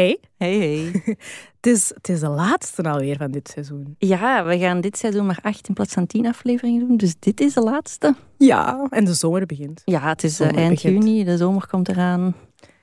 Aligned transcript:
Hey. 0.00 0.18
Hey, 0.36 0.58
hey. 0.58 1.02
het, 1.56 1.66
is, 1.66 1.88
het 1.94 2.08
is 2.08 2.20
de 2.20 2.28
laatste 2.28 2.82
alweer 2.82 3.16
van 3.16 3.30
dit 3.30 3.48
seizoen. 3.48 3.94
Ja, 3.98 4.44
we 4.44 4.58
gaan 4.58 4.80
dit 4.80 4.98
seizoen 4.98 5.26
maar 5.26 5.38
acht 5.42 5.68
in 5.68 5.74
plaats 5.74 5.92
van 5.92 6.06
tien 6.06 6.26
afleveringen 6.26 6.88
doen. 6.88 6.96
Dus 6.96 7.14
dit 7.18 7.40
is 7.40 7.54
de 7.54 7.60
laatste. 7.60 8.14
Ja, 8.38 8.86
en 8.90 9.04
de 9.04 9.14
zomer 9.14 9.46
begint. 9.46 9.82
Ja, 9.84 10.00
het 10.00 10.24
is 10.24 10.40
uh, 10.40 10.56
eind 10.56 10.70
begint. 10.70 11.04
juni, 11.04 11.24
de 11.24 11.36
zomer 11.36 11.66
komt 11.66 11.88
eraan. 11.88 12.34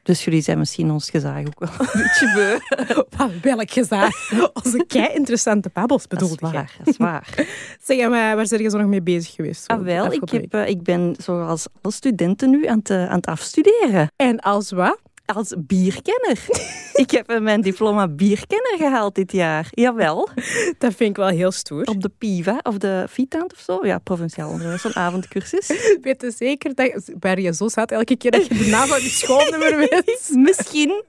Dus 0.04 0.24
jullie 0.24 0.42
zijn 0.42 0.58
misschien 0.58 0.92
ons 0.92 1.10
gezaag 1.10 1.46
ook 1.46 1.60
wel 1.60 1.70
een 1.78 2.02
beetje 2.04 2.34
beu. 2.34 3.38
welk 3.56 3.72
gezaag? 3.72 4.32
Onze 4.64 4.86
kei 4.88 5.14
interessante 5.14 5.70
babbels 5.74 6.08
bedoelde 6.08 6.36
Dat 6.40 6.50
is 6.50 6.56
waar, 6.56 6.76
dat 6.78 6.88
is 6.88 6.98
waar. 6.98 7.48
zeg, 7.82 8.10
maar 8.10 8.36
waar 8.36 8.48
zijn 8.48 8.62
je 8.62 8.70
zo 8.70 8.78
nog 8.78 8.88
mee 8.88 9.02
bezig 9.02 9.34
geweest? 9.34 9.68
Ah, 9.68 9.82
wel, 9.82 10.12
ik, 10.12 10.30
heb, 10.30 10.54
uh, 10.54 10.68
ik 10.68 10.84
ben 10.84 11.16
zoals 11.20 11.68
alle 11.82 11.94
studenten 11.94 12.50
nu 12.50 12.68
aan 12.68 12.78
het, 12.78 12.90
uh, 12.90 13.10
aan 13.10 13.16
het 13.16 13.26
afstuderen. 13.26 14.12
En 14.16 14.40
als 14.40 14.72
wat? 14.72 15.00
Als 15.26 15.54
bierkenner. 15.58 16.46
ik 17.04 17.12
heb 17.12 17.40
mijn 17.40 17.62
diploma 17.62 18.08
bierkenner 18.08 18.76
gehaald 18.78 19.16
dit 19.16 19.32
jaar. 19.32 19.68
Jawel. 19.72 20.30
Dat 20.78 20.94
vind 20.94 21.10
ik 21.10 21.16
wel 21.16 21.28
heel 21.28 21.52
stoer. 21.52 21.84
Op 21.84 22.02
de 22.02 22.12
PIVA 22.18 22.60
of 22.64 22.78
de 22.78 23.06
Vitaant 23.10 23.54
of 23.54 23.60
zo. 23.60 23.86
Ja, 23.86 23.98
provinciaal 23.98 24.50
onderwijs, 24.50 24.82
zo'n 24.82 24.96
avondcursus. 24.96 25.68
Weet 26.02 26.22
je 26.22 26.32
zeker 26.32 26.76
dat 26.76 27.12
waar 27.20 27.40
je 27.40 27.54
zo 27.54 27.68
zat 27.68 27.92
elke 27.92 28.16
keer 28.16 28.32
dat 28.32 28.46
je 28.48 28.58
de 28.58 28.68
naam 28.68 28.88
van 28.88 29.02
je 29.02 29.10
schoolnummer 29.10 29.78
weet? 29.90 30.32
Misschien. 30.34 31.04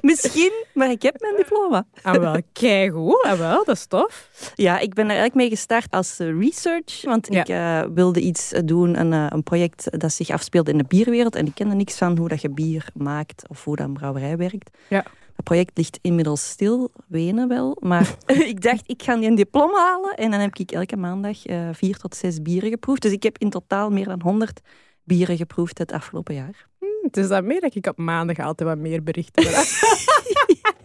Misschien, 0.00 0.52
maar 0.74 0.90
ik 0.90 1.02
heb 1.02 1.20
mijn 1.20 1.36
diploma. 1.36 1.86
Ah 2.02 2.14
wel, 2.14 2.36
keigoed. 2.52 3.22
Ah 3.22 3.38
wel, 3.38 3.64
dat 3.64 3.76
is 3.76 3.86
tof. 3.86 4.28
Ja, 4.54 4.78
ik 4.78 4.94
ben 4.94 5.04
er 5.04 5.10
eigenlijk 5.10 5.34
mee 5.34 5.48
gestart 5.48 5.90
als 5.90 6.18
eh, 6.18 6.38
research. 6.38 7.02
Want 7.02 7.34
ik 7.34 7.48
uh, 7.48 7.82
wilde 7.94 8.20
iets 8.20 8.52
doen, 8.64 9.00
een, 9.00 9.12
een 9.12 9.42
project 9.42 10.00
dat 10.00 10.12
zich 10.12 10.30
afspeelde 10.30 10.70
in 10.70 10.78
de 10.78 10.84
bierwereld. 10.88 11.34
En 11.34 11.46
ik 11.46 11.54
kende 11.54 11.74
niks 11.74 11.96
van 11.96 12.18
hoe 12.18 12.28
dat 12.28 12.40
je 12.40 12.50
bier 12.50 12.86
maakt 12.94 13.42
of 13.48 13.57
dat 13.64 13.78
een 13.78 13.92
brouwerij 13.92 14.36
werkt. 14.36 14.70
Ja. 14.88 15.04
Het 15.36 15.44
project 15.44 15.76
ligt 15.76 15.98
inmiddels 16.02 16.48
stil, 16.48 16.90
Wenen 17.08 17.48
wel. 17.48 17.76
Maar 17.80 18.16
ik 18.52 18.62
dacht, 18.62 18.82
ik 18.86 19.02
ga 19.02 19.16
die 19.16 19.28
een 19.28 19.34
diploma 19.34 19.78
halen. 19.78 20.14
En 20.14 20.30
dan 20.30 20.40
heb 20.40 20.56
ik 20.56 20.70
elke 20.70 20.96
maandag 20.96 21.46
uh, 21.46 21.68
vier 21.72 21.96
tot 21.96 22.16
zes 22.16 22.42
bieren 22.42 22.70
geproefd. 22.70 23.02
Dus 23.02 23.12
ik 23.12 23.22
heb 23.22 23.38
in 23.38 23.50
totaal 23.50 23.90
meer 23.90 24.04
dan 24.04 24.22
100 24.22 24.60
bieren 25.04 25.36
geproefd 25.36 25.78
het 25.78 25.92
afgelopen 25.92 26.34
jaar. 26.34 26.66
Hmm, 26.78 26.88
het 27.02 27.16
is 27.16 27.28
dat 27.28 27.44
meer 27.44 27.60
dat 27.60 27.74
ik 27.74 27.86
op 27.86 27.98
maandag 27.98 28.38
altijd 28.38 28.68
wat 28.68 28.78
meer 28.78 29.02
berichten 29.02 29.44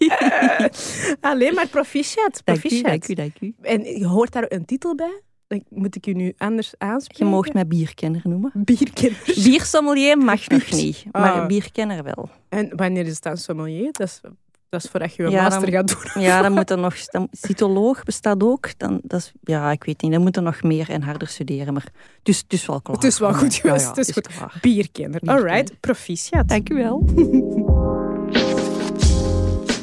Alleen 1.21 1.53
maar 1.53 1.67
proficiat. 1.67 2.41
proficiat. 2.43 2.83
Dank 2.83 3.07
u, 3.07 3.13
dank 3.13 3.39
u, 3.39 3.55
En 3.61 3.83
je 3.83 4.07
hoort 4.07 4.31
daar 4.31 4.45
een 4.47 4.65
titel 4.65 4.95
bij? 4.95 5.21
Moet 5.69 5.95
ik 5.95 6.05
je 6.05 6.15
nu 6.15 6.33
anders 6.37 6.73
aanspreken? 6.77 7.25
Je 7.25 7.31
mag 7.31 7.53
mij 7.53 7.67
bierkenner 7.67 8.21
noemen. 8.23 8.51
Bierkenner. 8.53 9.21
Biersommelier 9.25 10.17
mag 10.17 10.47
nog 10.57 10.71
niet, 10.71 11.05
maar 11.11 11.41
oh. 11.41 11.45
bierkenner 11.45 12.03
wel. 12.03 12.29
En 12.49 12.75
wanneer 12.75 13.05
is 13.05 13.21
dat 13.21 13.39
sommelier? 13.39 13.91
Dat 13.91 14.07
is, 14.07 14.21
dat 14.69 14.83
is 14.83 14.89
voordat 14.89 15.15
je 15.15 15.23
een 15.23 15.31
ja, 15.31 15.41
master 15.41 15.71
dan, 15.71 15.89
gaat 15.89 16.13
doen. 16.13 16.21
Ja, 16.21 16.41
dan 16.41 16.51
moet 16.57 16.69
er 16.69 16.77
nog... 16.77 16.95
Dan, 17.05 17.27
cytoloog 17.31 18.03
bestaat 18.03 18.43
ook. 18.43 18.77
Dan, 18.77 18.99
dat 19.03 19.19
is, 19.19 19.31
ja, 19.43 19.71
ik 19.71 19.83
weet 19.83 20.01
niet. 20.01 20.11
Dan 20.11 20.21
moet 20.21 20.35
er 20.35 20.43
nog 20.43 20.63
meer 20.63 20.89
en 20.89 21.01
harder 21.01 21.27
studeren. 21.27 21.73
Maar 21.73 21.87
het 22.19 22.27
is, 22.29 22.37
het 22.37 22.53
is 22.53 22.65
wel 22.65 22.81
klaar. 22.81 22.95
Het 22.95 23.05
is 23.05 23.19
wel 23.19 23.33
goed 23.33 23.53
geweest. 23.55 23.81
Ja, 23.81 23.89
ja, 23.89 23.95
het 23.95 24.07
is 24.07 24.13
goed. 24.13 24.27
Klaar. 24.27 24.57
Bierkenner. 24.61 25.21
Alright, 25.25 25.79
proficiat. 25.79 26.47
Dank 26.47 26.69
u 26.69 26.75
wel. 26.75 27.03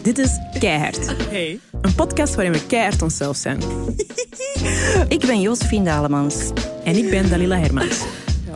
Dit 0.02 0.18
is 0.18 0.38
Keihard. 0.58 1.16
Hey. 1.28 1.60
Een 1.80 1.94
podcast 1.94 2.34
waarin 2.34 2.52
we 2.52 2.66
keihard 2.66 3.02
onszelf 3.02 3.36
zijn. 3.36 3.62
ik 5.08 5.20
ben 5.26 5.40
Josephine 5.40 5.84
Dalemans. 5.84 6.50
En 6.84 6.96
ik 6.96 7.10
ben 7.10 7.28
Dalila 7.28 7.58
Hermans. 7.58 8.02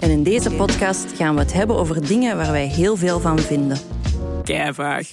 En 0.00 0.10
in 0.10 0.22
deze 0.22 0.50
podcast 0.50 1.06
gaan 1.16 1.34
we 1.34 1.40
het 1.40 1.52
hebben 1.52 1.76
over 1.76 2.06
dingen 2.06 2.36
waar 2.36 2.52
wij 2.52 2.66
heel 2.66 2.96
veel 2.96 3.20
van 3.20 3.38
vinden. 3.38 3.78
Keivaag. 4.44 5.08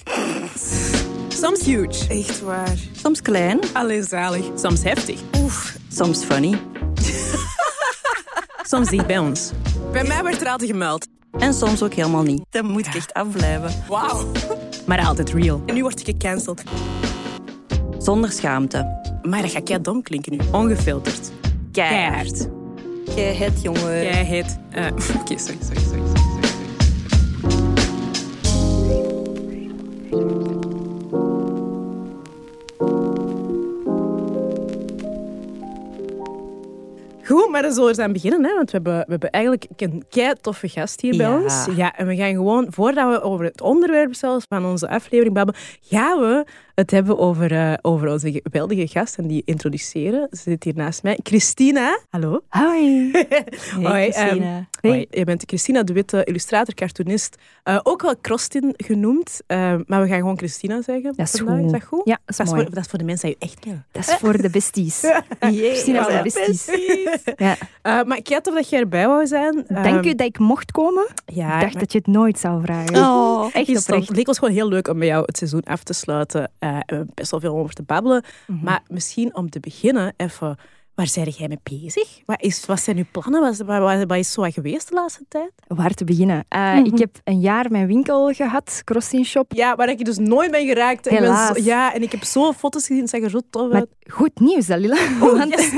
Soms 1.28 1.64
huge. 1.64 2.08
Echt 2.08 2.40
waar. 2.40 2.76
Soms 3.02 3.22
klein. 3.22 3.60
Alleen 3.72 4.02
zalig. 4.02 4.44
Soms 4.56 4.82
heftig. 4.82 5.20
Oef. 5.36 5.76
Soms 5.88 6.24
funny. 6.24 6.60
soms 8.70 8.88
dicht 8.88 9.06
bij 9.06 9.18
ons. 9.18 9.50
Bij 9.92 10.04
mij 10.04 10.22
werd 10.22 10.40
er 10.40 10.48
altijd 10.48 10.70
gemeld. 10.70 11.06
En 11.38 11.54
soms 11.54 11.82
ook 11.82 11.94
helemaal 11.94 12.22
niet. 12.22 12.42
Dan 12.50 12.66
moet 12.66 12.86
ik 12.86 12.94
echt 12.94 13.14
afblijven. 13.14 13.84
Wauw. 13.88 14.30
Maar 14.86 15.06
altijd 15.06 15.32
real. 15.32 15.62
En 15.66 15.74
nu 15.74 15.82
word 15.82 16.00
ik 16.00 16.06
gecanceld. 16.06 16.62
Zonder 17.98 18.32
schaamte. 18.32 19.00
Maar 19.22 19.42
dat 19.42 19.50
gaat 19.50 19.62
kei 19.62 19.80
dom 19.80 20.02
klinken 20.02 20.32
nu. 20.32 20.38
Ongefilterd. 20.52 21.32
Keihard. 21.72 22.48
Keihard, 23.14 23.62
jongen. 23.62 23.82
Keihard. 23.82 24.56
Uh, 24.76 24.86
Oké, 24.92 25.18
okay, 25.20 25.38
sorry, 25.38 25.58
sorry, 25.62 25.80
sorry. 25.80 26.31
Goed, 37.24 37.48
maar 37.50 37.62
dan 37.62 37.72
zullen 37.72 37.94
we 37.94 38.02
aan 38.02 38.12
beginnen. 38.12 38.44
Hè? 38.44 38.54
Want 38.54 38.70
we 38.70 38.76
hebben, 38.76 38.98
we 38.98 39.10
hebben 39.10 39.30
eigenlijk 39.30 39.66
een 39.76 40.04
kei 40.08 40.34
toffe 40.40 40.68
gast 40.68 41.00
hier 41.00 41.16
bij 41.16 41.28
ons. 41.28 41.66
Ja, 41.76 41.96
en 41.96 42.06
we 42.06 42.16
gaan 42.16 42.32
gewoon, 42.32 42.66
voordat 42.70 43.10
we 43.10 43.22
over 43.22 43.44
het 43.44 43.60
onderwerp 43.60 44.14
zelfs 44.14 44.44
van 44.48 44.64
onze 44.66 44.88
aflevering 44.88 45.34
babbelen, 45.34 45.60
gaan 45.80 46.18
we 46.18 46.44
het 46.74 46.90
hebben 46.90 47.18
over, 47.18 47.52
uh, 47.52 47.72
over 47.82 48.08
onze 48.08 48.40
geweldige 48.42 48.86
gast 48.86 49.18
en 49.18 49.26
die 49.26 49.42
introduceren. 49.44 50.28
Ze 50.30 50.42
zit 50.42 50.64
hier 50.64 50.74
naast 50.74 51.02
mij. 51.02 51.18
Christina. 51.22 51.98
Hallo. 52.10 52.40
Hoi. 52.48 53.10
hey, 53.12 53.26
Hoi. 53.82 54.12
Christina. 54.12 54.56
Um, 54.56 54.66
hey. 54.80 54.90
Hoi. 54.90 55.06
Je 55.10 55.24
bent 55.24 55.42
Christina 55.46 55.82
de 55.82 55.92
Witte, 55.92 56.24
illustrator, 56.24 56.74
cartoonist. 56.74 57.36
Uh, 57.64 57.80
ook 57.82 58.02
wel 58.02 58.14
Crostin 58.20 58.74
genoemd. 58.76 59.40
Uh, 59.46 59.74
maar 59.86 60.02
we 60.02 60.08
gaan 60.08 60.18
gewoon 60.18 60.38
Christina 60.38 60.82
zeggen. 60.82 61.12
Dat 61.16 61.34
is 61.34 61.40
vandaag. 61.40 61.56
goed. 61.56 61.64
Is 61.64 61.72
dat 61.72 61.82
goed? 61.82 62.02
Ja, 62.04 62.18
dat 62.24 62.30
is, 62.30 62.36
dat 62.36 62.46
is, 62.46 62.52
mooi. 62.52 62.64
voor, 62.64 62.74
dat 62.74 62.84
is 62.84 62.90
voor 62.90 62.98
de 62.98 63.04
mensen 63.04 63.28
die 63.28 63.36
je 63.38 63.46
echt 63.46 63.58
kennen. 63.58 63.86
Dat 63.90 64.08
is 64.08 64.14
voor 64.14 64.42
de 64.42 64.50
besties. 64.50 65.00
Christina 65.40 66.02
voor 66.02 66.12
de 66.12 66.22
besties. 66.22 66.66
Ja. 67.36 67.56
Uh, 67.82 68.02
maar 68.08 68.16
ik 68.16 68.28
had 68.28 68.46
of 68.46 68.54
dat 68.54 68.68
jij 68.68 68.80
erbij 68.80 69.06
wou 69.06 69.26
zijn. 69.26 69.64
Dank 69.68 70.04
um, 70.04 70.10
u 70.10 70.14
dat 70.14 70.26
ik 70.26 70.38
mocht 70.38 70.70
komen. 70.70 71.06
Ja, 71.26 71.54
ik 71.54 71.60
dacht 71.60 71.78
dat 71.78 71.92
je 71.92 71.98
het 71.98 72.06
nooit 72.06 72.38
zou 72.38 72.62
vragen. 72.62 72.96
Oh, 72.96 73.44
echt 73.52 73.68
oprecht. 73.68 74.08
Het 74.08 74.16
leek 74.16 74.28
ons 74.28 74.38
gewoon 74.38 74.54
heel 74.54 74.68
leuk 74.68 74.88
om 74.88 74.98
bij 74.98 75.08
jou 75.08 75.24
het 75.26 75.36
seizoen 75.36 75.62
af 75.62 75.82
te 75.82 75.92
sluiten. 75.92 76.40
Uh, 76.40 76.70
we 76.70 76.82
hebben 76.86 77.10
best 77.14 77.30
wel 77.30 77.40
veel 77.40 77.56
over 77.56 77.74
te 77.74 77.82
babbelen. 77.82 78.24
Mm 78.46 78.56
-hmm. 78.56 78.64
Maar 78.64 78.82
misschien 78.88 79.36
om 79.36 79.50
te 79.50 79.60
beginnen 79.60 80.14
even... 80.16 80.58
Waar 80.94 81.06
zijn 81.06 81.28
jij 81.28 81.48
mee 81.48 81.80
bezig? 81.80 82.20
Wat, 82.26 82.42
is, 82.42 82.66
wat 82.66 82.80
zijn 82.80 82.96
uw 82.96 83.04
plannen? 83.10 83.40
Wat, 83.40 83.56
wat, 83.56 84.04
wat 84.06 84.18
is 84.18 84.32
zo 84.32 84.42
geweest 84.42 84.88
de 84.88 84.94
laatste 84.94 85.24
tijd? 85.28 85.50
Waar 85.66 85.94
te 85.94 86.04
beginnen? 86.04 86.44
Uh, 86.48 86.72
mm 86.72 86.76
-hmm. 86.76 86.84
Ik 86.84 86.98
heb 86.98 87.20
een 87.24 87.40
jaar 87.40 87.70
mijn 87.70 87.86
winkel 87.86 88.32
gehad, 88.32 88.82
Crossing 88.84 89.26
Shop. 89.26 89.52
Ja, 89.52 89.76
waar 89.76 89.88
ik 89.88 90.04
dus 90.04 90.18
nooit 90.18 90.50
ben 90.50 90.66
geraakt. 90.66 91.08
Helaas. 91.08 91.48
Ik 91.48 91.54
ben 91.54 91.62
zo, 91.62 91.70
ja, 91.70 91.94
en 91.94 92.02
ik 92.02 92.10
heb 92.10 92.24
zoveel 92.24 92.52
foto's 92.52 92.86
gezien, 92.86 93.08
zag 93.08 93.20
er 93.20 93.30
zo 93.30 93.40
tof 93.50 93.72
uit. 93.72 93.88
Goed 94.06 94.40
nieuws, 94.40 94.66
Dalila. 94.66 94.96
Oh, 95.20 95.38
want 95.38 95.54
yes. 95.54 95.72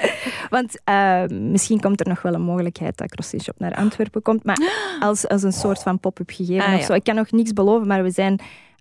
want 0.56 0.80
uh, 0.88 1.40
misschien 1.50 1.80
komt 1.80 2.00
er 2.00 2.08
nog 2.08 2.22
wel 2.22 2.34
een 2.34 2.42
mogelijkheid 2.42 2.96
dat 2.96 3.08
Crossing 3.08 3.42
Shop 3.42 3.58
naar 3.58 3.74
Antwerpen 3.74 4.22
komt. 4.22 4.44
Maar 4.44 4.58
als, 5.00 5.28
als 5.28 5.42
een 5.42 5.52
soort 5.52 5.82
van 5.82 6.00
pop-up 6.00 6.30
gegeven 6.30 6.66
ah, 6.66 6.74
of 6.74 6.80
ja. 6.80 6.86
zo. 6.86 6.92
Ik 6.92 7.04
kan 7.04 7.14
nog 7.14 7.30
niks 7.30 7.52
beloven, 7.52 7.86
maar 7.86 8.02
we 8.02 8.10
zijn... 8.10 8.40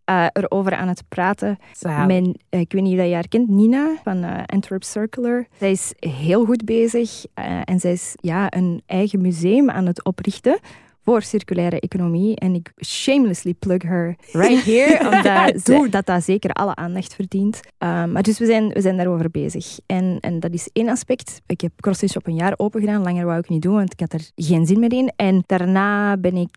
Uh, 0.10 0.26
erover 0.34 0.76
aan 0.76 0.88
het 0.88 1.04
praten. 1.08 1.58
Mijn, 1.82 2.26
uh, 2.26 2.60
ik 2.60 2.72
weet 2.72 2.82
niet 2.82 3.00
of 3.00 3.06
je 3.06 3.14
haar 3.14 3.28
kent, 3.28 3.50
Nina 3.50 3.96
van 4.04 4.24
uh, 4.24 4.44
Antwerp 4.46 4.84
Circular. 4.84 5.46
Zij 5.60 5.72
is 5.72 5.94
heel 6.00 6.46
goed 6.46 6.66
bezig 6.66 7.26
en 7.64 7.80
zij 7.80 7.92
is 7.92 8.14
ja, 8.16 8.54
een 8.54 8.82
eigen 8.86 9.22
museum 9.22 9.70
aan 9.70 9.86
het 9.86 10.04
oprichten 10.04 10.60
voor 11.04 11.22
circulaire 11.22 11.80
economie. 11.80 12.36
En 12.36 12.56
ik 12.56 12.72
shamelessly 12.86 13.54
plug 13.54 13.82
her 13.82 14.16
right 14.32 14.64
here, 14.64 15.00
omdat 15.10 15.62
zo, 15.64 15.90
dat 15.90 16.06
dat 16.06 16.24
zeker 16.24 16.52
alle 16.54 16.76
aandacht 16.76 17.16
verdient. 17.16 17.60
maar 17.80 18.24
dus 18.24 18.40
we 18.40 18.46
zijn, 18.46 18.68
we 18.70 18.82
zijn 18.82 18.98
daarover 18.98 19.32
bezig. 19.32 19.80
En, 19.86 20.18
en 20.20 20.40
dat 20.40 20.52
is 20.52 20.70
één 20.74 20.90
aspect. 20.90 21.42
Ik 21.46 21.62
heb 21.62 21.72
Crossing 21.76 22.12
Shop 22.12 22.28
een 22.28 22.36
jaar 22.36 22.54
open 22.58 22.80
gedaan. 22.80 23.04
Langer 23.04 23.26
wou 23.26 23.40
ik 23.40 23.50
niet 23.50 23.62
doen, 23.62 23.76
want 23.76 23.94
ik 23.94 24.00
had 24.00 24.14
er 24.14 24.30
geen 24.36 24.66
zin 24.66 24.80
meer 24.80 24.94
in. 24.94 25.14
En 25.16 25.44
daarna 25.46 26.18
ben 26.18 26.36
ik 26.36 26.52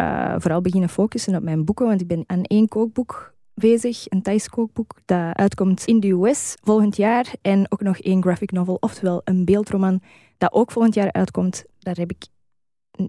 uh, 0.00 0.34
vooral 0.38 0.60
beginnen 0.60 0.88
focussen 0.88 1.34
op 1.34 1.42
mijn 1.42 1.64
boeken, 1.64 1.86
want 1.86 2.00
ik 2.00 2.06
ben 2.06 2.24
aan 2.26 2.42
één 2.42 2.68
kookboek 2.68 3.34
bezig, 3.54 4.04
een 4.08 4.22
Thais 4.22 4.48
kookboek, 4.48 4.94
dat 5.04 5.36
uitkomt 5.36 5.84
in 5.84 6.00
de 6.00 6.10
US 6.10 6.56
volgend 6.62 6.96
jaar. 6.96 7.32
En 7.42 7.66
ook 7.68 7.80
nog 7.80 7.98
één 7.98 8.22
graphic 8.22 8.52
novel, 8.52 8.76
oftewel 8.80 9.20
een 9.24 9.44
beeldroman, 9.44 10.02
dat 10.38 10.52
ook 10.52 10.70
volgend 10.70 10.94
jaar 10.94 11.12
uitkomt. 11.12 11.64
Daar 11.78 11.96
heb 11.96 12.10
ik 12.10 12.26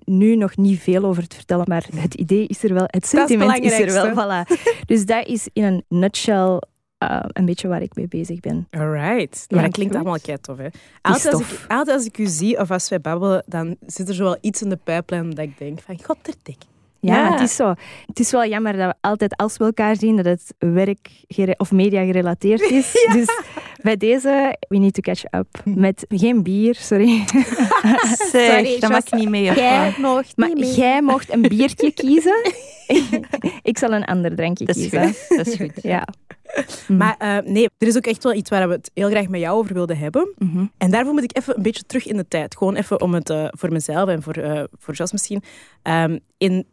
nu 0.06 0.36
nog 0.36 0.58
niet 0.58 0.80
veel 0.80 1.04
over 1.04 1.28
te 1.28 1.36
vertellen, 1.36 1.66
maar 1.68 1.86
het 1.96 2.14
idee 2.14 2.48
is 2.48 2.64
er 2.64 2.74
wel, 2.74 2.84
het 2.88 3.06
sentiment 3.06 3.64
is, 3.64 3.80
is, 3.80 3.80
er 3.80 4.14
wel. 4.14 4.46
Voilà. 4.46 4.62
Dus 4.86 5.06
dat 5.06 5.28
is 5.28 5.48
in 5.54 5.64
een 5.64 5.84
nutshell 5.88 6.62
uh, 7.04 7.20
een 7.28 7.46
beetje 7.46 7.68
waar 7.68 7.82
ik 7.82 7.96
mee 7.96 8.08
bezig 8.08 8.40
ben. 8.40 8.68
Alright. 8.70 9.46
Ja, 9.48 9.56
maar 9.56 9.66
dat 9.66 9.74
klinkt 9.74 9.96
allemaal 9.96 10.20
kei 10.20 10.38
tof, 10.42 10.58
hè? 10.58 10.68
Altijd 11.02 11.34
als, 11.34 11.52
ik, 11.52 11.66
altijd 11.68 11.98
als 11.98 12.06
ik 12.06 12.18
u 12.18 12.26
zie 12.26 12.60
of 12.60 12.72
als 12.72 12.90
wij 12.90 13.02
babbelen, 13.02 13.44
dan 13.48 13.76
zit 13.86 14.10
er 14.10 14.16
zo 14.16 14.24
wel 14.24 14.38
iets 14.42 14.62
in 14.62 14.70
de 14.70 14.80
pijplijn 14.84 15.30
dat 15.30 15.46
ik 15.46 15.58
denk 15.58 15.80
van, 15.80 16.04
god, 16.04 16.28
er 16.28 16.34
dik. 16.44 16.58
Ja, 17.02 17.16
ja, 17.16 17.32
het 17.32 17.42
is 17.42 17.56
zo. 17.56 17.74
Het 18.06 18.20
is 18.20 18.32
wel 18.32 18.46
jammer 18.46 18.78
dat 18.78 18.88
we 18.88 19.08
altijd 19.08 19.36
als 19.36 19.58
we 19.58 19.64
elkaar 19.64 19.96
zien, 19.96 20.16
dat 20.16 20.26
het 20.26 20.54
werk 20.58 21.10
of 21.58 21.72
media 21.72 22.04
gerelateerd 22.06 22.62
is. 22.62 22.92
ja. 23.08 23.14
Dus 23.14 23.28
Bij 23.82 23.98
deze, 23.98 24.58
we 24.68 24.78
need 24.78 24.94
to 24.94 25.02
catch 25.02 25.24
up. 25.24 25.48
Met 25.64 26.06
geen 26.10 26.44
bier, 26.44 26.76
sorry. 26.76 27.24
sorry, 28.32 28.80
dat 28.80 28.90
mag 28.90 29.12
niet 29.12 29.30
mee. 29.30 29.44
Jij 29.44 29.96
mocht, 29.98 30.38
maar 30.38 30.58
jij 30.58 31.02
mocht 31.02 31.34
een 31.34 31.42
biertje 31.42 31.92
kiezen. 32.02 32.54
ik 33.62 33.78
zal 33.78 33.92
een 33.92 34.06
ander 34.06 34.36
drankje 34.36 34.66
dat 34.66 34.76
kiezen. 34.76 35.04
Goed. 35.04 35.38
Dat 35.38 35.48
is 35.48 35.56
goed. 35.56 35.74
Ja. 35.82 36.08
Maar 36.88 37.16
uh, 37.20 37.52
nee, 37.52 37.70
er 37.78 37.88
is 37.88 37.98
ook 37.98 38.06
echt 38.06 38.24
wel 38.24 38.34
iets 38.34 38.50
waar 38.50 38.68
we 38.68 38.74
het 38.74 38.92
heel 38.94 39.10
graag 39.10 39.28
met 39.28 39.40
jou 39.40 39.58
over 39.58 39.74
wilden 39.74 39.98
hebben. 39.98 40.34
Mm 40.38 40.50
-hmm. 40.54 40.72
En 40.78 40.92
daarvoor 40.92 41.14
moet 41.14 41.24
ik 41.24 41.38
even 41.38 41.56
een 41.56 41.64
beetje 41.64 41.84
terug 41.84 42.08
in 42.08 42.18
de 42.18 42.28
tijd. 42.28 42.58
Gewoon 42.58 42.76
even 42.76 43.02
om 43.02 43.14
het 43.14 43.30
uh, 43.30 43.48
voor 43.50 43.72
mezelf 43.72 44.10
en 44.10 44.22
voor, 44.22 44.38
uh, 44.38 44.64
voor 44.80 44.94
Jos 44.94 45.12
misschien. 45.12 45.44
Um, 45.84 46.20
in 46.38 46.66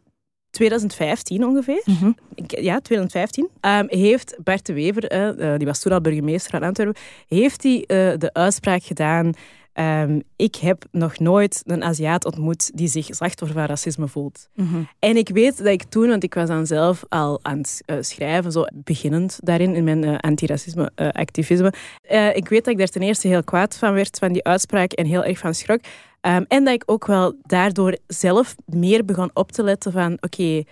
2015 0.51 1.45
ongeveer, 1.45 1.81
mm 1.85 1.95
-hmm. 1.95 2.15
ja, 2.45 2.79
2015, 2.79 3.49
um, 3.61 3.85
heeft 3.87 4.37
Bert 4.43 4.65
de 4.65 4.73
Wever, 4.73 5.37
uh, 5.39 5.57
die 5.57 5.67
was 5.67 5.79
toen 5.79 5.91
al 5.91 6.01
burgemeester 6.01 6.51
van 6.51 6.63
Antwerpen, 6.63 7.01
heeft 7.27 7.63
hij 7.63 7.75
uh, 7.75 7.85
de 8.17 8.29
uitspraak 8.33 8.83
gedaan 8.83 9.33
um, 9.79 10.23
ik 10.35 10.55
heb 10.55 10.85
nog 10.91 11.19
nooit 11.19 11.63
een 11.65 11.83
Aziat 11.83 12.25
ontmoet 12.25 12.77
die 12.77 12.87
zich 12.87 13.05
slachtoffer 13.05 13.57
van 13.57 13.67
racisme 13.67 14.07
voelt. 14.07 14.49
Mm 14.55 14.67
-hmm. 14.67 14.87
En 14.99 15.17
ik 15.17 15.29
weet 15.29 15.57
dat 15.57 15.67
ik 15.67 15.83
toen, 15.83 16.07
want 16.07 16.23
ik 16.23 16.33
was 16.33 16.47
dan 16.47 16.67
zelf 16.67 17.03
al 17.09 17.39
aan 17.41 17.57
het 17.57 17.81
uh, 17.85 17.97
schrijven, 17.99 18.51
zo 18.51 18.65
beginnend 18.73 19.39
daarin, 19.43 19.75
in 19.75 19.83
mijn 19.83 20.03
uh, 20.03 20.17
antiracisme-activisme. 20.17 21.73
Uh, 22.11 22.35
ik 22.35 22.49
weet 22.49 22.63
dat 22.63 22.73
ik 22.73 22.79
daar 22.79 22.87
ten 22.87 23.01
eerste 23.01 23.27
heel 23.27 23.43
kwaad 23.43 23.77
van 23.77 23.93
werd, 23.93 24.17
van 24.17 24.33
die 24.33 24.43
uitspraak, 24.43 24.91
en 24.91 25.05
heel 25.05 25.23
erg 25.23 25.37
van 25.37 25.53
schrok. 25.53 25.79
Um, 26.21 26.45
en 26.47 26.63
dat 26.63 26.73
ik 26.73 26.83
ook 26.85 27.05
wel 27.05 27.33
daardoor 27.41 27.97
zelf 28.07 28.55
meer 28.65 29.05
begon 29.05 29.29
op 29.33 29.51
te 29.51 29.63
letten 29.63 29.91
van, 29.91 30.13
oké, 30.13 30.25
okay, 30.25 30.65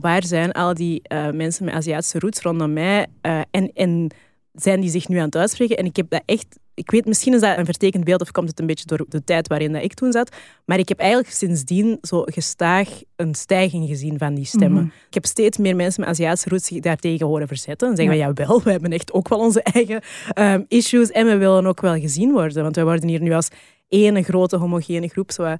waar 0.00 0.24
zijn 0.24 0.52
al 0.52 0.74
die 0.74 1.02
mensen 1.32 1.64
met 1.64 1.74
Aziatische 1.74 2.18
roots 2.18 2.40
rondom 2.40 2.72
mij? 2.72 3.06
En, 3.50 3.70
en 3.74 4.10
zijn 4.52 4.80
die 4.80 4.90
zich 4.90 5.08
nu 5.08 5.16
aan 5.16 5.24
het 5.24 5.36
uitspreken? 5.36 5.76
En 5.76 5.84
ik 5.84 5.96
heb 5.96 6.10
dat 6.10 6.22
echt... 6.24 6.58
Ik 6.74 6.90
weet, 6.90 7.06
misschien 7.06 7.34
is 7.34 7.40
dat 7.40 7.58
een 7.58 7.64
vertekend 7.64 8.04
beeld 8.04 8.20
of 8.20 8.30
komt 8.30 8.48
het 8.48 8.60
een 8.60 8.66
beetje 8.66 8.86
door 8.86 9.04
de 9.08 9.24
tijd 9.24 9.48
waarin 9.48 9.72
dat 9.72 9.82
ik 9.82 9.94
toen 9.94 10.12
zat. 10.12 10.36
Maar 10.64 10.78
ik 10.78 10.88
heb 10.88 10.98
eigenlijk 10.98 11.30
sindsdien 11.30 11.98
zo 12.00 12.22
gestaag 12.24 12.88
een 13.16 13.34
stijging 13.34 13.88
gezien 13.88 14.18
van 14.18 14.34
die 14.34 14.44
stemmen. 14.44 14.70
Mhm. 14.70 14.80
Mm 14.80 14.90
-hmm. 14.90 15.06
Ik 15.06 15.14
heb 15.14 15.26
steeds 15.26 15.56
meer 15.56 15.76
mensen 15.76 16.00
met 16.00 16.10
Aziatische 16.10 16.48
roots 16.48 16.66
zich 16.66 16.80
daartegen 16.80 17.26
horen 17.26 17.48
verzetten. 17.48 17.88
En 17.88 17.96
zeggen 17.96 18.16
ja. 18.16 18.24
van, 18.24 18.34
jawel, 18.34 18.62
we 18.62 18.70
hebben 18.70 18.92
echt 18.92 19.12
ook 19.12 19.28
wel 19.28 19.38
onze 19.38 19.62
eigen 19.62 20.00
um, 20.34 20.64
issues. 20.68 21.10
En 21.10 21.26
we 21.26 21.36
willen 21.36 21.66
ook 21.66 21.80
wel 21.80 22.00
gezien 22.00 22.32
worden. 22.32 22.62
Want 22.62 22.76
wij 22.76 22.84
worden 22.84 23.08
hier 23.08 23.22
nu 23.22 23.32
als 23.32 23.48
ene 23.88 24.22
grote 24.22 24.56
homogene 24.56 25.08
groep 25.08 25.30
zo, 25.30 25.56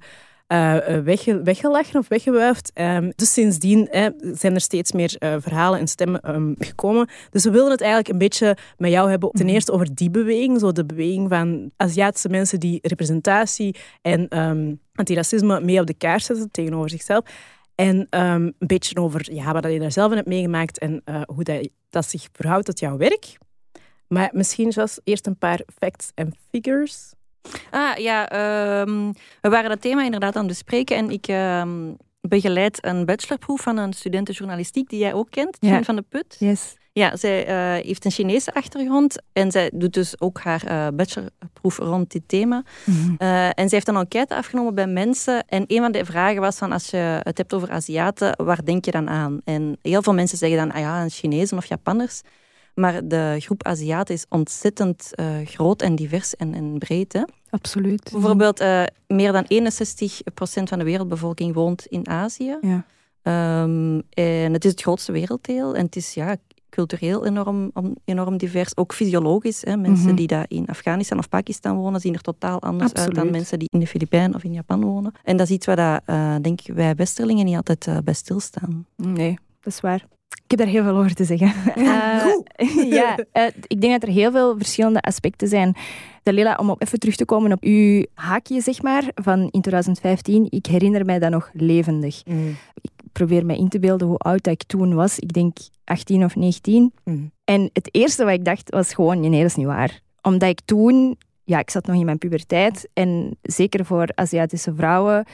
uh, 0.53 0.97
wegge 1.03 1.41
weggelachen 1.41 1.99
of 1.99 2.07
weggewuifd. 2.07 2.71
Um, 2.73 3.11
dus 3.15 3.33
sindsdien 3.33 3.87
zijn 4.33 4.53
er 4.53 4.61
steeds 4.61 4.91
meer 4.91 5.15
uh, 5.19 5.35
verhalen 5.39 5.79
en 5.79 5.87
stemmen 5.87 6.35
um, 6.35 6.55
gekomen. 6.59 7.09
Dus 7.29 7.43
we 7.43 7.51
wilden 7.51 7.71
het 7.71 7.81
eigenlijk 7.81 8.11
een 8.11 8.17
beetje 8.17 8.57
met 8.77 8.91
jou 8.91 9.09
hebben. 9.09 9.31
Ten 9.31 9.49
eerste 9.49 9.71
over 9.71 9.95
die 9.95 10.09
beweging, 10.09 10.59
zo 10.59 10.71
de 10.71 10.85
beweging 10.85 11.29
van 11.29 11.71
Aziatische 11.77 12.29
mensen 12.29 12.59
die 12.59 12.79
representatie 12.81 13.75
en 14.01 14.39
um, 14.39 14.79
antiracisme 14.93 15.61
mee 15.61 15.79
op 15.79 15.87
de 15.87 15.93
kaart 15.93 16.23
zetten 16.23 16.51
tegenover 16.51 16.89
zichzelf. 16.89 17.23
En 17.75 18.07
een 18.09 18.55
beetje 18.59 18.95
over 18.95 19.33
ja, 19.33 19.53
wat 19.53 19.71
je 19.71 19.79
daar 19.79 19.91
zelf 19.91 20.09
in 20.09 20.17
hebt 20.17 20.27
meegemaakt 20.27 20.77
en 20.77 21.01
uh, 21.05 21.21
hoe 21.25 21.43
dat, 21.43 21.69
dat 21.89 22.09
zich 22.09 22.27
verhoudt 22.31 22.65
tot 22.65 22.79
jouw 22.79 22.97
werk. 22.97 23.37
Maar 24.07 24.29
misschien, 24.31 24.69
Jos, 24.69 24.99
eerst 25.03 25.27
een 25.27 25.37
paar 25.37 25.61
facts 25.77 26.11
en 26.15 26.33
figures. 26.51 27.13
Ah 27.69 27.97
ja, 27.97 28.21
um, 28.81 29.13
we 29.41 29.49
waren 29.49 29.69
dat 29.69 29.81
thema 29.81 30.03
inderdaad 30.03 30.35
aan 30.35 30.47
het 30.47 30.51
bespreken 30.51 30.95
en 30.95 31.09
ik 31.09 31.27
um, 31.27 31.97
begeleid 32.21 32.85
een 32.85 33.05
bachelorproef 33.05 33.61
van 33.61 33.77
een 33.77 33.93
studenten 33.93 34.33
journalistiek 34.33 34.89
die 34.89 34.99
jij 34.99 35.13
ook 35.13 35.29
kent, 35.29 35.57
ja. 35.59 35.83
van 35.83 35.95
de 35.95 36.03
Put. 36.09 36.35
Yes. 36.39 36.77
Ja, 36.91 37.15
zij 37.15 37.47
uh, 37.47 37.85
heeft 37.85 38.05
een 38.05 38.11
Chinese 38.11 38.53
achtergrond 38.53 39.21
en 39.33 39.51
zij 39.51 39.71
doet 39.73 39.93
dus 39.93 40.21
ook 40.21 40.39
haar 40.39 40.63
uh, 40.67 40.87
bachelorproef 40.93 41.77
rond 41.77 42.11
dit 42.11 42.21
thema. 42.27 42.63
Mm 42.85 42.95
-hmm. 42.95 43.15
uh, 43.19 43.45
en 43.45 43.53
zij 43.55 43.67
heeft 43.69 43.87
een 43.87 43.95
enquête 43.95 44.35
afgenomen 44.35 44.75
bij 44.75 44.87
mensen 44.87 45.47
en 45.47 45.63
een 45.67 45.81
van 45.81 45.91
de 45.91 46.05
vragen 46.05 46.41
was 46.41 46.57
van 46.57 46.71
als 46.71 46.89
je 46.89 47.19
het 47.23 47.37
hebt 47.37 47.53
over 47.53 47.71
Aziaten, 47.71 48.43
waar 48.43 48.65
denk 48.65 48.85
je 48.85 48.91
dan 48.91 49.09
aan? 49.09 49.41
En 49.43 49.77
heel 49.81 50.01
veel 50.01 50.13
mensen 50.13 50.37
zeggen 50.37 50.57
dan, 50.57 50.71
ah 50.71 50.79
ja, 50.79 51.09
Chinezen 51.09 51.57
of 51.57 51.65
Japanners. 51.65 52.21
Maar 52.79 53.07
de 53.07 53.35
groep 53.39 53.63
Aziaten 53.63 54.15
is 54.15 54.25
ontzettend 54.29 55.11
uh, 55.15 55.25
groot 55.43 55.81
en 55.81 55.95
divers 55.95 56.35
en, 56.35 56.53
en 56.53 56.77
breed. 56.77 57.13
Hè? 57.13 57.21
Absoluut. 57.49 58.09
Bijvoorbeeld, 58.11 58.61
uh, 58.61 58.83
meer 59.07 59.31
dan 59.31 59.43
61% 59.43 59.47
van 60.63 60.77
de 60.77 60.83
wereldbevolking 60.83 61.53
woont 61.53 61.85
in 61.85 62.07
Azië. 62.07 62.57
Ja. 62.61 62.85
Um, 63.63 64.01
en 64.09 64.53
het 64.53 64.65
is 64.65 64.71
het 64.71 64.81
grootste 64.81 65.11
werelddeel. 65.11 65.75
En 65.75 65.85
het 65.85 65.95
is 65.95 66.13
ja, 66.13 66.35
cultureel 66.69 67.25
enorm, 67.25 67.71
enorm 68.05 68.37
divers. 68.37 68.77
Ook 68.77 68.93
fysiologisch. 68.93 69.61
Hè? 69.61 69.77
Mensen 69.77 69.91
Mhm. 69.91 70.01
mm 70.01 70.07
-hmm. 70.07 70.15
die 70.15 70.27
daar 70.27 70.45
in 70.47 70.67
Afghanistan 70.67 71.17
of 71.17 71.29
Pakistan 71.29 71.75
wonen, 71.75 72.01
zien 72.01 72.13
er 72.13 72.21
totaal 72.21 72.61
anders 72.61 72.91
Absoluut. 72.91 73.17
uit 73.17 73.25
dan 73.25 73.31
mensen 73.31 73.59
die 73.59 73.69
in 73.71 73.79
de 73.79 73.87
Filipijnen 73.87 74.35
of 74.35 74.43
in 74.43 74.53
Japan 74.53 74.83
wonen. 74.83 75.13
En 75.23 75.37
dat 75.37 75.47
is 75.47 75.53
iets 75.53 75.65
waar 75.65 75.75
dat, 75.75 76.15
uh, 76.15 76.35
denk 76.41 76.61
ik, 76.61 76.75
wij 76.75 76.95
Westerlingen 76.95 77.45
niet 77.45 77.55
altijd 77.55 78.03
bij 78.03 78.13
stilstaan. 78.13 78.85
Nee, 78.95 79.37
dat 79.59 79.73
is 79.73 79.79
waar. 79.79 80.05
Ik 80.29 80.57
heb 80.57 80.59
daar 80.59 80.75
heel 80.75 80.83
veel 80.83 80.97
over 80.97 81.15
te 81.15 81.23
zeggen. 81.23 81.53
Uh, 81.77 82.25
ja, 82.97 83.17
uh, 83.33 83.43
ik 83.67 83.81
denk 83.81 83.93
dat 83.93 84.09
er 84.09 84.15
heel 84.15 84.31
veel 84.31 84.57
verschillende 84.57 85.01
aspecten 85.01 85.47
zijn. 85.47 85.75
Dalila, 86.23 86.55
om 86.55 86.69
op 86.69 86.81
even 86.81 86.99
terug 86.99 87.15
te 87.15 87.25
komen 87.25 87.51
op 87.51 87.63
uw 87.63 88.05
haakje, 88.13 88.61
zeg 88.61 88.81
maar, 88.81 89.03
van 89.15 89.39
in 89.39 89.61
2015. 89.61 90.47
Ik 90.49 90.65
herinner 90.65 91.05
mij 91.05 91.19
dat 91.19 91.31
nog 91.31 91.49
levendig. 91.53 92.21
Mm. 92.25 92.57
Ik 92.81 92.91
probeer 93.11 93.45
me 93.45 93.57
in 93.57 93.69
te 93.69 93.79
beelden 93.79 94.07
hoe 94.07 94.17
oud 94.17 94.43
dat 94.43 94.53
ik 94.53 94.63
toen 94.63 94.93
was. 94.93 95.19
Ik 95.19 95.33
denk 95.33 95.57
18 95.83 96.23
of 96.23 96.35
19. 96.35 96.93
Mm. 97.03 97.31
En 97.43 97.69
het 97.73 97.89
eerste 97.91 98.23
wat 98.23 98.33
ik 98.33 98.45
dacht 98.45 98.69
was 98.69 98.93
gewoon, 98.93 99.19
nee, 99.19 99.41
dat 99.41 99.49
is 99.49 99.55
niet 99.55 99.65
waar. 99.65 100.01
Omdat 100.21 100.49
ik 100.49 100.59
toen, 100.65 101.17
ja, 101.43 101.59
ik 101.59 101.69
zat 101.69 101.85
nog 101.85 101.95
in 101.95 102.05
mijn 102.05 102.17
puberteit. 102.17 102.89
En 102.93 103.37
zeker 103.41 103.85
voor 103.85 104.07
Aziatische 104.15 104.73
vrouwen 104.75 105.25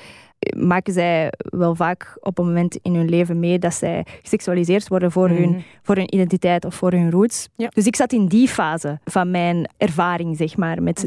maken 0.58 0.94
zij 0.94 1.32
wel 1.38 1.76
vaak 1.76 2.18
op 2.20 2.38
een 2.38 2.46
moment 2.46 2.78
in 2.82 2.96
hun 2.96 3.10
leven 3.10 3.40
mee 3.40 3.60
dat 3.60 3.74
zij 3.74 4.06
geseksualiseerd 4.22 4.88
worden 4.88 5.12
voor, 5.12 5.30
Mhm. 5.32 5.42
hun, 5.42 5.64
voor 5.84 5.96
hun 5.96 6.14
identiteit 6.14 6.66
of 6.66 6.76
voor 6.76 6.92
hun 6.92 7.12
roots. 7.12 7.50
Ja. 7.56 7.68
Dus 7.74 7.86
ik 7.86 7.96
zat 7.96 8.14
in 8.14 8.26
die 8.28 8.48
fase 8.48 9.00
van 9.04 9.32
mijn 9.32 9.70
ervaring, 9.78 10.38
zeg 10.38 10.58
maar, 10.58 10.84
met 10.84 11.04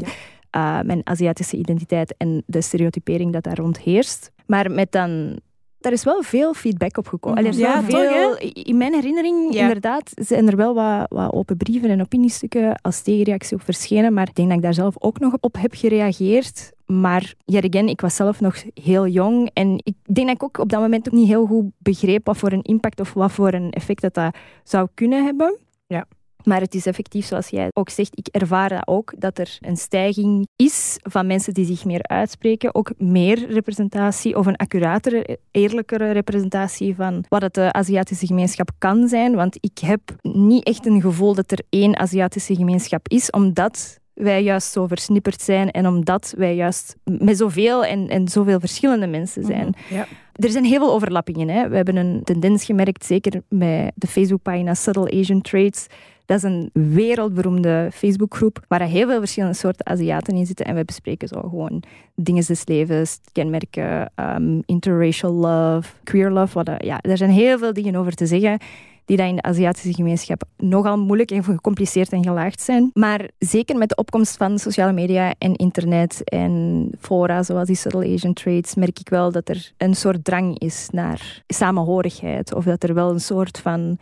uh, 0.55 0.79
mijn 0.81 1.01
Aziatische 1.03 1.57
identiteit 1.57 2.13
en 2.17 2.43
de 2.45 2.61
stereotypering 2.61 3.33
dat 3.33 3.43
daar 3.43 3.57
rond 3.57 3.79
heerst. 3.79 4.31
Maar 4.45 4.71
met 4.71 4.91
dan 4.91 5.39
daar 5.79 5.91
is 5.91 6.03
wel 6.03 6.21
veel 6.21 6.53
feedback 6.53 6.97
op 6.97 7.07
gekomen. 7.07 7.45
Er 7.45 7.53
Ja, 7.53 7.83
veel, 7.83 8.29
toch, 8.29 8.39
in 8.39 8.77
mijn 8.77 8.93
herinnering, 8.93 9.53
Ja. 9.53 9.61
inderdaad, 9.61 10.11
zijn 10.15 10.47
er 10.47 10.55
wel 10.55 10.73
wat, 10.73 11.05
wat 11.09 11.33
open 11.33 11.57
brieven 11.57 11.89
en 11.89 12.01
opiniestukken 12.01 12.81
als 12.81 13.01
tegenreactie 13.01 13.57
op 13.57 13.63
verschenen. 13.63 14.13
Maar 14.13 14.27
ik 14.27 14.35
denk 14.35 14.47
dat 14.47 14.57
ik 14.57 14.63
daar 14.63 14.73
zelf 14.73 14.95
ook 14.99 15.19
nog 15.19 15.33
op 15.39 15.55
heb 15.59 15.73
gereageerd. 15.75 16.71
Maar 16.85 17.33
yet 17.45 17.65
again, 17.65 17.87
ik 17.87 18.01
was 18.01 18.15
zelf 18.15 18.39
nog 18.39 18.63
heel 18.73 19.07
jong. 19.07 19.49
En 19.53 19.79
ik 19.83 19.93
denk 20.13 20.27
dat 20.27 20.35
ik 20.35 20.43
ook 20.43 20.57
op 20.57 20.69
dat 20.69 20.81
moment 20.81 21.07
ook 21.07 21.13
niet 21.13 21.27
heel 21.27 21.45
goed 21.45 21.65
begreep 21.77 22.25
wat 22.25 22.37
voor 22.37 22.51
een 22.51 22.61
impact 22.63 22.99
of 22.99 23.13
wat 23.13 23.31
voor 23.31 23.53
een 23.53 23.71
effect 23.71 24.01
dat, 24.01 24.13
dat 24.13 24.35
zou 24.63 24.87
kunnen 24.93 25.23
hebben. 25.23 25.57
Ja. 25.87 26.05
Maar 26.49 26.61
het 26.61 26.75
is 26.75 26.85
effectief, 26.85 27.25
zoals 27.25 27.47
jij 27.47 27.67
ook 27.73 27.89
zegt, 27.89 28.17
ik 28.17 28.27
ervaar 28.27 28.69
dat 28.69 28.87
ook, 28.87 29.13
dat 29.17 29.37
er 29.37 29.57
een 29.59 29.77
stijging 29.77 30.47
is 30.55 30.97
van 31.01 31.27
mensen 31.27 31.53
die 31.53 31.65
zich 31.65 31.85
meer 31.85 32.03
uitspreken. 32.03 32.75
Ook 32.75 32.91
meer 32.97 33.51
representatie 33.51 34.37
of 34.37 34.45
een 34.45 34.55
accuratere, 34.55 35.39
eerlijkere 35.51 36.11
representatie 36.11 36.95
van 36.95 37.25
wat 37.27 37.41
het 37.41 37.53
de 37.53 37.73
Aziatische 37.73 38.25
gemeenschap 38.25 38.69
kan 38.77 39.07
zijn. 39.07 39.35
Want 39.35 39.57
ik 39.59 39.77
heb 39.77 40.01
niet 40.21 40.65
echt 40.65 40.85
een 40.85 41.01
gevoel 41.01 41.35
dat 41.35 41.51
er 41.51 41.61
één 41.69 41.97
Aziatische 41.97 42.55
gemeenschap 42.55 43.07
is, 43.07 43.29
omdat 43.29 43.99
wij 44.13 44.43
juist 44.43 44.71
zo 44.71 44.87
versnipperd 44.87 45.41
zijn 45.41 45.71
en 45.71 45.87
omdat 45.87 46.33
wij 46.37 46.55
juist 46.55 46.95
met 47.03 47.37
zoveel 47.37 47.85
en, 47.85 48.07
en 48.09 48.27
zoveel 48.27 48.59
verschillende 48.59 49.07
mensen 49.07 49.43
zijn. 49.43 49.65
Mm 49.65 49.97
Ja. 49.97 50.07
Er 50.33 50.49
zijn 50.49 50.65
heel 50.65 50.79
veel 50.79 50.93
overlappingen. 50.93 51.49
Hè. 51.49 51.69
We 51.69 51.75
hebben 51.75 51.95
een 51.95 52.21
tendens 52.23 52.65
gemerkt, 52.65 53.05
zeker 53.05 53.41
met 53.49 53.91
de 53.95 54.07
Facebookpagina 54.07 54.73
Subtle 54.73 55.19
Asian 55.19 55.41
Traits. 55.41 55.87
Dat 56.29 56.37
is 56.37 56.43
een 56.43 56.69
wereldberoemde 56.73 57.89
Facebookgroep 57.93 58.65
waar 58.67 58.81
heel 58.81 59.07
veel 59.07 59.19
verschillende 59.19 59.55
soorten 59.55 59.85
Aziaten 59.85 60.35
in 60.35 60.45
zitten. 60.45 60.65
En 60.65 60.75
we 60.75 60.85
bespreken 60.85 61.27
zo 61.27 61.39
gewoon 61.41 61.83
dingen 62.15 62.45
des 62.47 62.67
levens, 62.67 63.19
kenmerken, 63.31 64.11
um, 64.15 64.61
interracial 64.65 65.33
love, 65.33 65.89
queer 66.03 66.31
love. 66.31 66.53
Wat, 66.53 66.71
ja, 66.77 67.01
er 67.01 67.17
zijn 67.17 67.29
heel 67.29 67.57
veel 67.57 67.73
dingen 67.73 67.95
over 67.95 68.15
te 68.15 68.25
zeggen 68.25 68.57
die 69.05 69.17
dat 69.17 69.27
in 69.27 69.35
de 69.35 69.41
Aziatische 69.41 69.93
gemeenschap 69.93 70.43
nogal 70.57 70.97
moeilijk 70.97 71.31
en 71.31 71.43
gecompliceerd 71.43 72.11
en 72.11 72.23
gelaagd 72.23 72.61
zijn. 72.61 72.91
Maar 72.93 73.29
zeker 73.39 73.77
met 73.77 73.89
de 73.89 73.95
opkomst 73.95 74.37
van 74.37 74.59
sociale 74.59 74.93
media 74.93 75.33
en 75.37 75.55
internet 75.55 76.21
en 76.23 76.89
fora 76.99 77.43
zoals 77.43 77.67
die 77.67 77.75
Subtle 77.75 78.13
Asian 78.13 78.33
Traits, 78.33 78.75
merk 78.75 78.99
ik 78.99 79.09
wel 79.09 79.31
dat 79.31 79.49
er 79.49 79.71
een 79.77 79.95
soort 79.95 80.23
drang 80.23 80.59
is 80.59 80.87
naar 80.91 81.43
samenhorigheid. 81.47 82.53
Of 82.53 82.63
dat 82.63 82.83
er 82.83 82.93
wel 82.93 83.09
een 83.09 83.21
soort 83.21 83.59
van 83.59 83.97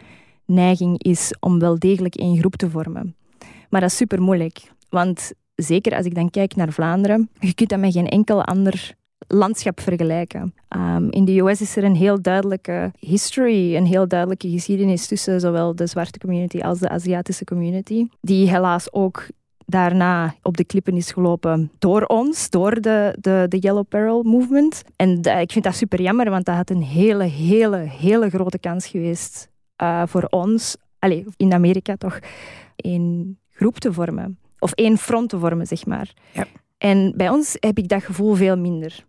neiging 0.48 1.04
is 1.04 1.34
om 1.40 1.60
wel 1.60 1.80
degelijk 1.80 2.16
één 2.16 2.38
groep 2.38 2.56
te 2.56 2.70
vormen. 2.70 3.16
Maar 3.70 3.82
dat 3.82 3.90
is 3.90 3.98
super 3.98 4.22
moeilijk. 4.22 4.72
Want 4.90 5.32
zeker 5.56 5.96
als 5.96 6.06
ik 6.06 6.16
dan 6.16 6.30
kijk 6.30 6.56
naar 6.56 6.72
Vlaanderen, 6.72 7.30
je 7.40 7.54
kunt 7.54 7.70
dat 7.70 7.80
met 7.80 7.94
geen 7.94 8.08
enkel 8.08 8.44
ander 8.44 8.96
landschap 9.28 9.80
vergelijken. 9.80 10.54
Um, 10.76 11.12
in 11.12 11.26
de 11.26 11.40
US 11.40 11.62
is 11.62 11.76
er 11.76 11.84
een 11.84 11.96
heel 11.96 12.22
duidelijke 12.22 12.92
history, 13.00 13.76
een 13.76 13.86
heel 13.86 14.08
duidelijke 14.08 14.50
geschiedenis 14.50 15.08
tussen 15.08 15.40
zowel 15.40 15.76
de 15.76 15.88
zwarte 15.88 16.20
community 16.20 16.60
als 16.60 16.80
de 16.80 16.90
Aziatische 16.90 17.44
community, 17.44 18.08
die 18.22 18.50
helaas 18.50 18.94
ook 18.94 19.28
daarna 19.66 20.36
op 20.42 20.58
de 20.58 20.66
klippen 20.66 20.94
is 20.94 21.12
gelopen 21.12 21.72
door 21.80 22.02
ons, 22.02 22.50
door 22.50 22.82
de, 22.82 23.16
de, 23.20 23.46
de 23.50 23.58
Yellow 23.58 23.88
Peril 23.90 24.24
Movement. 24.24 24.84
En 24.96 25.22
ik 25.40 25.52
vind 25.52 25.64
dat 25.64 25.76
super 25.76 26.02
jammer, 26.02 26.30
want 26.30 26.46
dat 26.46 26.56
had 26.56 26.70
een 26.70 26.84
hele, 26.84 27.24
hele, 27.24 27.78
hele 27.78 28.30
grote 28.30 28.60
kans 28.60 28.88
geweest 28.88 29.50
uh, 29.82 30.04
voor 30.06 30.28
ons, 30.30 30.78
allez, 31.00 31.26
in 31.38 31.54
Amerika 31.54 31.96
toch, 31.96 32.20
één 32.76 33.38
groep 33.52 33.80
te 33.80 33.94
vormen. 33.94 34.40
Of 34.60 34.72
één 34.72 34.98
front 34.98 35.30
te 35.30 35.40
vormen, 35.40 35.68
zeg 35.68 35.86
maar. 35.86 36.14
Ja. 36.34 36.46
En 36.78 37.14
bij 37.16 37.30
ons 37.30 37.58
heb 37.60 37.78
ik 37.78 37.88
dat 37.88 38.04
gevoel 38.04 38.34
veel 38.34 38.58
minder. 38.58 39.06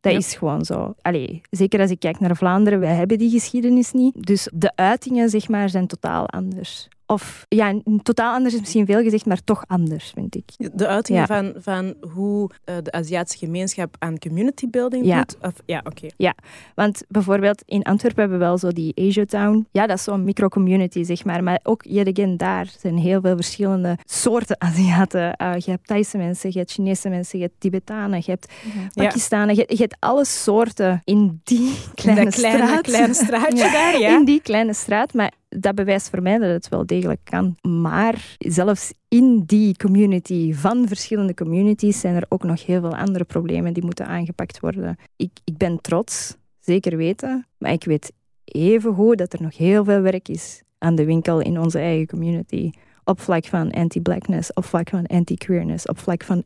Dat 0.00 0.12
is 0.12 0.34
gewoon 0.34 0.64
zo. 0.64 0.94
Allee, 1.02 1.40
zeker 1.50 1.80
als 1.80 1.90
ik 1.90 1.98
kijk 1.98 2.20
naar 2.20 2.36
Vlaanderen, 2.36 2.80
wij 2.80 2.94
hebben 2.94 3.18
die 3.18 3.30
geschiedenis 3.30 3.92
niet. 3.92 4.26
Dus 4.26 4.48
de 4.54 4.72
uitingen 4.74 5.28
zeg 5.28 5.48
maar, 5.48 5.68
zijn 5.68 5.86
totaal 5.86 6.28
anders. 6.28 6.88
Of 7.10 7.46
ja, 7.48 7.80
totaal 8.02 8.34
anders 8.34 8.54
is 8.54 8.60
misschien 8.60 8.86
veel 8.86 9.02
gezegd, 9.02 9.26
maar 9.26 9.44
toch 9.44 9.64
anders, 9.66 10.10
vind 10.14 10.34
ik. 10.34 10.44
De 10.72 10.86
uitingen 10.86 11.26
van, 11.26 11.52
van 11.56 11.94
hoe 12.12 12.50
uh, 12.64 12.74
de 12.82 12.92
Aziatische 12.92 13.46
gemeenschap 13.46 13.96
aan 13.98 14.18
community 14.18 14.68
building 14.68 15.06
ja. 15.06 15.16
doet? 15.16 15.36
Of, 15.42 15.52
ja, 15.66 15.80
oké. 15.84 16.06
Ja, 16.16 16.34
want 16.74 17.02
bijvoorbeeld 17.08 17.62
in 17.66 17.82
Antwerpen 17.82 18.20
hebben 18.20 18.38
we 18.38 18.44
wel 18.44 18.58
zo 18.58 18.68
die 18.68 18.92
Asia 18.96 19.24
Town. 19.24 19.66
Ja, 19.70 19.86
dat 19.86 19.96
is 19.96 20.04
zo'n 20.04 20.24
micro-community, 20.24 21.02
zeg 21.02 21.24
maar. 21.24 21.42
Maar 21.42 21.60
ook, 21.62 21.84
yet 21.84 22.08
again, 22.08 22.36
daar 22.36 22.72
zijn 22.78 22.98
heel 22.98 23.20
veel 23.20 23.36
verschillende 23.36 23.98
soorten 24.04 24.60
Aziaten. 24.60 25.34
Uh, 25.42 25.52
je 25.56 25.70
hebt 25.70 25.86
Thaise 25.86 26.16
mensen, 26.16 26.50
je 26.52 26.58
hebt 26.58 26.72
Chinese 26.72 27.08
mensen, 27.08 27.38
je 27.38 27.44
hebt 27.44 27.60
Tibetanen, 27.60 28.22
je 28.24 28.30
hebt 28.30 28.52
Pakistanen. 28.94 29.54
Je, 29.54 29.64
je, 29.66 29.76
hebt 29.76 29.96
alle 29.98 30.24
soorten 30.24 31.00
in 31.04 31.40
die 31.44 31.74
kleine, 31.94 32.20
in 32.20 32.30
kleine 32.30 32.66
straat. 32.66 32.80
kleine 32.80 33.14
straatje 33.14 33.70
daar, 33.72 33.98
ja. 33.98 34.16
In 34.16 34.24
die 34.24 34.40
kleine 34.40 34.74
straat, 34.74 35.14
maar 35.14 35.38
dat 35.58 35.74
bewijst 35.74 36.10
voor 36.10 36.22
mij 36.22 36.38
dat 36.38 36.50
het 36.50 36.68
wel 36.68 36.86
degelijk 36.86 37.20
kan. 37.24 37.56
Maar 37.62 38.36
zelfs 38.38 38.92
in 39.08 39.42
die 39.46 39.76
community 39.76 40.54
van 40.54 40.88
verschillende 40.88 41.34
communities 41.34 42.00
zijn 42.00 42.14
er 42.14 42.26
ook 42.28 42.42
nog 42.42 42.66
heel 42.66 42.80
veel 42.80 42.96
andere 42.96 43.24
problemen 43.24 43.72
die 43.74 43.84
moeten 43.84 44.06
aangepakt 44.06 44.60
worden. 44.60 44.96
Ik, 45.16 45.30
ik 45.44 45.56
ben 45.56 45.80
trots, 45.80 46.36
zeker 46.58 46.96
weten, 46.96 47.46
maar 47.58 47.72
ik 47.72 47.84
weet 47.84 48.12
even 48.44 48.94
goed 48.94 49.18
dat 49.18 49.32
er 49.32 49.42
nog 49.42 49.56
heel 49.56 49.84
veel 49.84 50.00
werk 50.00 50.28
is 50.28 50.62
aan 50.78 50.94
de 50.94 51.04
winkel 51.04 51.40
in 51.40 51.60
onze 51.60 51.78
eigen 51.78 52.06
community. 52.06 52.70
Op 53.04 53.20
vlak 53.20 53.44
van 53.44 53.70
anti-blackness, 53.70 54.52
op 54.52 54.64
vlak 54.64 54.88
van 54.88 55.06
anti-queerness, 55.06 55.86
op 55.86 55.98
vlak 55.98 56.24
van 56.24 56.44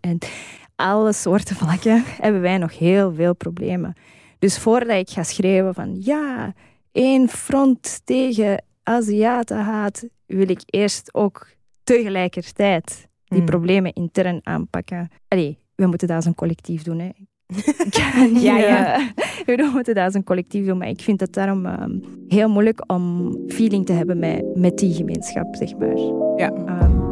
alle 0.76 1.12
soorten 1.12 1.56
vlakken 1.56 2.02
hebben 2.22 2.40
wij 2.40 2.58
nog 2.58 2.78
heel 2.78 3.14
veel 3.14 3.34
problemen. 3.34 3.94
Dus 4.38 4.58
voordat 4.58 4.96
ik 4.96 5.10
ga 5.10 5.22
schrijven 5.22 5.74
van 5.74 5.96
ja, 6.00 6.54
één 6.92 7.28
front 7.28 8.00
tegen 8.04 8.62
Aziaten 8.84 9.58
haat, 9.58 10.08
wil 10.26 10.48
ik 10.48 10.62
eerst 10.66 11.14
ook 11.14 11.46
tegelijkertijd 11.84 13.08
die 13.24 13.38
hmm. 13.38 13.46
problemen 13.46 13.92
intern 13.92 14.40
aanpakken. 14.42 15.08
Allee, 15.28 15.58
we 15.74 15.86
moeten 15.86 16.08
dat 16.08 16.16
als 16.16 16.24
een 16.24 16.34
collectief 16.34 16.82
doen. 16.82 16.98
Hè. 16.98 17.10
ja, 18.40 18.56
ja. 18.56 19.00
Uh, 19.00 19.06
we 19.46 19.70
moeten 19.72 19.94
dat 19.94 20.04
als 20.04 20.14
een 20.14 20.24
collectief 20.24 20.66
doen, 20.66 20.78
maar 20.78 20.88
ik 20.88 21.00
vind 21.00 21.20
het 21.20 21.32
daarom 21.32 21.66
uh, 21.66 21.84
heel 22.28 22.48
moeilijk 22.48 22.92
om 22.92 23.34
feeling 23.48 23.86
te 23.86 23.92
hebben 23.92 24.18
met, 24.18 24.56
met 24.56 24.78
die 24.78 24.94
gemeenschap, 24.94 25.56
zeg 25.56 25.76
maar. 25.76 25.96
Ja. 26.36 26.82
Um, 26.82 27.03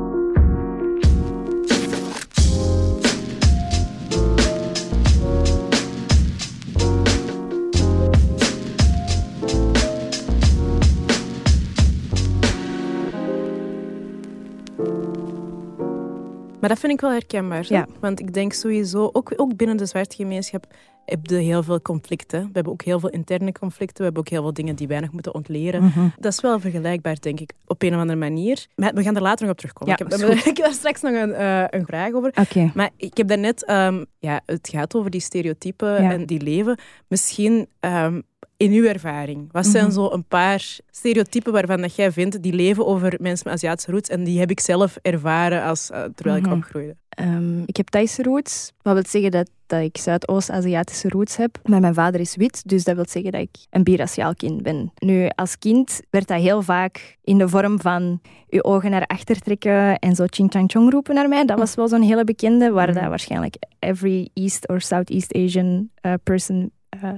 Maar 16.62 16.70
dat 16.70 16.80
vind 16.80 16.92
ik 16.92 17.00
wel 17.00 17.10
herkenbaar. 17.10 17.64
Ja. 17.68 17.86
Want 18.00 18.20
ik 18.20 18.34
denk 18.34 18.52
sowieso, 18.52 19.10
ook, 19.12 19.32
ook 19.36 19.56
binnen 19.56 19.76
de 19.76 19.86
zwarte 19.86 20.16
gemeenschap, 20.16 20.66
heb 21.04 21.26
je 21.26 21.34
heel 21.34 21.62
veel 21.62 21.82
conflicten. 21.82 22.40
We 22.40 22.50
hebben 22.52 22.72
ook 22.72 22.82
heel 22.82 23.00
veel 23.00 23.08
interne 23.08 23.52
conflicten. 23.52 23.96
We 23.96 24.04
hebben 24.04 24.22
ook 24.22 24.28
heel 24.28 24.42
veel 24.42 24.52
dingen 24.52 24.76
die 24.76 24.88
wij 24.88 25.00
nog 25.00 25.12
moeten 25.12 25.34
ontleren. 25.34 25.82
Mhm. 25.82 26.08
Dat 26.18 26.32
is 26.32 26.40
wel 26.40 26.60
vergelijkbaar, 26.60 27.16
denk 27.20 27.40
ik, 27.40 27.52
op 27.66 27.82
een 27.82 27.94
of 27.94 28.00
andere 28.00 28.18
manier. 28.18 28.66
Maar 28.76 28.94
we 28.94 29.02
gaan 29.02 29.16
er 29.16 29.22
later 29.22 29.42
nog 29.42 29.50
op 29.50 29.58
terugkomen. 29.58 29.96
Ja, 29.98 30.04
ik, 30.04 30.20
heb, 30.20 30.30
ik, 30.50 30.56
heb, 30.56 30.56
daar 30.56 30.72
straks 30.72 31.00
nog 31.00 31.12
een, 31.12 31.30
uh, 31.30 31.64
een 31.68 31.86
vraag 31.86 32.12
over. 32.12 32.32
Okay. 32.40 32.70
Maar 32.74 32.90
ik 32.96 33.16
heb 33.16 33.28
daarnet... 33.28 33.70
Um, 33.70 34.04
ja, 34.18 34.40
het 34.46 34.68
gaat 34.68 34.94
over 34.94 35.10
die 35.10 35.20
stereotypen 35.20 35.96
en 35.96 36.26
die 36.26 36.42
leven. 36.42 36.78
Misschien... 37.08 37.68
Um, 37.80 38.22
in 38.62 38.72
uw 38.72 38.84
ervaring, 38.84 39.48
wat 39.52 39.66
zijn 39.66 39.84
mhm. 39.84 39.92
zo 39.92 40.10
een 40.10 40.24
paar 40.24 40.78
stereotypen 40.90 41.52
waarvan 41.52 41.80
dat 41.80 41.94
jij 41.94 42.12
vindt 42.12 42.42
die 42.42 42.52
leven 42.52 42.86
over 42.86 43.14
mensen 43.20 43.44
met 43.44 43.54
Aziatische 43.54 43.90
roots 43.90 44.08
en 44.08 44.24
die 44.24 44.38
heb 44.38 44.50
ik 44.50 44.60
zelf 44.60 44.96
ervaren 44.96 45.62
als, 45.62 45.90
uh, 45.90 46.04
terwijl 46.14 46.36
ik 46.36 46.46
mhm. 46.46 46.54
opgroeide? 46.54 46.96
Um, 47.20 47.62
ik 47.66 47.76
heb 47.76 47.88
Thaise 47.88 48.22
roots, 48.22 48.72
wat 48.82 48.94
wil 48.94 49.02
zeggen 49.06 49.30
dat, 49.30 49.50
dat 49.66 49.82
ik 49.82 49.98
Zuidoost-Aziatische 49.98 51.08
roots 51.08 51.36
heb. 51.36 51.58
Maar 51.64 51.80
mijn 51.80 51.94
vader 51.94 52.20
is 52.20 52.36
wit, 52.36 52.68
dus 52.68 52.84
dat 52.84 52.94
wil 52.94 53.04
zeggen 53.08 53.32
dat 53.32 53.40
ik 53.40 53.56
een 53.70 53.82
biraciaal 53.82 54.34
kind 54.34 54.62
ben. 54.62 54.92
Nu, 54.98 55.28
als 55.34 55.58
kind 55.58 56.00
werd 56.10 56.28
dat 56.28 56.40
heel 56.40 56.62
vaak 56.62 57.18
in 57.22 57.38
de 57.38 57.48
vorm 57.48 57.80
van 57.80 58.20
je 58.48 58.64
ogen 58.64 58.90
naar 58.90 59.06
achter 59.06 59.40
trekken 59.40 59.98
en 59.98 60.14
zo 60.14 60.24
ching 60.26 60.50
chang 60.50 60.70
chong 60.70 60.90
roepen 60.90 61.14
naar 61.14 61.28
mij. 61.28 61.44
Dat 61.44 61.58
was 61.58 61.74
wel 61.74 61.88
zo'n 61.88 62.02
hele 62.02 62.24
bekende, 62.24 62.70
waar 62.70 62.90
mhm. 62.90 63.00
dat 63.00 63.08
waarschijnlijk 63.08 63.54
every 63.78 64.28
East 64.34 64.68
or 64.68 64.80
Southeast 64.80 65.34
Asian 65.34 65.90
uh, 66.02 66.12
person 66.22 66.70
uh, 67.04 67.10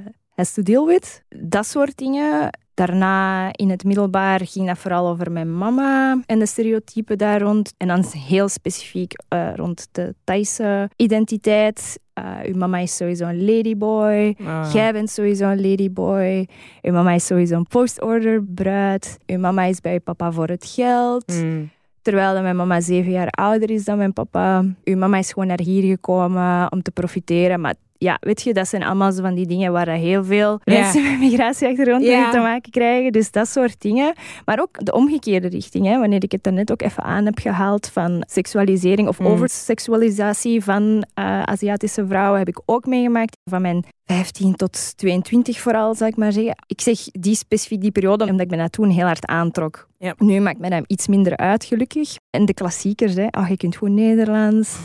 to 0.54 0.62
deal 0.62 0.86
with. 0.86 1.22
Dat 1.28 1.66
soort 1.66 1.96
dingen. 1.96 2.50
Daarna 2.74 3.48
in 3.52 3.70
het 3.70 3.84
middelbaar 3.84 4.40
ging 4.46 4.66
dat 4.66 4.78
vooral 4.78 5.08
over 5.08 5.32
mijn 5.32 5.56
mama 5.56 6.20
en 6.26 6.38
de 6.38 6.46
stereotypen 6.46 7.18
daar 7.18 7.40
rond. 7.40 7.74
En 7.76 7.88
dan 7.88 8.04
heel 8.04 8.48
specifiek 8.48 9.12
uh, 9.34 9.54
rond 9.54 9.88
de 9.92 10.14
Thaise 10.24 10.90
identiteit. 10.96 11.98
Uh, 12.18 12.36
uw 12.46 12.56
mama 12.56 12.78
is 12.78 12.96
sowieso 12.96 13.26
een 13.26 13.44
ladyboy. 13.44 14.36
Ah. 14.46 14.70
Jij 14.72 14.92
bent 14.92 15.10
sowieso 15.10 15.50
een 15.50 15.70
ladyboy. 15.70 16.48
Uw 16.82 16.92
mama 16.92 17.12
is 17.12 17.26
sowieso 17.26 17.56
een 17.56 17.66
post-order 17.66 18.44
bruid. 18.44 19.18
Uw 19.26 19.38
mama 19.38 19.62
is 19.62 19.80
bij 19.80 20.00
papa 20.00 20.32
voor 20.32 20.48
het 20.48 20.66
geld. 20.66 21.42
Mm. 21.42 21.70
Terwijl 22.02 22.42
mijn 22.42 22.56
mama 22.56 22.80
zeven 22.80 23.12
jaar 23.12 23.28
ouder 23.28 23.70
is 23.70 23.84
dan 23.84 23.96
mijn 23.96 24.12
papa. 24.12 24.64
Uw 24.84 24.96
mama 24.96 25.18
is 25.18 25.32
gewoon 25.32 25.48
naar 25.48 25.60
hier 25.60 25.82
gekomen 25.82 26.72
om 26.72 26.82
te 26.82 26.90
profiteren. 26.90 27.60
Maar 27.60 27.74
ja, 28.04 28.16
weet 28.20 28.42
je, 28.42 28.52
dat 28.52 28.68
zijn 28.68 28.82
allemaal 28.82 29.12
zo 29.12 29.22
van 29.22 29.34
die 29.34 29.46
dingen 29.46 29.72
waar 29.72 29.88
heel 29.88 30.24
veel 30.24 30.60
mensen 30.64 31.02
met 31.02 31.18
migratieachtergrond 31.18 32.02
mee 32.02 32.28
te 32.30 32.38
maken 32.38 32.70
krijgen. 32.70 33.12
Dus 33.12 33.30
dat 33.30 33.48
soort 33.48 33.80
dingen. 33.80 34.14
Maar 34.44 34.60
ook 34.60 34.84
de 34.84 34.92
omgekeerde 34.92 35.48
richting. 35.48 35.86
Hè, 35.86 35.98
wanneer 35.98 36.22
ik 36.22 36.32
het 36.32 36.50
net 36.50 36.72
ook 36.72 36.82
even 36.82 37.02
aan 37.02 37.24
heb 37.24 37.38
gehaald 37.38 37.88
van 37.88 38.24
seksualisering 38.26 39.08
of 39.08 39.18
mm. 39.18 39.26
overseksualisatie 39.26 40.64
van 40.64 40.82
uh, 40.82 41.42
Aziatische 41.42 42.06
vrouwen, 42.06 42.38
heb 42.38 42.48
ik 42.48 42.60
ook 42.64 42.86
meegemaakt. 42.86 43.36
Van 43.44 43.62
mijn 43.62 43.84
15 44.04 44.54
tot 44.56 44.96
22 44.96 45.60
vooral, 45.60 45.94
zal 45.94 46.06
ik 46.06 46.16
maar 46.16 46.32
zeggen. 46.32 46.56
Ik 46.66 46.80
zeg 46.80 46.98
die 47.10 47.34
specifiek 47.34 47.80
die 47.80 47.92
periode, 47.92 48.24
omdat 48.24 48.40
ik 48.40 48.50
me 48.50 48.56
dat 48.56 48.72
toen 48.72 48.90
heel 48.90 49.06
hard 49.06 49.26
aantrok. 49.26 49.88
Ja. 50.04 50.14
Nu 50.18 50.40
maakt 50.40 50.58
mij 50.58 50.70
dat 50.70 50.84
iets 50.86 51.06
minder 51.06 51.36
uit, 51.36 51.64
gelukkig. 51.64 52.16
En 52.30 52.44
de 52.44 52.54
klassiekers, 52.54 53.14
hè. 53.14 53.26
Oh, 53.30 53.48
je 53.48 53.56
kunt 53.56 53.76
goed 53.76 53.90
Nederlands. 53.90 54.78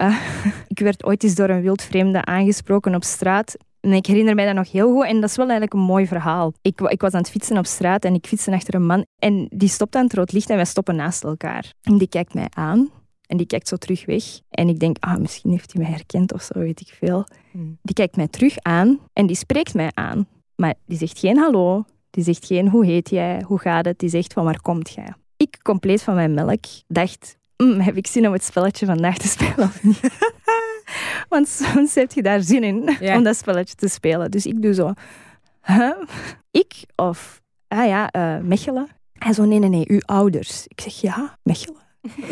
uh, 0.00 0.22
ik 0.68 0.78
werd 0.78 1.04
ooit 1.04 1.22
eens 1.22 1.34
door 1.34 1.48
een 1.48 1.60
wildvreemde 1.60 2.24
aangesproken 2.24 2.94
op 2.94 3.04
straat. 3.04 3.56
En 3.80 3.92
ik 3.92 4.06
herinner 4.06 4.34
mij 4.34 4.46
dat 4.46 4.54
nog 4.54 4.72
heel 4.72 4.94
goed. 4.94 5.04
En 5.04 5.20
dat 5.20 5.30
is 5.30 5.36
wel 5.36 5.48
eigenlijk 5.48 5.80
een 5.80 5.86
mooi 5.86 6.06
verhaal. 6.06 6.52
Ik, 6.62 6.80
ik 6.80 7.00
was 7.00 7.12
aan 7.12 7.20
het 7.20 7.30
fietsen 7.30 7.58
op 7.58 7.66
straat 7.66 8.04
en 8.04 8.14
ik 8.14 8.26
fietste 8.26 8.52
achter 8.52 8.74
een 8.74 8.86
man. 8.86 9.06
En 9.18 9.46
die 9.48 9.68
stopt 9.68 9.94
aan 9.94 10.04
het 10.04 10.14
rood 10.14 10.32
licht 10.32 10.50
en 10.50 10.56
wij 10.56 10.64
stoppen 10.64 10.96
naast 10.96 11.24
elkaar. 11.24 11.72
En 11.82 11.98
die 11.98 12.08
kijkt 12.08 12.34
mij 12.34 12.48
aan. 12.50 12.90
En 13.26 13.36
die 13.36 13.46
kijkt 13.46 13.68
zo 13.68 13.76
terug 13.76 14.06
weg. 14.06 14.24
En 14.50 14.68
ik 14.68 14.78
denk, 14.78 14.96
ah, 15.00 15.16
misschien 15.16 15.50
heeft 15.50 15.72
hij 15.72 15.82
mij 15.82 15.90
herkend 15.90 16.32
of 16.32 16.42
zo, 16.42 16.58
weet 16.58 16.80
ik 16.80 16.96
veel. 17.00 17.26
Hmm. 17.50 17.78
Die 17.82 17.94
kijkt 17.94 18.16
mij 18.16 18.28
terug 18.28 18.58
aan 18.58 18.98
en 19.12 19.26
die 19.26 19.36
spreekt 19.36 19.74
mij 19.74 19.90
aan. 19.94 20.26
Maar 20.56 20.74
die 20.86 20.98
zegt 20.98 21.18
geen 21.18 21.38
hallo. 21.38 21.84
Die 22.12 22.24
zegt 22.24 22.46
geen 22.46 22.68
hoe 22.68 22.84
heet 22.84 23.10
jij, 23.10 23.42
hoe 23.46 23.58
gaat 23.58 23.84
het. 23.84 23.98
Die 23.98 24.08
zegt 24.08 24.32
van 24.32 24.44
waar 24.44 24.60
komt 24.60 24.90
jij. 24.90 25.14
Ik, 25.36 25.58
compleet 25.62 26.02
van 26.02 26.14
mijn 26.14 26.34
melk, 26.34 26.64
dacht, 26.86 27.36
mm, 27.56 27.80
heb 27.80 27.96
ik 27.96 28.06
zin 28.06 28.26
om 28.26 28.32
het 28.32 28.44
spelletje 28.44 28.86
vandaag 28.86 29.16
te 29.18 29.28
spelen 29.28 29.58
of 29.58 29.82
niet? 29.82 30.00
Want 31.28 31.48
soms 31.48 31.94
heb 31.94 32.12
je 32.12 32.22
daar 32.22 32.40
zin 32.40 32.62
in 32.62 32.96
om 33.16 33.22
dat 33.22 33.36
spelletje 33.36 33.74
te 33.74 33.88
spelen. 33.88 34.30
Dus 34.30 34.46
ik 34.46 34.62
doe 34.62 34.74
zo, 34.74 34.92
huh? 35.62 35.96
ik 36.50 36.74
of, 36.96 37.40
ah 37.68 37.86
ja, 37.86 38.14
uh, 38.16 38.42
Mechelen. 38.42 38.88
Hij 39.12 39.32
zo, 39.32 39.44
nee, 39.44 39.58
nee, 39.58 39.68
nee, 39.68 39.84
uw 39.88 40.00
ouders. 40.00 40.66
Ik 40.66 40.80
zeg, 40.80 41.00
ja, 41.00 41.38
Mechelen. 41.42 41.82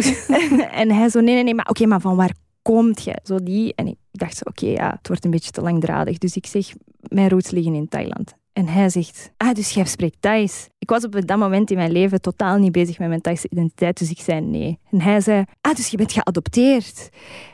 en 0.80 0.90
hij 0.90 1.08
zo, 1.08 1.20
nee, 1.20 1.34
nee, 1.34 1.44
nee, 1.44 1.54
maar 1.54 1.68
oké, 1.68 1.86
maar 1.86 2.00
van 2.00 2.16
waar 2.16 2.34
komt 2.62 3.04
je? 3.04 3.18
Zo 3.22 3.42
die. 3.42 3.74
En 3.74 3.86
ik 3.86 3.96
dacht 4.12 4.46
oké, 4.46 4.66
ja, 4.66 4.90
het 4.90 5.08
wordt 5.08 5.24
een 5.24 5.30
beetje 5.30 5.50
te 5.50 5.60
langdradig. 5.60 6.18
Dus 6.18 6.36
ik 6.36 6.46
zeg, 6.46 6.72
mijn 7.00 7.28
roots 7.28 7.50
liggen 7.50 7.74
in 7.74 7.88
Thailand. 7.88 8.38
En 8.52 8.66
hij 8.66 8.88
zegt, 8.88 9.32
ah, 9.36 9.54
dus 9.54 9.70
jij 9.70 9.84
spreekt 9.84 10.16
Thais. 10.20 10.68
Ik 10.78 10.90
was 10.90 11.04
op 11.04 11.26
dat 11.26 11.38
moment 11.38 11.70
in 11.70 11.76
mijn 11.76 11.92
leven 11.92 12.20
totaal 12.20 12.58
niet 12.58 12.72
bezig 12.72 12.98
met 12.98 13.08
mijn 13.08 13.20
Thaise 13.20 13.46
identiteit, 13.50 13.98
dus 13.98 14.10
ik 14.10 14.20
zei 14.20 14.40
nee. 14.40 14.78
En 14.90 15.00
hij 15.00 15.20
zei, 15.20 15.44
ah, 15.60 15.74
dus 15.74 15.88
je 15.88 15.96
bent 15.96 16.12
geadopteerd. 16.12 17.08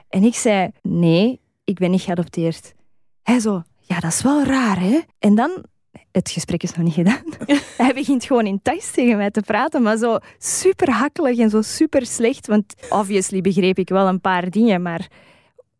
En 0.08 0.22
ik 0.22 0.34
zei, 0.34 0.70
nee, 0.82 1.40
ik 1.64 1.78
ben 1.78 1.90
niet 1.90 2.00
geadopteerd. 2.00 2.74
Hij 3.22 3.40
zo, 3.40 3.62
ja, 3.80 4.00
dat 4.00 4.12
is 4.12 4.22
wel 4.22 4.44
raar, 4.44 4.80
hè? 4.80 5.00
En 5.18 5.34
dan 5.34 5.64
het 6.12 6.30
gesprek 6.30 6.62
is 6.62 6.74
nog 6.74 6.84
niet 6.84 6.94
gedaan. 6.94 7.24
hij 7.84 7.94
begint 7.94 8.24
gewoon 8.24 8.46
in 8.46 8.62
Thais 8.62 8.90
tegen 8.90 9.16
mij 9.16 9.30
te 9.30 9.40
praten, 9.40 9.82
maar 9.82 9.96
zo 9.96 10.18
super 10.38 10.90
hakkelig 10.90 11.38
en 11.38 11.50
zo 11.50 11.62
super 11.62 12.06
slecht. 12.06 12.46
Want 12.46 12.74
obviously 12.88 13.40
begreep 13.40 13.78
ik 13.78 13.88
wel 13.88 14.08
een 14.08 14.20
paar 14.20 14.50
dingen, 14.50 14.82
maar 14.82 15.08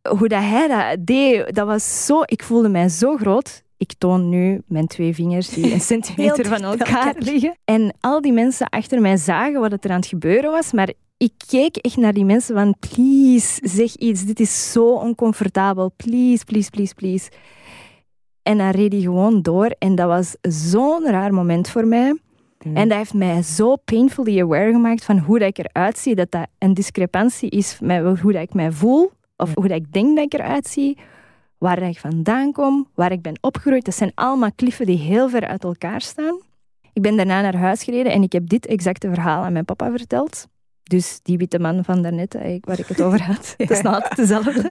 hoe 0.08 0.28
dat 0.28 0.42
hij 0.42 0.68
dat 0.68 1.06
deed, 1.06 1.54
dat 1.54 1.66
was 1.66 2.06
zo... 2.06 2.22
Ik 2.24 2.42
voelde 2.42 2.68
mij 2.68 2.88
zo 2.88 3.16
groot. 3.16 3.62
Ik 3.76 3.92
toon 3.98 4.28
nu 4.28 4.62
mijn 4.66 4.86
twee 4.86 5.14
vingers 5.14 5.48
die 5.48 5.72
een 5.72 5.80
centimeter 5.94 6.44
van 6.46 6.62
elkaar 6.62 7.14
liggen. 7.18 7.56
En 7.64 7.94
al 8.00 8.20
die 8.20 8.32
mensen 8.32 8.68
achter 8.68 9.00
mij 9.00 9.16
zagen 9.16 9.60
wat 9.60 9.84
er 9.84 9.90
aan 9.90 9.96
het 9.96 10.06
gebeuren 10.06 10.50
was, 10.50 10.72
maar 10.72 10.92
ik 11.16 11.32
keek 11.48 11.76
echt 11.76 11.96
naar 11.96 12.12
die 12.12 12.24
mensen 12.24 12.54
van 12.54 12.76
please, 12.78 13.60
zeg 13.62 13.94
iets. 13.94 14.24
Dit 14.24 14.40
is 14.40 14.72
zo 14.72 14.94
oncomfortabel. 14.94 15.92
Please, 15.96 16.44
please, 16.44 16.70
please, 16.70 16.94
please. 16.94 17.30
En 18.42 18.58
dan 18.58 18.70
reed 18.70 18.92
hij 18.92 19.00
gewoon 19.00 19.42
door. 19.42 19.74
En 19.78 19.94
dat 19.94 20.06
was 20.06 20.36
zo'n 20.40 21.06
raar 21.06 21.34
moment 21.34 21.68
voor 21.68 21.86
mij. 21.86 22.18
Mm. 22.62 22.76
En 22.76 22.88
dat 22.88 22.98
heeft 22.98 23.14
mij 23.14 23.42
zo 23.42 23.76
painfully 23.76 24.40
aware 24.40 24.72
gemaakt 24.72 25.04
van 25.04 25.18
hoe 25.18 25.38
dat 25.38 25.48
ik 25.48 25.58
eruit 25.58 25.98
zie. 25.98 26.14
Dat 26.14 26.30
dat 26.30 26.46
een 26.58 26.74
discrepantie 26.74 27.50
is 27.50 27.78
met 27.80 28.20
hoe 28.20 28.32
dat 28.32 28.42
ik 28.42 28.54
mij 28.54 28.72
voel. 28.72 29.10
Of 29.36 29.54
hoe 29.54 29.68
dat 29.68 29.76
ik 29.76 29.92
denk 29.92 30.16
dat 30.16 30.24
ik 30.24 30.34
eruit 30.34 30.66
zie. 30.66 30.98
Waar 31.58 31.82
ik 31.82 31.98
vandaan 31.98 32.52
kom. 32.52 32.88
Waar 32.94 33.12
ik 33.12 33.22
ben 33.22 33.38
opgegroeid. 33.40 33.84
Dat 33.84 33.94
zijn 33.94 34.12
allemaal 34.14 34.52
kliffen 34.52 34.86
die 34.86 34.98
heel 34.98 35.28
ver 35.28 35.46
uit 35.46 35.64
elkaar 35.64 36.00
staan. 36.00 36.40
Ik 36.92 37.02
ben 37.02 37.16
daarna 37.16 37.40
naar 37.40 37.56
huis 37.56 37.82
gereden 37.82 38.12
en 38.12 38.22
ik 38.22 38.32
heb 38.32 38.48
dit 38.48 38.66
exacte 38.66 39.08
verhaal 39.08 39.44
aan 39.44 39.52
mijn 39.52 39.64
papa 39.64 39.90
verteld. 39.90 40.46
Dus 40.82 41.20
die 41.22 41.38
witte 41.38 41.58
man 41.58 41.84
van 41.84 42.02
daarnet, 42.02 42.34
waar 42.60 42.78
ik 42.78 42.86
het 42.86 43.02
over 43.02 43.22
had. 43.22 43.54
Dat 43.58 43.70
is 43.70 43.80
nog 43.80 43.94
altijd 43.94 44.16
dezelfde. 44.16 44.70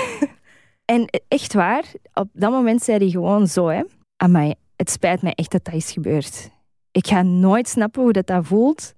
en 0.94 1.08
echt 1.28 1.52
waar, 1.52 1.84
op 2.12 2.28
dat 2.32 2.50
moment 2.50 2.82
zei 2.82 2.98
hij 2.98 3.08
gewoon 3.10 3.46
zo, 3.46 3.66
hè. 3.66 3.82
Amai, 4.16 4.54
het 4.76 4.90
spijt 4.90 5.22
mij 5.22 5.34
echt 5.34 5.50
dat 5.50 5.64
dat 5.64 5.74
is 5.74 5.92
gebeurd. 5.92 6.50
Ik 6.90 7.06
ga 7.06 7.22
nooit 7.22 7.68
snappen 7.68 8.02
hoe 8.02 8.12
dat, 8.12 8.26
dat 8.26 8.46
voelt, 8.46 8.94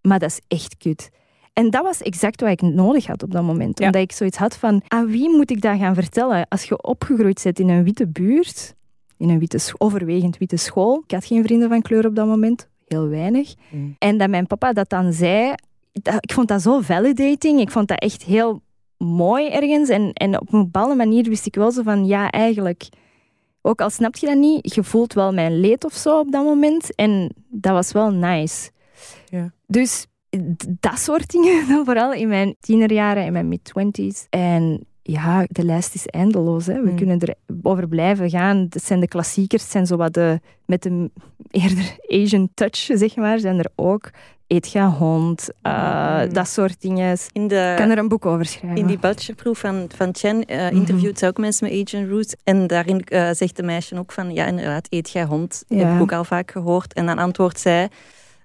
maar 0.00 0.18
dat 0.18 0.30
is 0.30 0.40
echt 0.48 0.76
kut. 0.76 1.10
En 1.60 1.70
dat 1.70 1.82
was 1.82 2.02
exact 2.02 2.40
wat 2.40 2.50
ik 2.50 2.62
nodig 2.62 3.06
had 3.06 3.22
op 3.22 3.30
dat 3.30 3.42
moment. 3.42 3.80
Omdat 3.80 4.02
ik 4.02 4.12
zoiets 4.12 4.36
had 4.36 4.56
van, 4.56 4.82
aan 4.88 5.06
wie 5.06 5.30
moet 5.30 5.50
ik 5.50 5.60
dat 5.60 5.78
gaan 5.78 5.94
vertellen? 5.94 6.46
Als 6.48 6.64
je 6.64 6.82
opgegroeid 6.82 7.40
bent 7.42 7.58
in 7.58 7.68
een 7.68 7.84
witte 7.84 8.06
buurt, 8.06 8.74
in 9.16 9.28
een 9.28 9.38
witte, 9.38 9.74
overwegend 9.78 10.38
witte 10.38 10.56
school. 10.56 11.02
Ik 11.04 11.10
had 11.10 11.24
geen 11.24 11.42
vrienden 11.42 11.68
van 11.68 11.82
kleur 11.82 12.06
op 12.06 12.14
dat 12.14 12.26
moment, 12.26 12.68
heel 12.86 13.08
weinig. 13.08 13.54
Mm. 13.68 13.96
En 13.98 14.18
dat 14.18 14.28
mijn 14.28 14.46
papa 14.46 14.72
dat 14.72 14.88
dan 14.88 15.12
zei, 15.12 15.54
ik 16.20 16.32
vond 16.32 16.48
dat 16.48 16.62
zo 16.62 16.80
validating. 16.80 17.60
Ik 17.60 17.70
vond 17.70 17.88
dat 17.88 17.98
echt 17.98 18.22
heel 18.22 18.62
mooi 18.96 19.48
ergens. 19.48 19.88
En, 19.88 20.12
en 20.12 20.40
op 20.40 20.52
een 20.52 20.62
bepaalde 20.62 20.94
manier 20.94 21.28
wist 21.28 21.46
ik 21.46 21.54
wel 21.54 21.70
zo 21.70 21.82
van, 21.82 22.06
ja, 22.06 22.30
eigenlijk... 22.30 22.88
Ook 23.62 23.80
al 23.80 23.90
snap 23.90 24.16
je 24.16 24.26
dat 24.26 24.36
niet, 24.36 24.74
je 24.74 24.84
voelt 24.84 25.12
wel 25.12 25.32
mijn 25.32 25.60
leed 25.60 25.84
of 25.84 25.92
zo 25.92 26.18
op 26.18 26.32
dat 26.32 26.44
moment. 26.44 26.94
En 26.94 27.34
dat 27.48 27.72
was 27.72 27.92
wel 27.92 28.10
nice. 28.10 28.70
Ja. 29.28 29.52
Dus 29.66 30.06
dat 30.68 30.98
soort 30.98 31.30
dingen 31.30 31.64
dan 31.68 31.84
vooral 31.84 32.12
in 32.12 32.28
mijn 32.28 32.56
tienerjaren 32.60 33.24
en 33.24 33.32
mijn 33.32 33.48
mid-twenties. 33.48 34.26
En 34.30 34.86
ja, 35.02 35.44
de 35.48 35.64
lijst 35.64 35.94
is 35.94 36.06
eindeloos. 36.06 36.66
Hè. 36.66 36.80
We 36.80 36.88
hmm. 36.88 36.96
kunnen 36.96 37.20
erover 37.46 37.88
blijven 37.88 38.30
gaan. 38.30 38.66
Dat 38.68 38.84
zijn 38.84 39.00
de 39.00 39.08
klassiekers. 39.08 39.62
Het 39.62 39.72
zijn 39.72 39.86
zo 39.86 39.96
wat 39.96 40.14
de, 40.14 40.40
met 40.64 40.82
de 40.82 41.10
eerder 41.50 41.96
Asian 42.22 42.48
touch, 42.54 42.76
zeg 42.76 43.16
maar, 43.16 43.38
zijn 43.38 43.58
er 43.58 43.70
ook 43.74 44.10
eet 44.50 44.66
ga 44.66 44.88
hond, 44.88 45.48
uh, 45.62 46.20
dat 46.32 46.48
soort 46.48 46.80
dingen. 46.80 47.18
In 47.32 47.48
de, 47.48 47.74
kan 47.76 47.90
er 47.90 47.98
een 47.98 48.08
boek 48.08 48.26
over 48.26 48.44
schrijven. 48.44 48.78
In 48.78 48.86
die 48.86 48.98
bachelorproef 48.98 49.58
van, 49.58 49.86
van 49.96 50.14
Chen 50.14 50.52
uh, 50.52 50.70
interviewt 50.70 51.18
ze 51.18 51.26
ook 51.26 51.38
mensen 51.38 51.68
met 51.68 51.82
Asian 51.82 52.08
roots. 52.08 52.34
En 52.44 52.66
daarin 52.66 53.04
uh, 53.08 53.30
zegt 53.32 53.56
de 53.56 53.62
meisje 53.62 53.98
ook 53.98 54.12
van, 54.12 54.32
ja 54.32 54.46
inderdaad, 54.46 54.86
eet 54.88 55.08
ga 55.08 55.26
hond. 55.26 55.64
Ja. 55.68 55.76
Heb 55.76 55.94
ik 55.94 56.00
ook 56.00 56.12
al 56.12 56.24
vaak 56.24 56.50
gehoord. 56.50 56.92
En 56.92 57.06
dan 57.06 57.18
antwoordt 57.18 57.60
zij... 57.60 57.88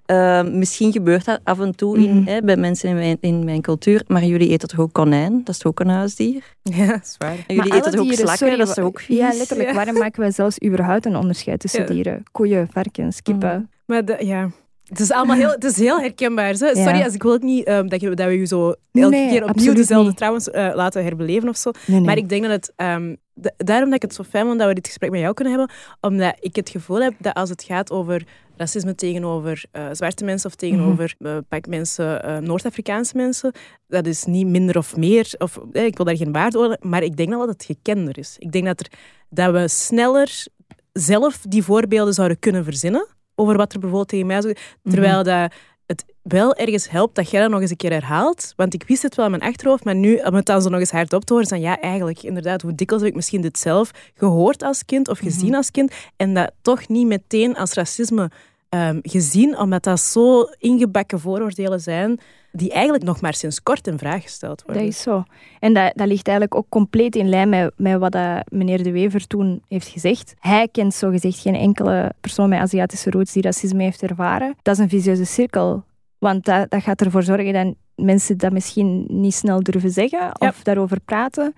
Uh, 0.06 0.42
misschien 0.42 0.92
gebeurt 0.92 1.24
dat 1.24 1.40
af 1.44 1.60
en 1.60 1.76
toe 1.76 1.98
in, 1.98 2.16
mm. 2.16 2.26
hè, 2.26 2.42
bij 2.42 2.56
mensen 2.56 2.88
in 2.88 2.94
mijn, 2.94 3.16
in 3.20 3.44
mijn 3.44 3.60
cultuur, 3.60 4.02
maar 4.06 4.24
jullie 4.24 4.48
eten 4.48 4.68
toch 4.68 4.80
ook 4.80 4.92
konijn? 4.92 5.38
Dat 5.44 5.48
is 5.48 5.58
toch 5.58 5.72
ook 5.72 5.80
een 5.80 5.88
huisdier? 5.88 6.42
Ja, 6.62 7.00
zwaar. 7.02 7.44
En 7.46 7.54
jullie 7.54 7.74
eten 7.74 7.92
toch 7.92 8.00
ook 8.00 8.12
slakken? 8.12 8.58
dat 8.58 8.68
is 8.68 8.74
toch 8.74 8.84
ook 8.84 9.00
vies? 9.00 9.16
Ja, 9.18 9.32
letterlijk. 9.32 9.72
Waarom 9.72 9.98
maken 9.98 10.20
wij 10.20 10.30
zelfs 10.30 10.62
überhaupt 10.64 11.06
een 11.06 11.16
onderscheid 11.16 11.60
tussen 11.60 11.86
dieren? 11.86 12.22
Koeien, 12.32 12.68
varkens, 12.70 13.22
kippen. 13.22 13.56
Mm. 13.56 13.68
Maar 13.86 14.04
de, 14.04 14.16
ja, 14.20 14.50
het 14.86 15.00
is 15.00 15.10
allemaal 15.10 15.36
heel, 15.36 15.50
het 15.50 15.64
is 15.64 15.76
heel 15.76 16.00
herkenbaar. 16.00 16.54
Zo. 16.54 16.66
Sorry, 16.66 17.02
als 17.02 17.14
ik 17.14 17.22
wil 17.22 17.32
ook 17.32 17.42
niet 17.42 17.68
um, 17.68 17.88
dat, 17.88 18.00
je, 18.00 18.14
dat 18.14 18.26
we 18.26 18.38
je 18.38 18.46
zo 18.46 18.74
elke 18.92 19.26
keer 19.30 19.44
opnieuw 19.44 19.74
dezelfde 19.74 20.14
trouwens 20.14 20.48
uh, 20.48 20.70
laten 20.74 21.02
herbeleven 21.02 21.48
of 21.48 21.56
zo. 21.56 21.70
maar 21.86 22.16
ik 22.16 22.28
denk 22.28 22.42
dat 22.42 22.50
het... 22.50 22.72
Um, 22.76 23.16
daarom 23.56 23.86
dat 23.86 23.94
ik 23.94 24.02
het 24.02 24.14
zo 24.14 24.22
fijn 24.22 24.46
vond 24.46 24.58
dat 24.58 24.68
we 24.68 24.74
dit 24.74 24.86
gesprek 24.86 25.10
met 25.10 25.20
jou 25.20 25.34
kunnen 25.34 25.58
hebben. 25.58 25.76
Omdat 26.00 26.36
ik 26.40 26.56
het 26.56 26.68
gevoel 26.68 27.02
heb 27.02 27.14
dat 27.18 27.34
als 27.34 27.48
het 27.48 27.62
gaat 27.62 27.90
over 27.90 28.24
racisme 28.56 28.94
tegenover 28.94 29.64
uh, 29.72 29.86
zwarte 29.92 30.24
mensen 30.24 30.50
of 30.50 30.56
tegenover 30.56 31.14
mm 31.18 31.44
pak 31.48 31.66
mensen, 31.66 32.44
Noord-Afrikaanse 32.44 33.16
mensen, 33.16 33.52
dat 33.88 34.06
is 34.06 34.24
niet 34.24 34.46
minder 34.46 34.76
of 34.76 34.96
meer. 34.96 35.34
Of, 35.38 35.58
ik 35.72 35.96
wil 35.96 36.06
daar 36.06 36.16
geen 36.16 36.32
waarde 36.32 36.58
over, 36.58 36.78
maar 36.80 37.02
ik 37.02 37.16
denk 37.16 37.30
dat 37.30 37.48
het 37.48 37.64
gekender 37.64 38.18
is. 38.18 38.36
Ik 38.38 38.52
denk 38.52 38.64
dat, 38.64 38.80
er, 38.80 38.90
dat 39.28 39.52
we 39.52 39.68
sneller 39.68 40.44
zelf 40.92 41.44
die 41.48 41.62
voorbeelden 41.62 42.14
zouden 42.14 42.38
kunnen 42.38 42.64
verzinnen 42.64 43.06
over 43.36 43.56
wat 43.56 43.72
er 43.72 43.78
bijvoorbeeld 43.78 44.08
tegen 44.08 44.26
mij 44.26 44.40
zou... 44.40 44.54
Terwijl 44.82 45.18
mhm. 45.20 45.24
dat 45.24 45.52
het 45.86 46.04
wel 46.22 46.54
ergens 46.54 46.90
helpt 46.90 47.14
dat 47.14 47.30
jij 47.30 47.40
dat 47.40 47.50
nog 47.50 47.60
eens 47.60 47.70
een 47.70 47.76
keer 47.76 47.92
herhaalt. 47.92 48.52
Want 48.56 48.74
ik 48.74 48.84
wist 48.86 49.02
het 49.02 49.14
wel 49.14 49.24
in 49.24 49.30
mijn 49.30 49.42
achterhoofd, 49.42 49.84
maar 49.84 49.94
nu, 49.94 50.16
om 50.16 50.34
het 50.34 50.46
dan 50.46 50.62
zo 50.62 50.68
nog 50.68 50.80
eens 50.80 50.90
hardop 50.90 51.24
te 51.24 51.32
horen, 51.32 51.48
dan 51.48 51.60
ja, 51.60 51.80
eigenlijk, 51.80 52.22
inderdaad, 52.22 52.62
hoe 52.62 52.74
dikwijls 52.74 53.02
heb 53.02 53.10
ik 53.12 53.16
misschien 53.16 53.40
dit 53.40 53.58
zelf 53.58 53.90
gehoord 54.14 54.62
als 54.62 54.84
kind 54.84 55.08
of 55.08 55.18
gezien 55.18 55.48
mhm. 55.48 55.56
als 55.56 55.70
kind 55.70 55.92
en 56.16 56.34
dat 56.34 56.52
toch 56.62 56.88
niet 56.88 57.06
meteen 57.06 57.56
als 57.56 57.72
racisme 57.72 58.30
um, 58.68 58.98
gezien, 59.02 59.58
omdat 59.58 59.82
dat 59.82 60.00
zo 60.00 60.42
ingebakken 60.58 61.20
vooroordelen 61.20 61.80
zijn 61.80 62.20
die 62.56 62.72
eigenlijk 62.72 63.04
nog 63.04 63.20
maar 63.20 63.34
sinds 63.34 63.62
kort 63.62 63.86
in 63.86 63.98
vraag 63.98 64.22
gesteld 64.22 64.62
worden. 64.62 64.82
Dat 64.82 64.92
is 64.92 65.02
zo. 65.02 65.24
En 65.60 65.74
dat, 65.74 65.92
dat 65.94 66.06
ligt 66.06 66.28
eigenlijk 66.28 66.58
ook 66.58 66.68
compleet 66.68 67.16
in 67.16 67.28
lijn 67.28 67.48
met, 67.48 67.72
met 67.76 67.98
wat 67.98 68.12
dat 68.12 68.50
meneer 68.50 68.82
De 68.82 68.90
Wever 68.90 69.26
toen 69.26 69.62
heeft 69.68 69.88
gezegd. 69.88 70.34
Hij 70.38 70.68
kent 70.68 70.94
zogezegd 70.94 71.38
geen 71.38 71.54
enkele 71.54 72.12
persoon 72.20 72.48
met 72.48 72.58
Aziatische 72.58 73.10
roots 73.10 73.32
die 73.32 73.42
racisme 73.42 73.82
heeft 73.82 74.02
ervaren. 74.02 74.54
Dat 74.62 74.74
is 74.74 74.80
een 74.82 74.88
visieuze 74.88 75.24
cirkel. 75.24 75.84
Want 76.18 76.44
dat, 76.44 76.70
dat 76.70 76.82
gaat 76.82 77.00
ervoor 77.00 77.22
zorgen 77.22 77.52
dat 77.52 77.74
mensen 77.94 78.38
dat 78.38 78.52
misschien 78.52 79.06
niet 79.08 79.34
snel 79.34 79.62
durven 79.62 79.90
zeggen 79.90 80.40
of 80.40 80.62
daarover 80.62 81.00
praten. 81.00 81.54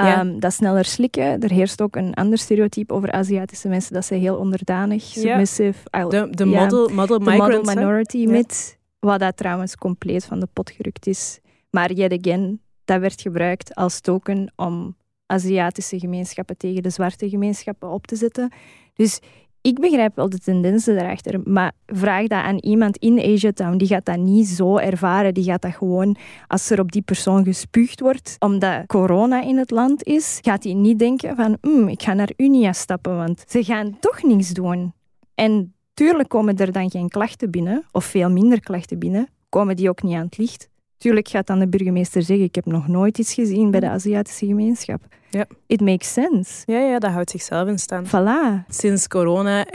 Um, 0.00 0.40
dat 0.40 0.52
sneller 0.52 0.84
slikken. 0.84 1.40
Er 1.40 1.50
heerst 1.50 1.82
ook 1.82 1.96
een 1.96 2.14
ander 2.14 2.38
stereotype 2.38 2.94
over 2.94 3.12
Aziatische 3.12 3.68
mensen, 3.68 3.94
dat 3.94 4.04
ze 4.04 4.14
heel 4.14 4.36
onderdanig, 4.36 5.02
submissive... 5.02 5.78
De, 5.90 6.28
de 6.30 6.44
model, 6.44 6.88
model, 6.88 7.18
model 7.18 7.62
minority 7.62 8.26
myth, 8.26 8.78
wat 8.98 9.20
dat 9.20 9.36
trouwens 9.36 9.76
compleet 9.76 10.24
van 10.24 10.40
de 10.40 10.48
pot 10.52 10.70
gerukt 10.70 11.06
is. 11.06 11.40
Maar 11.70 11.92
yet 11.92 12.18
again, 12.18 12.60
dat 12.84 13.00
werd 13.00 13.20
gebruikt 13.20 13.74
als 13.74 14.00
token 14.00 14.52
om 14.56 14.96
Aziatische 15.26 15.98
gemeenschappen 15.98 16.56
tegen 16.56 16.82
de 16.82 16.90
zwarte 16.90 17.28
gemeenschappen 17.28 17.88
op 17.88 18.06
te 18.06 18.16
zetten. 18.16 18.52
Dus 18.94 19.20
ik 19.60 19.80
begrijp 19.80 20.16
wel 20.16 20.28
de 20.28 20.38
tendensen 20.38 20.96
daarachter, 20.96 21.40
maar 21.44 21.72
vraag 21.86 22.26
dat 22.26 22.42
aan 22.42 22.58
iemand 22.58 22.96
in 22.96 23.18
Asia 23.18 23.52
Town, 23.52 23.76
die 23.76 23.88
gaat 23.88 24.04
dat 24.04 24.18
niet 24.18 24.46
zo 24.46 24.76
ervaren. 24.76 25.34
Die 25.34 25.44
gaat 25.44 25.62
dat 25.62 25.74
gewoon, 25.74 26.16
als 26.46 26.70
er 26.70 26.80
op 26.80 26.92
die 26.92 27.02
persoon 27.02 27.44
gespuugd 27.44 28.00
wordt, 28.00 28.36
omdat 28.38 28.86
corona 28.86 29.42
in 29.42 29.56
het 29.56 29.70
land 29.70 30.04
is, 30.04 30.38
gaat 30.42 30.64
hij 30.64 30.72
niet 30.72 30.98
denken 30.98 31.36
van, 31.36 31.58
mm, 31.60 31.88
ik 31.88 32.02
ga 32.02 32.14
naar 32.14 32.30
Unia 32.36 32.72
stappen, 32.72 33.16
want 33.16 33.44
ze 33.46 33.64
gaan 33.64 33.98
toch 34.00 34.22
niets 34.22 34.50
doen. 34.50 34.92
En 35.34 35.74
tuurlijk 35.94 36.28
komen 36.28 36.56
er 36.56 36.72
dan 36.72 36.90
geen 36.90 37.08
klachten 37.08 37.50
binnen, 37.50 37.84
of 37.92 38.04
veel 38.04 38.30
minder 38.30 38.60
klachten 38.60 38.98
binnen, 38.98 39.28
komen 39.48 39.76
die 39.76 39.88
ook 39.88 40.02
niet 40.02 40.14
aan 40.14 40.24
het 40.24 40.38
licht. 40.38 40.68
Tuurlijk 40.98 41.28
gaat 41.28 41.46
dan 41.46 41.58
de 41.58 41.68
burgemeester 41.68 42.22
zeggen, 42.22 42.46
ik 42.46 42.54
heb 42.54 42.66
nog 42.66 42.88
nooit 42.88 43.18
iets 43.18 43.34
gezien 43.34 43.70
bij 43.70 43.80
de 43.80 43.88
Aziatische 43.88 44.46
gemeenschap. 44.46 45.00
Ja. 45.30 45.46
It 45.66 45.80
makes 45.80 46.12
sense. 46.12 46.62
Ja, 46.72 46.78
ja, 46.78 46.98
dat 46.98 47.10
houdt 47.10 47.30
zichzelf 47.30 47.68
in 47.68 47.78
stand. 47.78 48.08
Voilà. 48.08 48.66
Sinds 48.68 49.08
corona... 49.08 49.66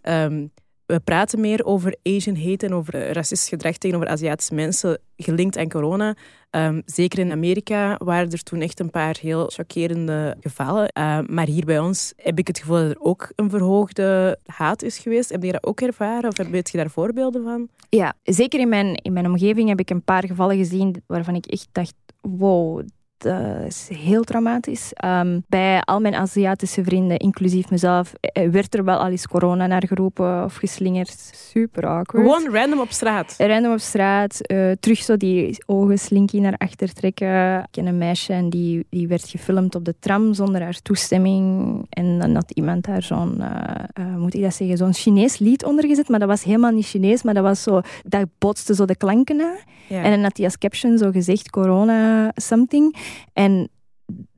Ehm, 0.00 0.46
we 0.86 1.00
praten 1.00 1.40
meer 1.40 1.64
over 1.64 1.96
Asian 2.02 2.36
hate 2.36 2.66
en 2.66 2.74
over 2.74 3.12
racistisch 3.12 3.48
gedrag 3.48 3.76
tegenover 3.76 4.08
Aziatische 4.08 4.54
mensen 4.54 4.98
gelinkt 5.16 5.56
aan 5.56 5.68
corona. 5.68 6.16
Ehm, 6.50 6.80
zeker 6.84 7.18
in 7.18 7.32
Amerika 7.32 7.96
waren 8.04 8.30
er 8.30 8.42
toen 8.42 8.60
echt 8.60 8.80
een 8.80 8.90
paar 8.90 9.16
heel 9.20 9.46
chockerende 9.46 10.36
gevallen. 10.40 10.88
Ehm, 10.88 11.24
maar 11.28 11.46
hier 11.46 11.64
bij 11.64 11.78
ons 11.78 12.12
heb 12.16 12.38
ik 12.38 12.46
het 12.46 12.58
gevoel 12.58 12.76
dat 12.76 12.90
er 12.90 13.00
ook 13.00 13.32
een 13.34 13.50
verhoogde 13.50 14.38
haat 14.46 14.82
is 14.82 14.98
geweest. 14.98 15.30
Heb 15.30 15.42
je 15.42 15.52
dat 15.52 15.66
ook 15.66 15.80
ervaren 15.80 16.30
of 16.30 16.48
weet 16.48 16.70
je 16.70 16.76
daar 16.76 16.90
voorbeelden 16.90 17.42
van? 17.42 17.68
Ja, 17.88 18.14
zeker 18.22 18.60
in 18.60 18.68
mijn, 18.68 18.94
in 18.94 19.12
mijn 19.12 19.26
omgeving 19.26 19.68
heb 19.68 19.80
ik 19.80 19.90
een 19.90 20.04
paar 20.04 20.26
gevallen 20.26 20.56
gezien 20.56 21.02
waarvan 21.06 21.34
ik 21.34 21.46
echt 21.46 21.68
dacht, 21.72 21.94
wow, 22.20 22.82
dat 23.18 23.66
is 23.66 23.88
heel 23.92 24.22
traumatisch. 24.22 24.92
Um, 25.04 25.44
bij 25.48 25.80
al 25.80 26.00
mijn 26.00 26.14
Aziatische 26.14 26.84
vrienden, 26.84 27.16
inclusief 27.16 27.70
mezelf, 27.70 28.12
eh, 28.20 28.48
werd 28.48 28.74
er 28.74 28.84
wel 28.84 28.98
al 28.98 29.08
eens 29.08 29.26
corona 29.26 29.66
naar 29.66 29.86
geroepen 29.86 30.44
of 30.44 30.54
geslingerd. 30.54 31.30
Super 31.34 31.86
awkward. 31.86 32.26
Gewoon 32.26 32.54
random 32.54 32.80
op 32.80 32.90
straat? 32.90 33.34
Random 33.38 33.72
op 33.72 33.80
straat. 33.80 34.52
Uh, 34.52 34.70
terug 34.80 34.98
zo 34.98 35.16
die 35.16 35.62
ogen 35.66 35.98
slinky 35.98 36.38
naar 36.38 36.54
achter 36.56 36.92
trekken. 36.92 37.58
Ik 37.58 37.66
ken 37.70 37.86
een 37.86 37.98
meisje 37.98 38.32
en 38.32 38.50
die, 38.50 38.86
die 38.90 39.08
werd 39.08 39.28
gefilmd 39.28 39.74
op 39.74 39.84
de 39.84 39.94
tram 39.98 40.34
zonder 40.34 40.62
haar 40.62 40.80
toestemming. 40.82 41.76
En 41.88 42.18
dan 42.18 42.34
had 42.34 42.50
iemand 42.50 42.84
daar 42.84 43.02
zo'n, 43.02 43.40
uh, 43.40 44.16
moet 44.16 44.34
ik 44.34 44.42
dat 44.42 44.54
zeggen, 44.54 44.76
zo'n 44.76 44.94
Chinees 44.94 45.38
lied 45.38 45.64
onder 45.64 45.86
gezet. 45.86 46.08
Maar 46.08 46.18
dat 46.18 46.28
was 46.28 46.44
helemaal 46.44 46.72
niet 46.72 46.86
Chinees, 46.86 47.22
maar 47.22 47.34
dat 47.34 47.42
was 47.42 47.62
zo, 47.62 47.80
dat 48.04 48.26
botste 48.38 48.74
zo 48.74 48.84
de 48.84 48.96
klanken 48.96 49.36
na. 49.36 49.56
En 49.88 50.10
dan 50.10 50.22
had 50.22 50.36
hij 50.36 50.46
als 50.46 50.58
caption 50.58 50.98
zo 50.98 51.10
gezegd, 51.10 51.50
corona 51.50 52.30
something. 52.34 52.96
En 53.32 53.68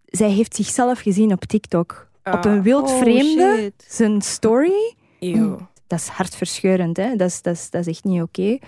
zij 0.04 0.30
heeft 0.30 0.54
zichzelf 0.54 1.00
gezien 1.00 1.32
op 1.32 1.44
TikTok. 1.44 2.08
op 2.24 2.44
een 2.44 2.58
ah. 2.58 2.62
wild 2.62 2.88
oh, 2.88 2.98
vreemde, 2.98 3.72
zijn 3.86 4.22
story. 4.22 4.94
Dat 5.86 5.98
is 5.98 6.08
hartverscheurend, 6.08 6.96
hè? 6.96 7.16
Dat, 7.16 7.28
is, 7.28 7.42
dat, 7.42 7.54
is, 7.54 7.70
dat 7.70 7.80
is 7.80 7.86
echt 7.86 8.04
niet 8.04 8.22
oké. 8.22 8.58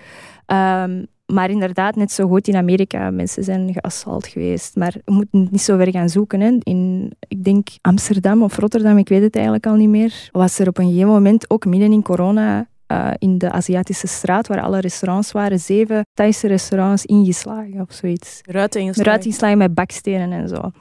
Ehm, 0.45 1.03
maar 1.25 1.49
inderdaad, 1.49 1.95
net 1.95 2.11
zo 2.11 2.27
goed 2.27 2.47
in 2.47 2.55
Amerika. 2.55 3.11
Mensen 3.11 3.43
zijn 3.43 3.73
geassalt 3.73 4.27
geweest. 4.27 4.75
Maar 4.75 4.95
we 5.05 5.13
moeten 5.13 5.47
niet 5.51 5.61
zo 5.61 5.77
ver 5.77 5.91
gaan 5.91 6.09
zoeken. 6.09 6.39
Hè. 6.39 6.57
In, 6.63 7.11
ik 7.27 7.43
denk 7.43 7.67
Amsterdam 7.81 8.43
of 8.43 8.57
Rotterdam, 8.57 8.97
ik 8.97 9.09
weet 9.09 9.21
het 9.21 9.35
eigenlijk 9.35 9.65
al 9.65 9.75
niet 9.75 9.89
meer. 9.89 10.29
Was 10.31 10.59
er 10.59 10.67
op 10.67 10.77
een 10.77 10.87
gegeven 10.87 11.07
moment, 11.07 11.49
ook 11.49 11.65
midden 11.65 11.91
in 11.91 12.01
corona, 12.01 12.67
uh, 12.91 13.11
in 13.17 13.37
de 13.37 13.51
Aziatische 13.51 14.07
straat, 14.07 14.47
waar 14.47 14.61
alle 14.61 14.79
restaurants 14.79 15.31
waren, 15.31 15.59
zeven 15.59 16.05
Thaise 16.13 16.47
restaurants 16.47 17.05
ingeslagen 17.05 17.81
of 17.81 17.93
zoiets. 17.93 18.41
Ruiten 18.41 18.79
ingeslagen? 18.81 19.11
Ruiten 19.11 19.27
ingeslagen 19.29 19.57
met 19.57 19.73
bakstenen 19.73 20.31
en 20.31 20.47
zo. 20.47 20.71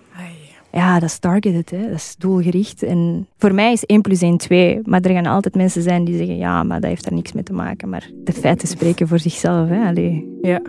Ja, 0.73 0.95
dat 0.95 1.09
is 1.09 1.19
targeted, 1.19 1.71
hè. 1.71 1.83
dat 1.83 1.97
is 1.97 2.15
doelgericht. 2.19 2.83
En 2.83 3.27
voor 3.39 3.55
mij 3.55 3.73
is 3.73 3.85
1 3.85 4.01
plus 4.01 4.23
1 4.23 4.37
2. 4.37 4.81
Maar 4.85 5.01
er 5.01 5.13
gaan 5.13 5.27
altijd 5.27 5.55
mensen 5.55 5.83
zijn 5.83 6.05
die 6.05 6.17
zeggen, 6.17 6.37
ja, 6.37 6.63
maar 6.63 6.81
dat 6.81 6.91
heeft 6.91 7.05
daar 7.05 7.15
niks 7.15 7.33
mee 7.33 7.43
te 7.43 7.53
maken. 7.53 7.89
Maar 7.89 8.11
de 8.25 8.33
feiten 8.33 8.69
spreken 8.69 9.09
voor 9.09 9.19
zichzelf. 9.19 9.69
Hè. 9.69 9.87
Allee. 9.87 10.39
Ja. 10.43 10.61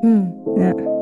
Hmm. 0.00 0.34
ja. 0.56 0.95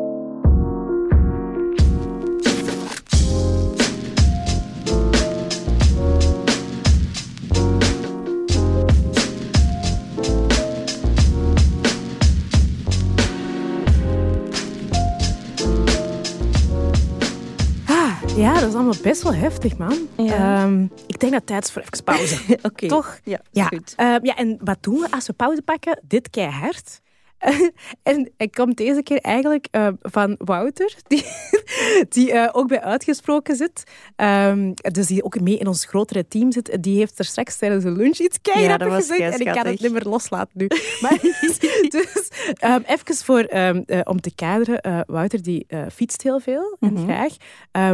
Ja, 18.36 18.54
dat 18.54 18.68
is 18.68 18.74
allemaal 18.74 18.94
best 19.02 19.22
wel 19.22 19.34
heftig, 19.34 19.76
man. 19.76 20.08
Ehm, 20.16 20.82
ik 20.82 21.20
denk 21.20 21.32
dat 21.32 21.32
het 21.32 21.46
tijd 21.46 21.64
is 21.64 21.70
voor 21.70 21.82
even 21.82 22.04
pauze. 22.04 22.36
Oké. 22.62 22.86
Toch? 22.86 23.18
Ja, 23.24 23.40
ja. 23.50 23.64
goed. 23.64 23.94
Uh, 23.96 24.16
ja, 24.22 24.36
en 24.36 24.58
wat 24.64 24.78
doen 24.80 24.98
we 24.98 25.10
als 25.10 25.26
we 25.26 25.32
pauze 25.32 25.62
pakken? 25.62 26.00
Dit 26.02 26.30
keihard. 26.30 27.00
en 28.02 28.30
ik 28.36 28.52
kom 28.52 28.74
deze 28.74 29.02
keer 29.02 29.18
eigenlijk 29.18 29.68
uh, 29.72 29.88
van 30.00 30.34
Wouter, 30.38 30.94
die, 31.08 31.24
die 32.08 32.32
uh, 32.32 32.48
ook 32.52 32.68
bij 32.68 32.80
Uitgesproken 32.80 33.56
zit. 33.56 33.82
Um, 34.16 34.74
dus 34.74 35.06
die 35.06 35.24
ook 35.24 35.40
mee 35.40 35.58
in 35.58 35.66
ons 35.66 35.84
grotere 35.84 36.28
team 36.28 36.52
zit. 36.52 36.76
Die 36.80 36.98
heeft 36.98 37.18
er 37.18 37.24
straks 37.24 37.56
tijdens 37.56 37.84
de 37.84 37.90
lunch 37.90 38.18
iets 38.18 38.38
keihard 38.42 38.82
ja, 38.82 38.90
gezegd. 38.90 39.32
En 39.32 39.46
ik 39.46 39.52
kan 39.52 39.66
het 39.66 39.80
niet 39.80 39.92
meer 39.92 40.04
loslaten 40.04 40.52
nu. 40.52 40.66
Maar, 41.00 41.18
dus 41.88 42.28
um, 42.64 42.82
even 42.86 43.14
voor, 43.16 43.54
um, 43.54 43.82
uh, 43.86 44.00
om 44.04 44.20
te 44.20 44.34
kaderen. 44.34 45.04
Wouter 45.06 45.42
die 45.42 45.66
fietst 45.92 46.22
heel 46.22 46.40
veel 46.40 46.76
en 46.80 46.92
mm 46.92 47.02
graag. 47.04 47.32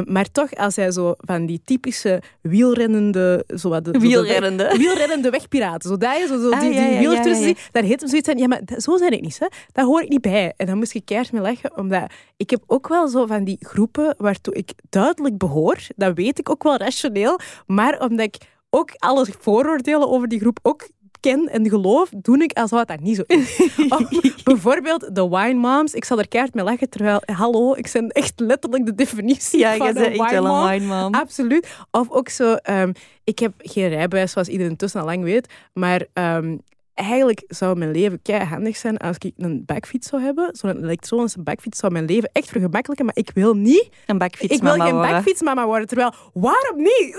maar 0.07 0.31
toch, 0.33 0.55
als 0.55 0.77
hij 0.77 0.91
zo 0.91 1.15
van 1.19 1.47
die 1.47 1.61
typische 1.65 2.23
wielrennende... 2.41 3.45
Zo 3.57 3.69
wat 3.69 3.85
de, 3.85 3.91
wielrennende? 3.91 4.65
Zo 4.65 4.71
de, 4.71 4.79
wielrennende 4.79 5.31
wegpiraten. 5.31 5.89
Zo, 5.89 5.97
je 6.01 6.27
zo, 6.29 6.41
zo 6.41 6.51
ah, 6.51 6.61
die, 6.61 6.71
die 6.71 6.81
ja, 6.81 6.87
ja, 6.87 7.25
ja, 7.25 7.47
ja. 7.47 7.55
daar 7.71 7.83
heet 7.83 8.01
hem 8.01 8.09
zoiets 8.09 8.29
van... 8.29 8.39
Ja, 8.39 8.47
maar 8.47 8.61
zo 8.79 8.97
zijn 8.97 9.13
ik 9.13 9.21
niet. 9.21 9.40
Hè. 9.41 9.47
Daar 9.73 9.85
hoor 9.85 10.03
ik 10.03 10.09
niet 10.09 10.21
bij. 10.21 10.53
En 10.57 10.67
dan 10.67 10.79
moest 10.79 10.95
ik 10.95 11.05
keihard 11.05 11.33
mee 11.33 11.43
leggen, 11.43 11.77
omdat 11.77 12.13
ik 12.37 12.51
heb 12.51 12.63
ook 12.67 12.89
wel 12.89 13.09
zo 13.09 13.27
van 13.27 13.45
die 13.45 13.57
groepen 13.61 14.15
waartoe 14.19 14.55
ik 14.55 14.73
duidelijk 14.89 15.39
behoor. 15.39 15.79
Dat 15.97 16.15
weet 16.15 16.39
ik 16.39 16.51
ook 16.51 16.63
wel 16.63 16.77
rationeel. 16.77 17.39
Maar 17.67 18.01
omdat 18.01 18.27
ik 18.27 18.37
ook 18.71 18.91
alle 18.97 19.27
vooroordelen 19.39 20.09
over 20.09 20.29
die 20.29 20.41
groep 20.41 20.59
ook 20.63 20.89
ken 21.21 21.49
en 21.49 21.69
geloof, 21.69 22.09
doe 22.17 22.43
ik 22.43 22.53
alsof 22.53 22.85
dat 22.85 23.01
niet 23.01 23.17
zo 23.17 23.23
is. 23.27 23.71
bijvoorbeeld 24.45 25.15
de 25.15 25.29
wine 25.29 25.55
moms. 25.55 25.95
Ik 25.95 26.05
zal 26.05 26.19
er 26.19 26.29
keihard 26.29 26.55
mee 26.55 26.65
lachen, 26.65 26.89
terwijl, 26.89 27.23
hallo, 27.25 27.75
ik 27.75 27.91
ben 27.93 28.09
echt 28.09 28.41
letterlijk 28.41 28.87
de 28.87 28.95
definitie 28.95 29.59
ja, 29.59 29.77
van 29.77 29.87
een 29.87 30.11
wine 30.11 30.41
mom. 30.41 30.63
een 30.63 30.71
wine 30.71 30.87
mom. 30.87 31.15
Absoluut. 31.15 31.69
Of 31.91 32.11
ook 32.11 32.29
zo, 32.29 32.57
um, 32.71 32.93
ik 33.25 33.39
heb 33.39 33.53
geen 33.59 33.89
rijbewijs, 33.89 34.33
zoals 34.33 34.49
iedereen 34.49 34.77
tussen 34.77 35.01
al 35.01 35.07
lang 35.07 35.23
weet, 35.23 35.53
maar 35.73 36.07
um, 36.15 36.61
eigenlijk 37.01 37.45
zou 37.49 37.79
mijn 37.79 37.91
leven 37.91 38.21
handig 38.49 38.77
zijn 38.77 38.97
als 38.97 39.17
ik 39.19 39.33
een 39.37 39.63
bakfiets 39.67 40.09
zou 40.09 40.23
hebben. 40.23 40.49
Zo'n 40.53 40.83
elektronische 40.83 41.41
bakfiets 41.41 41.79
zou 41.79 41.93
mijn 41.93 42.05
leven 42.05 42.31
echt 42.33 42.49
vergemakkelijken. 42.49 43.05
Maar 43.05 43.17
ik 43.17 43.31
wil 43.35 43.55
niet... 43.55 43.89
Een 44.07 44.19
bakfietsmama 44.19 44.85
Ik 44.85 44.93
wil 44.93 45.03
geen 45.03 45.13
bakfietsmama 45.13 45.67
worden. 45.67 45.87
Terwijl, 45.87 46.13
waarom 46.33 46.77
niet? 46.77 47.15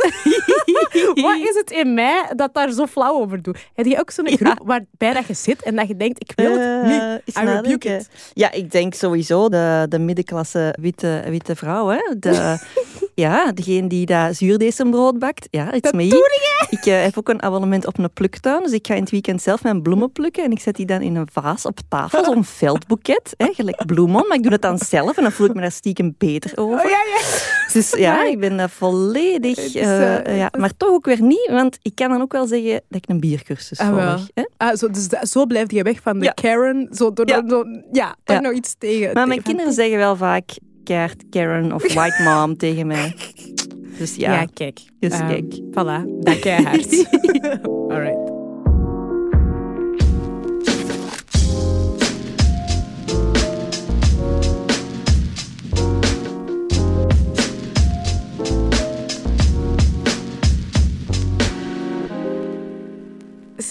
Wat 1.24 1.38
is 1.38 1.56
het 1.56 1.72
in 1.72 1.94
mij 1.94 2.32
dat 2.36 2.54
daar 2.54 2.72
zo 2.72 2.86
flauw 2.86 3.20
over 3.20 3.42
doet? 3.42 3.58
Heb 3.74 3.86
je 3.86 4.00
ook 4.00 4.12
zo'n 4.12 4.26
ja. 4.26 4.36
groep 4.36 4.62
waarbij 4.66 5.14
dat 5.14 5.28
je 5.28 5.34
zit 5.34 5.64
en 5.64 5.76
dat 5.76 5.88
je 5.88 5.98
denkt, 5.98 6.22
ik 6.22 6.32
wil 6.36 6.52
het 6.52 6.86
uh, 6.86 6.92
niet. 6.92 7.38
I 7.38 7.46
rebuke 7.46 7.96
it. 7.96 8.10
Ja, 8.34 8.52
ik 8.52 8.72
denk 8.72 8.94
sowieso 8.94 9.50
de, 9.50 9.86
de 9.90 10.00
middenklasse 10.00 10.76
witte, 10.80 11.24
witte 11.28 11.56
vrouw. 11.56 11.88
Hè? 11.88 12.16
De, 12.20 12.60
ja, 13.22 13.52
degene 13.52 13.88
die 13.88 14.06
dat 14.06 14.36
zuurdesembrood 14.36 15.20
bakt. 15.20 15.48
Ja, 15.52 15.74
it's 15.74 15.92
me. 15.92 16.06
Ik 16.70 16.86
uh, 16.86 17.04
heb 17.04 17.18
ook 17.18 17.30
een 17.30 17.42
abonnement 17.42 17.88
op 17.88 17.98
een 17.98 18.14
pluktuin. 18.14 18.64
Dus 18.64 18.72
ik 18.72 18.88
ga 18.88 18.94
in 18.94 19.02
het 19.02 19.12
weekend 19.12 19.42
zelf 19.42 19.64
mijn 19.64 19.82
bloemen 19.82 20.12
plukken 20.12 20.44
en 20.44 20.52
ik 20.52 20.60
zet 20.60 20.76
die 20.76 20.86
dan 20.86 21.02
in 21.02 21.16
een 21.16 21.28
vaas 21.32 21.66
op 21.66 21.80
tafel, 21.90 22.24
zo'n 22.24 22.44
veldboeket, 22.60 23.34
hè, 23.38 23.54
gelijk 23.54 23.86
bloemon. 23.86 24.28
Maar 24.28 24.38
ik 24.38 24.44
doe 24.44 24.52
het 24.52 24.62
dan 24.62 24.78
zelf 24.78 25.18
en 25.18 25.24
dan 25.24 25.32
voel 25.32 25.48
ik 25.48 25.54
me 25.54 25.62
daar 25.62 25.72
stiekem 25.72 26.16
beter 26.18 26.52
over. 26.56 26.78
Oh, 26.78 26.90
ja, 26.90 26.90
ja. 26.90 27.22
Dus 27.74 27.92
ja, 27.98 28.26
ik 28.26 28.40
ben 28.40 28.70
volledig... 28.70 29.76
Uh, 29.76 30.38
ja, 30.38 30.52
maar 30.58 30.78
toch 30.78 30.90
ook 30.90 31.06
weer 31.06 31.22
niet, 31.22 31.50
want 31.52 31.78
ik 31.82 31.96
kan 31.96 32.10
dan 32.10 32.22
ook 32.22 32.32
wel 32.32 32.48
zeggen 32.48 32.72
dat 32.72 33.04
ik 33.04 33.10
een 33.10 33.20
biercursus 33.20 33.80
ah, 33.80 33.88
volg. 33.88 34.28
Hè? 34.34 34.44
Ah, 34.58 34.76
zo, 34.76 34.90
dus 34.90 35.08
zo 35.08 35.46
blijf 35.46 35.72
je 35.72 35.84
weg 35.84 36.00
van 36.02 36.20
de 36.20 36.34
Karen. 36.34 36.88
Zo, 36.92 37.14
door, 37.14 37.68
ja, 37.92 38.16
daar 38.24 38.42
nog 38.42 38.54
iets 38.54 38.76
tegen. 38.78 39.14
Maar 39.14 39.28
mijn 39.28 39.42
kinderen 39.42 39.74
zeggen 39.74 39.98
wel 39.98 40.16
vaak 40.16 40.52
kaart 40.84 41.24
Karen 41.30 41.74
of 41.74 41.94
White 41.94 42.24
Mom 42.28 42.58
tegen 42.58 42.88
mij. 42.88 43.16
Dus 43.98 44.16
ja. 44.16 44.34
Ja, 44.34 44.46
kijk. 44.54 44.80
Dus 45.00 45.20
um, 45.20 45.28
kijk. 45.28 45.60
Voilà, 45.72 46.20
dat 46.20 46.40
keihard. 46.40 47.06
All 47.90 48.31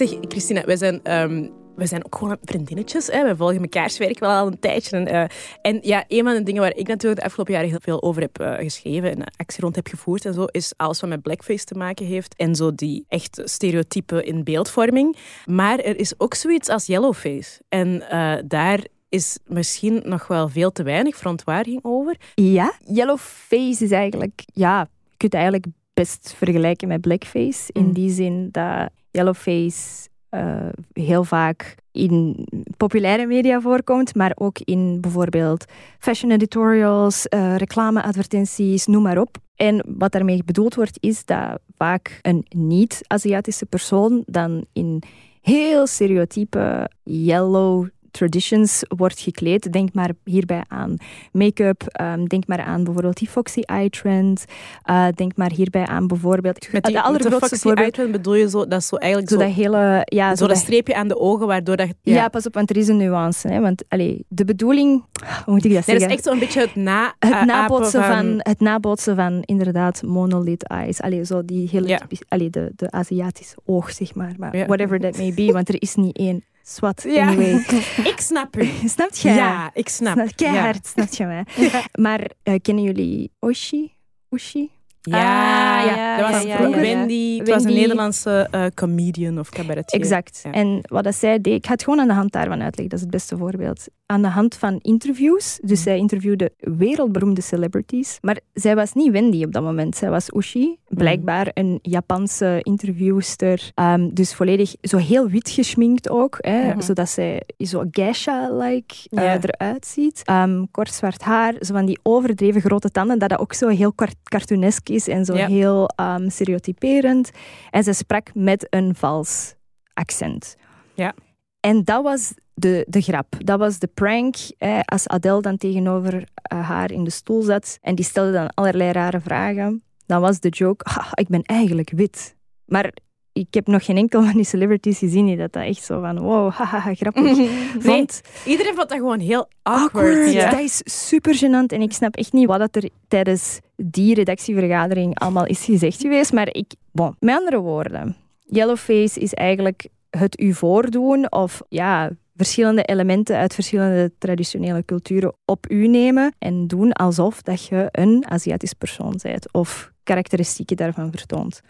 Zeg, 0.06 0.18
Christina, 0.28 0.64
wij 0.64 0.76
zijn, 0.76 1.20
um, 1.22 1.50
wij 1.76 1.86
zijn 1.86 2.04
ook 2.04 2.16
gewoon 2.16 2.36
vriendinnetjes. 2.42 3.06
Hè. 3.06 3.24
We 3.28 3.36
volgen 3.36 3.60
mekaars 3.60 3.98
werk 3.98 4.18
wel 4.18 4.30
al 4.30 4.46
een 4.46 4.58
tijdje. 4.58 4.96
En, 4.96 5.08
uh, 5.08 5.24
en 5.62 5.78
ja, 5.82 6.04
een 6.08 6.24
van 6.24 6.34
de 6.34 6.42
dingen 6.42 6.62
waar 6.62 6.76
ik 6.76 6.86
natuurlijk 6.86 7.20
de 7.20 7.26
afgelopen 7.26 7.54
jaren 7.54 7.68
heel 7.68 7.78
veel 7.80 8.02
over 8.02 8.22
heb 8.22 8.40
uh, 8.40 8.54
geschreven 8.54 9.10
en 9.10 9.24
actie 9.36 9.60
rond 9.60 9.76
heb 9.76 9.86
gevoerd 9.86 10.24
en 10.24 10.34
zo, 10.34 10.44
is 10.44 10.72
alles 10.76 11.00
wat 11.00 11.10
met 11.10 11.22
blackface 11.22 11.64
te 11.64 11.74
maken 11.74 12.06
heeft. 12.06 12.34
En 12.36 12.54
zo 12.54 12.74
die 12.74 13.04
echt 13.08 13.40
stereotypen 13.44 14.24
in 14.24 14.44
beeldvorming. 14.44 15.16
Maar 15.44 15.78
er 15.78 15.98
is 15.98 16.14
ook 16.18 16.34
zoiets 16.34 16.68
als 16.68 16.86
yellowface. 16.86 17.60
En 17.68 17.88
uh, 18.12 18.34
daar 18.44 18.84
is 19.08 19.38
misschien 19.46 20.00
nog 20.04 20.26
wel 20.26 20.48
veel 20.48 20.72
te 20.72 20.82
weinig 20.82 21.16
verontwaardiging 21.16 21.80
over. 21.82 22.16
Ja, 22.34 22.74
yellowface 22.84 23.84
is 23.84 23.90
eigenlijk... 23.90 24.42
Ja, 24.52 24.88
je 25.10 25.16
kunt 25.16 25.34
eigenlijk 25.34 25.66
best 25.94 26.34
vergelijken 26.36 26.88
met 26.88 27.00
blackface. 27.00 27.72
In 27.72 27.84
mm. 27.84 27.92
die 27.92 28.10
zin 28.10 28.48
dat 28.50 28.90
Yellowface 29.10 30.08
uh, 30.30 30.68
heel 30.92 31.24
vaak 31.24 31.74
in 31.92 32.46
populaire 32.76 33.26
media 33.26 33.60
voorkomt, 33.60 34.14
maar 34.14 34.32
ook 34.34 34.58
in 34.58 35.00
bijvoorbeeld 35.00 35.64
fashion 35.98 36.30
editorials, 36.30 37.26
uh, 37.28 37.56
reclameadvertenties, 37.56 38.86
noem 38.86 39.02
maar 39.02 39.18
op. 39.18 39.36
En 39.54 39.84
wat 39.98 40.12
daarmee 40.12 40.44
bedoeld 40.44 40.74
wordt, 40.74 40.96
is 41.00 41.24
dat 41.24 41.60
vaak 41.76 42.18
een 42.22 42.46
niet-Aziatische 42.48 43.66
persoon 43.66 44.22
dan 44.26 44.64
in 44.72 45.02
heel 45.40 45.86
stereotype 45.86 46.90
yellow 47.02 47.88
traditions 48.10 48.82
wordt 48.88 49.20
gekleed. 49.20 49.72
Denk 49.72 49.92
maar 49.92 50.10
hierbij 50.24 50.64
aan 50.68 50.96
make-up. 51.32 51.82
Ehm, 51.86 52.24
denk 52.24 52.46
maar 52.46 52.60
aan 52.60 52.84
bijvoorbeeld 52.84 53.16
die 53.16 53.28
Foxy 53.28 53.60
Eye 53.60 53.90
trend. 53.90 54.44
Uh, 54.90 55.06
denk 55.14 55.36
maar 55.36 55.50
hierbij 55.50 55.86
aan 55.86 56.06
bijvoorbeeld... 56.06 56.72
Met 56.72 56.84
die, 56.84 56.94
de 56.94 57.02
allergrootste 57.02 57.56
Foxy 57.56 57.80
Eye 57.80 57.90
trend 57.90 58.12
bedoel 58.12 58.34
je 58.34 58.50
zo, 58.50 58.66
dat 58.66 58.84
zo 58.84 58.96
eigenlijk 58.96 59.32
zo... 59.32 59.38
dat 59.38 59.50
hele... 59.50 60.02
Ja, 60.04 60.36
zo, 60.36 60.46
dat 60.46 60.56
streepje 60.56 60.94
aan 60.94 61.08
de 61.08 61.18
ogen, 61.18 61.46
waardoor 61.46 61.76
dat... 61.76 61.88
Ja, 62.02 62.14
ja 62.14 62.28
pas 62.28 62.46
op, 62.46 62.54
want 62.54 62.70
er 62.70 62.76
is 62.76 62.88
een 62.88 62.96
nuance. 62.96 63.48
Hè, 63.48 63.60
want 63.60 63.84
allee, 63.88 64.24
de 64.28 64.44
bedoeling... 64.44 65.04
Hoe 65.44 65.54
moet 65.54 65.64
ik 65.64 65.74
dat 65.74 65.84
zeggen? 65.84 66.08
Dat 66.08 66.10
is 66.10 66.16
echt 66.16 66.24
zo'n 66.24 66.38
beetje 66.38 66.60
het 66.60 66.74
na... 66.74 67.14
Het 67.18 67.30
uh, 67.30 67.42
nabootsen 67.42 68.02
van... 68.02 68.16
van... 68.16 68.34
Het 68.38 68.60
nabootsen 68.60 69.16
van, 69.16 69.42
inderdaad, 69.44 70.02
monolith 70.02 70.66
eyes. 70.66 71.00
Allee, 71.00 71.24
zo 71.24 71.44
die 71.44 71.68
hele... 71.70 71.88
Ja. 71.88 72.00
Allee, 72.28 72.50
de, 72.50 72.72
de 72.76 72.90
Aziatische 72.90 73.56
oog, 73.64 73.90
zeg 73.90 74.14
maar. 74.14 74.32
maar. 74.38 74.66
Whatever 74.66 75.00
that 75.00 75.16
may 75.16 75.34
be, 75.34 75.52
want 75.52 75.68
er 75.68 75.82
is 75.82 75.94
niet 75.94 76.16
één 76.16 76.44
Swat, 76.70 77.02
ja. 77.02 77.26
anyway. 77.26 77.64
ik 78.12 78.20
snap 78.20 78.56
u. 78.56 78.64
Snap 78.94 79.14
je? 79.14 79.28
Ja, 79.28 79.70
ik 79.74 79.88
snap. 79.88 80.28
keihard, 80.34 80.92
ja. 80.94 81.04
snap 81.04 81.12
je 81.12 81.26
mij. 81.26 81.44
Maar 82.04 82.30
uh, 82.44 82.54
kennen 82.62 82.84
jullie 82.84 83.32
Oshi? 83.38 83.94
Oshi? 84.28 84.70
Ja, 85.02 85.78
ah, 85.78 85.86
ja, 85.86 86.16
dat 86.18 86.30
was 86.30 86.42
ja, 86.42 86.70
Wendy. 86.70 87.38
Het 87.38 87.48
was 87.48 87.64
een 87.64 87.74
Nederlandse 87.74 88.48
uh, 88.54 88.66
comedian 88.74 89.38
of 89.38 89.48
cabaretier. 89.48 90.00
Exact. 90.00 90.42
En 90.50 90.80
wat 90.82 91.04
dat 91.04 91.14
zij 91.14 91.40
deed, 91.40 91.54
ik 91.54 91.66
ga 91.66 91.72
het 91.72 91.84
gewoon 91.84 92.00
aan 92.00 92.08
de 92.08 92.14
hand 92.14 92.32
daarvan 92.32 92.62
uitleggen, 92.62 92.88
dat 92.88 92.98
is 92.98 93.00
het 93.00 93.10
beste 93.10 93.36
voorbeeld. 93.36 93.86
Aan 94.06 94.22
de 94.22 94.28
hand 94.28 94.54
van 94.54 94.78
interviews, 94.82 95.58
dus 95.62 95.78
mm. 95.78 95.84
zij 95.84 95.98
interviewde 95.98 96.52
wereldberoemde 96.58 97.40
celebrities, 97.40 98.18
maar 98.20 98.40
zij 98.52 98.74
was 98.74 98.92
niet 98.92 99.12
Wendy 99.12 99.44
op 99.44 99.52
dat 99.52 99.62
moment, 99.62 99.96
zij 99.96 100.10
was 100.10 100.28
Ushi, 100.34 100.76
blijkbaar 100.88 101.44
mm. 101.44 101.50
een 101.54 101.78
Japanse 101.82 102.58
interviewster, 102.62 103.70
um, 103.74 104.14
dus 104.14 104.34
volledig 104.34 104.74
zo 104.80 104.96
heel 104.96 105.28
wit 105.28 105.50
geschminkt 105.50 106.08
ook, 106.08 106.36
hè, 106.40 106.64
mm-hmm. 106.64 106.80
zodat 106.80 107.08
zij 107.08 107.42
zo 107.58 107.84
geisha-like 107.90 108.94
uh, 109.10 109.32
eruit 109.32 109.86
ziet. 109.86 110.22
Um, 110.30 110.70
kort 110.70 110.92
zwart 110.92 111.22
haar, 111.22 111.54
zo 111.60 111.74
van 111.74 111.86
die 111.86 111.98
overdreven 112.02 112.60
grote 112.60 112.90
tanden, 112.90 113.18
dat 113.18 113.28
dat 113.28 113.38
ook 113.38 113.52
zo 113.52 113.68
heel 113.68 113.94
cartoonesk 114.22 114.88
is 114.90 115.08
en 115.08 115.24
zo 115.24 115.34
heel 115.34 115.90
um, 116.00 116.30
stereotyperend. 116.30 117.30
En 117.70 117.84
ze 117.84 117.92
sprak 117.92 118.34
met 118.34 118.66
een 118.70 118.94
vals 118.94 119.54
accent. 119.94 120.56
Ja. 120.94 121.14
En 121.60 121.84
dat 121.84 122.02
was 122.02 122.34
de, 122.54 122.86
de 122.88 123.00
grap. 123.00 123.34
Dat 123.38 123.58
was 123.58 123.78
de 123.78 123.86
prank. 123.86 124.36
als 124.84 125.08
Adele 125.08 125.40
dan 125.40 125.56
tegenover 125.56 126.14
uh, 126.14 126.68
haar 126.68 126.92
in 126.92 127.04
de 127.04 127.10
stoel 127.10 127.42
zat 127.42 127.78
en 127.80 127.94
die 127.94 128.04
stelde 128.04 128.32
dan 128.32 128.54
allerlei 128.54 128.92
rare 128.92 129.20
vragen, 129.20 129.82
dan 130.06 130.20
was 130.20 130.40
de 130.40 130.48
joke, 130.48 130.84
ik 131.14 131.28
ben 131.28 131.42
eigenlijk 131.42 131.90
wit. 131.94 132.36
Maar 132.64 132.92
ik 133.32 133.54
heb 133.54 133.66
nog 133.66 133.84
geen 133.84 133.96
enkel 133.96 134.22
van 134.22 134.32
die 134.32 134.44
celebrities 134.44 134.98
gezien 134.98 135.26
die 135.26 135.36
dat, 135.36 135.52
dat 135.52 135.62
echt 135.62 135.84
zo 135.84 136.00
van 136.00 136.18
wow, 136.18 136.52
haha, 136.56 136.94
grappig 136.94 137.22
nee, 137.22 138.06
Iedereen 138.46 138.74
vond 138.74 138.88
dat 138.88 138.98
gewoon 138.98 139.20
heel 139.20 139.48
awkward. 139.62 140.32
Ja. 140.32 140.50
Dat 140.50 140.60
is 140.60 140.80
super 140.84 141.34
gênant 141.34 141.72
en 141.72 141.82
ik 141.82 141.92
snap 141.92 142.16
echt 142.16 142.32
niet 142.32 142.46
wat 142.46 142.58
dat 142.58 142.76
er 142.76 142.90
tijdens 143.08 143.60
die 143.76 144.14
redactievergadering 144.14 145.18
allemaal 145.18 145.46
is 145.46 145.64
gezegd 145.64 146.00
geweest. 146.00 146.32
Maar 146.32 146.48
ik, 146.54 146.72
bon, 146.92 147.16
met 147.18 147.38
andere 147.38 147.58
woorden, 147.58 148.16
Yellowface 148.44 149.20
is 149.20 149.34
eigenlijk 149.34 149.88
het 150.10 150.40
u 150.40 150.54
voordoen 150.54 151.32
of 151.32 151.62
ja, 151.68 152.10
verschillende 152.36 152.82
elementen 152.82 153.36
uit 153.36 153.54
verschillende 153.54 154.12
traditionele 154.18 154.84
culturen 154.84 155.32
op 155.44 155.70
u 155.70 155.86
nemen 155.86 156.34
en 156.38 156.66
doen 156.66 156.92
alsof 156.92 157.42
dat 157.42 157.66
je 157.66 157.88
een 157.90 158.24
Aziatisch 158.28 158.72
persoon 158.72 159.18
bent 159.22 159.52
of 159.52 159.90
karakteristieken 160.02 160.76
daarvan 160.76 161.10
vertoont. 161.10 161.60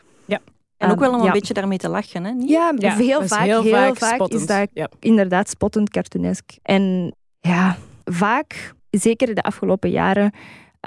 En 0.80 0.90
ook 0.90 0.98
wel 0.98 1.14
om 1.14 1.26
een 1.26 1.32
beetje 1.32 1.54
daarmee 1.54 1.78
te 1.78 1.88
lachen, 1.88 2.24
hè? 2.24 2.32
Niet? 2.32 2.48
Ja, 2.48 2.74
heel 2.78 3.26
vaak, 3.26 3.44
heel, 3.44 3.94
vaak, 3.94 4.28
is 4.28 4.46
dat 4.46 4.68
inderdaad 4.98 5.48
spottend, 5.48 5.90
cartoonesk. 5.90 6.50
En 6.62 7.14
ja, 7.40 7.76
vaak, 8.04 8.74
zeker 8.90 9.34
de 9.34 9.42
afgelopen 9.42 9.90
jaren, 9.90 10.32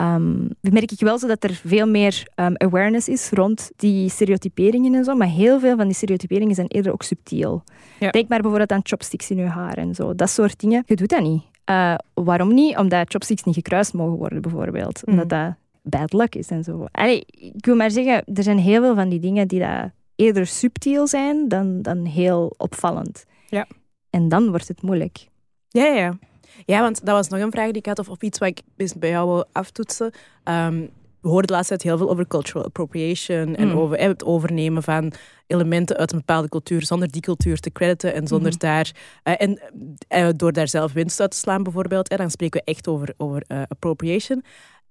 um, 0.01 0.49
merk 0.61 0.91
ik 0.91 0.99
wel 0.99 1.19
zo 1.19 1.27
dat 1.27 1.43
er 1.43 1.61
veel 1.65 1.87
meer 1.87 2.27
um, 2.35 2.55
awareness 2.57 3.07
is 3.07 3.29
rond 3.29 3.71
die 3.75 4.09
stereotyperingen 4.09 4.93
en 4.93 5.03
zo. 5.03 5.15
Maar 5.15 5.27
heel 5.27 5.59
veel 5.59 5.77
van 5.77 5.85
die 5.85 5.95
stereotyperingen 5.95 6.55
zijn 6.55 6.67
eerder 6.67 6.91
ook 6.91 7.03
subtiel. 7.03 7.63
Denk 7.99 8.27
maar 8.29 8.41
bijvoorbeeld 8.41 8.71
aan 8.71 8.79
chopsticks 8.83 9.29
in 9.29 9.37
je 9.37 9.45
haar 9.45 9.77
en 9.77 9.95
zo. 9.95 10.15
Dat 10.15 10.29
soort 10.29 10.59
dingen. 10.59 10.83
Je 10.85 10.95
doet 10.95 11.09
dat 11.09 11.21
niet. 11.21 11.43
Uh, 11.69 11.95
waarom 12.13 12.53
niet? 12.53 12.77
Omdat 12.77 13.11
chopsticks 13.11 13.43
niet 13.43 13.55
gekruist 13.55 13.93
mogen 13.93 14.17
worden, 14.17 14.41
bijvoorbeeld. 14.41 15.05
Omdat 15.05 15.23
mm. 15.23 15.29
dat 15.29 15.55
bad 15.83 16.13
luck 16.13 16.35
is 16.35 16.47
en 16.47 16.63
zo. 16.63 16.85
Allee, 16.91 17.23
ik 17.27 17.65
wil 17.65 17.75
maar 17.75 17.91
zeggen, 17.91 18.23
er 18.33 18.43
zijn 18.43 18.57
heel 18.57 18.81
veel 18.81 18.95
van 18.95 19.09
die 19.09 19.19
dingen 19.19 19.47
die 19.47 19.59
dat 19.59 19.91
eerder 20.15 20.47
subtiel 20.47 21.07
zijn 21.07 21.47
dan, 21.47 21.81
dan 21.81 22.05
heel 22.05 22.53
opvallend. 22.57 23.25
Ja. 23.47 23.67
En 24.09 24.27
dan 24.29 24.49
wordt 24.49 24.67
het 24.67 24.81
moeilijk. 24.81 25.27
Ja, 25.69 25.85
ja. 25.85 26.17
Ja, 26.65 26.81
want 26.81 27.05
dat 27.05 27.15
was 27.15 27.27
nog 27.27 27.39
een 27.39 27.51
vraag 27.51 27.65
die 27.65 27.77
ik 27.77 27.85
had, 27.85 27.99
of, 27.99 28.09
of 28.09 28.21
iets 28.21 28.39
wat 28.39 28.47
ik 28.47 28.61
bij 28.97 29.09
jou 29.09 29.27
wil 29.27 29.45
aftoetsen. 29.51 30.11
Um, 30.43 30.89
we 31.23 31.29
hoorden 31.29 31.47
de 31.47 31.53
laatste 31.53 31.77
tijd 31.77 31.89
heel 31.89 31.97
veel 31.97 32.09
over 32.09 32.27
cultural 32.27 32.65
appropriation 32.65 33.55
en 33.55 33.67
mm. 33.67 33.77
over 33.77 33.99
het 33.99 34.23
overnemen 34.23 34.83
van 34.83 35.13
elementen 35.47 35.97
uit 35.97 36.11
een 36.11 36.17
bepaalde 36.17 36.49
cultuur 36.49 36.85
zonder 36.85 37.11
die 37.11 37.21
cultuur 37.21 37.59
te 37.59 37.71
crediten 37.71 38.13
en 38.13 38.27
zonder 38.27 38.51
mm. 38.51 38.57
daar 38.57 38.91
uh, 39.23 39.33
en 39.37 39.61
uh, 40.09 40.29
door 40.35 40.51
daar 40.51 40.67
zelf 40.67 40.93
winst 40.93 41.19
uit 41.19 41.31
te 41.31 41.37
slaan 41.37 41.63
bijvoorbeeld. 41.63 42.07
En 42.07 42.17
dan 42.17 42.31
spreken 42.31 42.61
we 42.65 42.71
echt 42.71 42.87
over, 42.87 43.13
over 43.17 43.43
uh, 43.47 43.61
appropriation. 43.67 44.43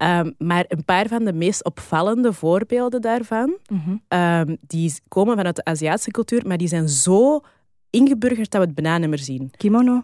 Um, 0.03 0.35
maar 0.38 0.65
een 0.69 0.85
paar 0.85 1.09
van 1.09 1.25
de 1.25 1.33
meest 1.33 1.65
opvallende 1.65 2.33
voorbeelden 2.33 3.01
daarvan, 3.01 3.59
mm-hmm. 3.73 4.03
um, 4.09 4.57
die 4.67 4.95
komen 5.09 5.37
vanuit 5.37 5.57
de 5.57 5.65
Aziatische 5.65 6.11
cultuur, 6.11 6.47
maar 6.47 6.57
die 6.57 6.69
zijn 6.69 6.88
zo 6.88 7.41
ingeburgerd 7.91 8.51
dat 8.51 8.61
we 8.61 8.67
het 8.67 8.75
bijna 8.75 8.99
niet 8.99 9.09
meer 9.09 9.19
zien. 9.19 9.51
Kimono. 9.57 10.03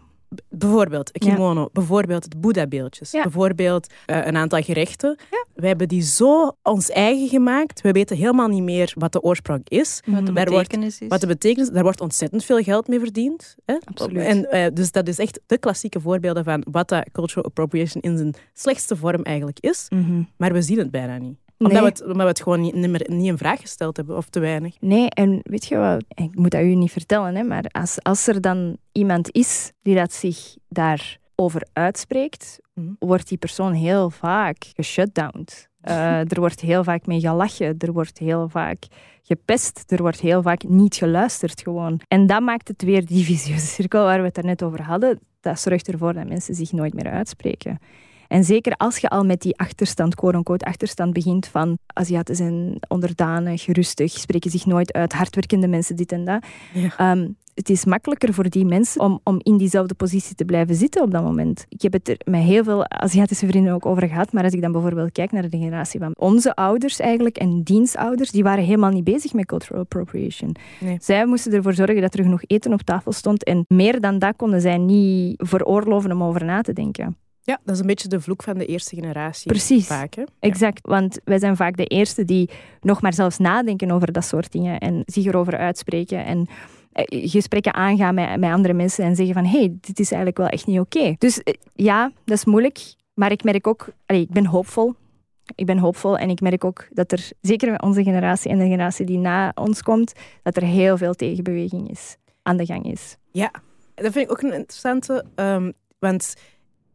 Bijvoorbeeld 0.49 1.11
kimono, 1.11 1.69
bijvoorbeeld 1.73 2.23
het 2.23 2.41
Boeddha-beeldjes, 2.41 3.11
bijvoorbeeld 3.11 3.87
uh, 3.87 4.25
een 4.25 4.37
aantal 4.37 4.61
gerechten. 4.61 5.17
Ja. 5.31 5.45
We 5.53 5.67
hebben 5.67 5.87
die 5.87 6.01
zo 6.01 6.55
ons 6.63 6.89
eigen 6.89 7.27
gemaakt. 7.27 7.81
We 7.81 7.91
weten 7.91 8.17
helemaal 8.17 8.47
niet 8.47 8.63
meer 8.63 8.93
wat 8.97 9.11
de 9.11 9.21
oorsprong 9.21 9.61
is. 9.69 10.01
Wat 10.05 10.25
de 10.25 10.31
betekenis 10.31 10.99
is. 10.99 11.07
Wat 11.07 11.21
de 11.21 11.27
betekenis 11.27 11.69
Daar 11.69 11.83
wordt 11.83 12.01
ontzettend 12.01 12.45
veel 12.45 12.63
geld 12.63 12.87
mee 12.87 12.99
verdiend. 12.99 13.55
Hè? 13.65 13.77
Absoluut. 13.83 14.23
En, 14.23 14.47
uh, 14.51 14.65
dus 14.73 14.91
dat 14.91 15.07
is 15.07 15.19
echt 15.19 15.39
de 15.45 15.57
klassieke 15.57 15.99
voorbeelden 15.99 16.43
van 16.43 16.65
wat 16.71 16.89
dat 16.89 17.09
cultural 17.11 17.45
appropriation 17.45 18.01
in 18.01 18.17
zijn 18.17 18.33
slechtste 18.53 18.95
vorm 18.95 19.23
eigenlijk 19.23 19.59
is. 19.59 19.85
Mm-hmm. 19.89 20.29
Maar 20.37 20.53
we 20.53 20.61
zien 20.61 20.77
het 20.77 20.91
bijna 20.91 21.17
niet 21.17 21.37
omdat, 21.59 21.81
we 21.81 21.87
het, 21.87 22.01
omdat 22.01 22.17
we 22.17 22.23
het 22.23 22.41
gewoon 22.41 22.61
niet, 22.61 22.73
niet, 22.73 22.89
meer, 22.89 23.05
niet 23.07 23.27
in 23.27 23.37
vraag 23.37 23.61
gesteld 23.61 23.97
hebben, 23.97 24.17
of 24.17 24.29
te 24.29 24.39
weinig. 24.39 24.75
Nee, 24.79 25.09
en 25.09 25.39
weet 25.43 25.65
je 25.65 25.77
wat, 25.77 26.03
ik 26.07 26.35
moet 26.35 26.51
dat 26.51 26.61
u 26.61 26.75
niet 26.75 26.91
vertellen, 26.91 27.35
hè, 27.35 27.43
maar 27.43 27.65
als, 27.71 28.03
als 28.03 28.27
er 28.27 28.41
dan 28.41 28.77
iemand 28.91 29.31
is 29.31 29.71
die 29.81 29.95
dat 29.95 30.13
zich 30.13 30.55
daarover 30.69 31.67
uitspreekt, 31.73 32.59
mm 32.73 32.95
wordt 32.99 33.27
die 33.27 33.37
persoon 33.37 33.73
heel 33.73 34.09
vaak 34.09 34.65
geshutdowned. 34.73 35.69
Uh, 35.83 36.19
er 36.31 36.39
wordt 36.39 36.59
heel 36.59 36.83
vaak 36.83 37.05
mee 37.05 37.19
gelachen, 37.19 37.75
er 37.77 37.91
wordt 37.91 38.17
heel 38.17 38.49
vaak 38.49 38.87
gepest, 39.23 39.91
er 39.91 40.01
wordt 40.01 40.19
heel 40.19 40.41
vaak 40.41 40.63
niet 40.63 40.95
geluisterd 40.95 41.61
gewoon. 41.61 42.01
En 42.07 42.27
dat 42.27 42.41
maakt 42.41 42.67
het 42.67 42.81
weer 42.81 43.05
die 43.05 43.25
visieuze 43.33 43.65
cirkel 43.65 44.03
waar 44.03 44.19
we 44.19 44.31
het 44.33 44.43
net 44.43 44.63
over 44.63 44.81
hadden. 44.81 45.19
Dat 45.41 45.59
zorgt 45.59 45.87
ervoor 45.87 46.13
dat 46.13 46.27
mensen 46.27 46.55
zich 46.55 46.71
nooit 46.71 46.93
meer 46.93 47.09
uitspreken. 47.09 47.79
En 48.29 48.43
zeker 48.43 48.73
als 48.77 48.97
je 48.97 49.09
al 49.09 49.23
met 49.23 49.41
die 49.41 49.57
achterstand, 49.57 50.15
quote-unquote 50.15 50.65
achterstand 50.65 51.13
begint 51.13 51.47
van 51.47 51.77
Aziaten 51.93 52.35
zijn 52.35 52.77
onderdanig, 52.87 53.65
rustig, 53.65 54.11
spreken 54.11 54.51
zich 54.51 54.65
nooit 54.65 54.93
uit, 54.93 55.13
hardwerkende 55.13 55.67
mensen, 55.67 55.95
dit 55.95 56.11
en 56.11 56.25
dat. 56.25 56.43
Ehm, 56.97 57.27
het 57.53 57.69
is 57.69 57.85
makkelijker 57.85 58.33
voor 58.33 58.49
die 58.49 58.65
mensen 58.65 59.01
om, 59.01 59.19
om 59.23 59.39
in 59.43 59.57
diezelfde 59.57 59.93
positie 59.93 60.35
te 60.35 60.45
blijven 60.45 60.75
zitten 60.75 61.01
op 61.01 61.11
dat 61.11 61.23
moment. 61.23 61.65
Ik 61.69 61.81
heb 61.81 61.93
het 61.93 62.09
er 62.09 62.17
met 62.25 62.41
heel 62.41 62.63
veel 62.63 62.89
Aziatische 62.89 63.47
vrienden 63.47 63.73
ook 63.73 63.85
over 63.85 64.07
gehad, 64.07 64.33
maar 64.33 64.43
als 64.43 64.53
ik 64.53 64.61
dan 64.61 64.71
bijvoorbeeld 64.71 65.11
kijk 65.11 65.31
naar 65.31 65.49
de 65.49 65.57
generatie 65.57 65.99
van 65.99 66.15
onze 66.17 66.55
ouders 66.55 66.99
eigenlijk 66.99 67.37
en 67.37 67.63
dienstouders, 67.63 68.31
die 68.31 68.43
waren 68.43 68.63
helemaal 68.63 68.91
niet 68.91 69.03
bezig 69.03 69.33
met 69.33 69.45
cultural 69.45 69.81
appropriation. 69.81 70.55
Zij 70.99 71.25
moesten 71.25 71.53
ervoor 71.53 71.73
zorgen 71.73 72.01
dat 72.01 72.13
er 72.13 72.23
genoeg 72.23 72.43
eten 72.47 72.73
op 72.73 72.81
tafel 72.81 73.11
stond 73.11 73.43
en 73.43 73.65
meer 73.67 74.01
dan 74.01 74.19
dat 74.19 74.35
konden 74.35 74.61
zij 74.61 74.77
niet 74.77 75.35
veroorloven 75.37 76.11
om 76.11 76.23
over 76.23 76.45
na 76.45 76.61
te 76.61 76.73
denken. 76.73 77.17
Ja, 77.49 77.59
dat 77.63 77.75
is 77.75 77.81
een 77.81 77.87
beetje 77.87 78.07
de 78.07 78.21
vloek 78.21 78.43
van 78.43 78.57
de 78.57 78.65
eerste 78.65 78.95
generatie. 78.95 79.47
Precies. 79.47 79.87
Vaak, 79.87 80.13
hè? 80.13 80.23
Exact. 80.39 80.87
Want 80.87 81.19
wij 81.23 81.39
zijn 81.39 81.55
vaak 81.55 81.77
de 81.77 81.85
eerste 81.85 82.25
die 82.25 82.49
nog 82.81 83.01
maar 83.01 83.13
zelfs 83.13 83.37
nadenken 83.37 83.91
over 83.91 84.11
dat 84.11 84.25
soort 84.25 84.51
dingen 84.51 84.79
en 84.79 85.03
zich 85.05 85.25
erover 85.25 85.57
uitspreken 85.57 86.25
en 86.25 86.47
eh, 86.91 87.29
gesprekken 87.29 87.73
aangaan 87.73 88.15
met, 88.15 88.39
met 88.39 88.51
andere 88.51 88.73
mensen 88.73 89.03
en 89.03 89.15
zeggen 89.15 89.33
van 89.33 89.45
hé, 89.45 89.59
hey, 89.59 89.77
dit 89.81 89.99
is 89.99 90.11
eigenlijk 90.11 90.37
wel 90.37 90.47
echt 90.47 90.65
niet 90.65 90.79
oké. 90.79 91.15
Dus 91.17 91.43
eh, 91.43 91.53
ja, 91.75 92.11
dat 92.25 92.37
is 92.37 92.45
moeilijk. 92.45 92.93
Maar 93.13 93.31
ik 93.31 93.43
merk 93.43 93.67
ook, 93.67 93.87
allee, 94.05 94.21
ik 94.21 94.31
ben 94.31 94.45
hoopvol. 94.45 94.93
Ik 95.55 95.65
ben 95.65 95.77
hoopvol 95.77 96.17
en 96.17 96.29
ik 96.29 96.41
merk 96.41 96.63
ook 96.63 96.87
dat 96.91 97.11
er, 97.11 97.31
zeker 97.41 97.71
met 97.71 97.81
onze 97.81 98.03
generatie 98.03 98.51
en 98.51 98.57
de 98.57 98.63
generatie 98.63 99.05
die 99.05 99.17
na 99.17 99.51
ons 99.55 99.81
komt, 99.81 100.13
dat 100.43 100.57
er 100.57 100.63
heel 100.63 100.97
veel 100.97 101.13
tegenbeweging 101.13 101.89
is, 101.89 102.17
aan 102.43 102.57
de 102.57 102.65
gang 102.65 102.91
is. 102.91 103.17
Ja, 103.31 103.51
dat 103.95 104.11
vind 104.11 104.25
ik 104.25 104.31
ook 104.31 104.41
een 104.41 104.53
interessante, 104.53 105.25
um, 105.35 105.73
want 105.99 106.35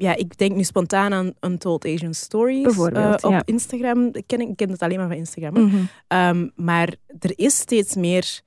ja, 0.04 0.16
ik 0.16 0.38
denk 0.38 0.54
nu 0.54 0.64
spontaan 0.64 1.12
aan 1.12 1.32
Untold 1.40 1.84
Asian 1.84 2.14
Stories 2.14 2.76
uh, 2.76 3.14
op 3.20 3.42
Instagram. 3.44 4.08
Ik 4.12 4.26
ken, 4.26 4.40
ik 4.40 4.56
ken 4.56 4.70
het 4.70 4.82
alleen 4.82 4.98
maar 4.98 5.08
van 5.08 5.16
Instagram. 5.16 5.52
Mhm. 5.52 5.76
Ehm, 6.08 6.48
maar 6.56 6.94
er 7.18 7.32
is 7.34 7.56
steeds 7.56 7.94
meer 7.94 8.40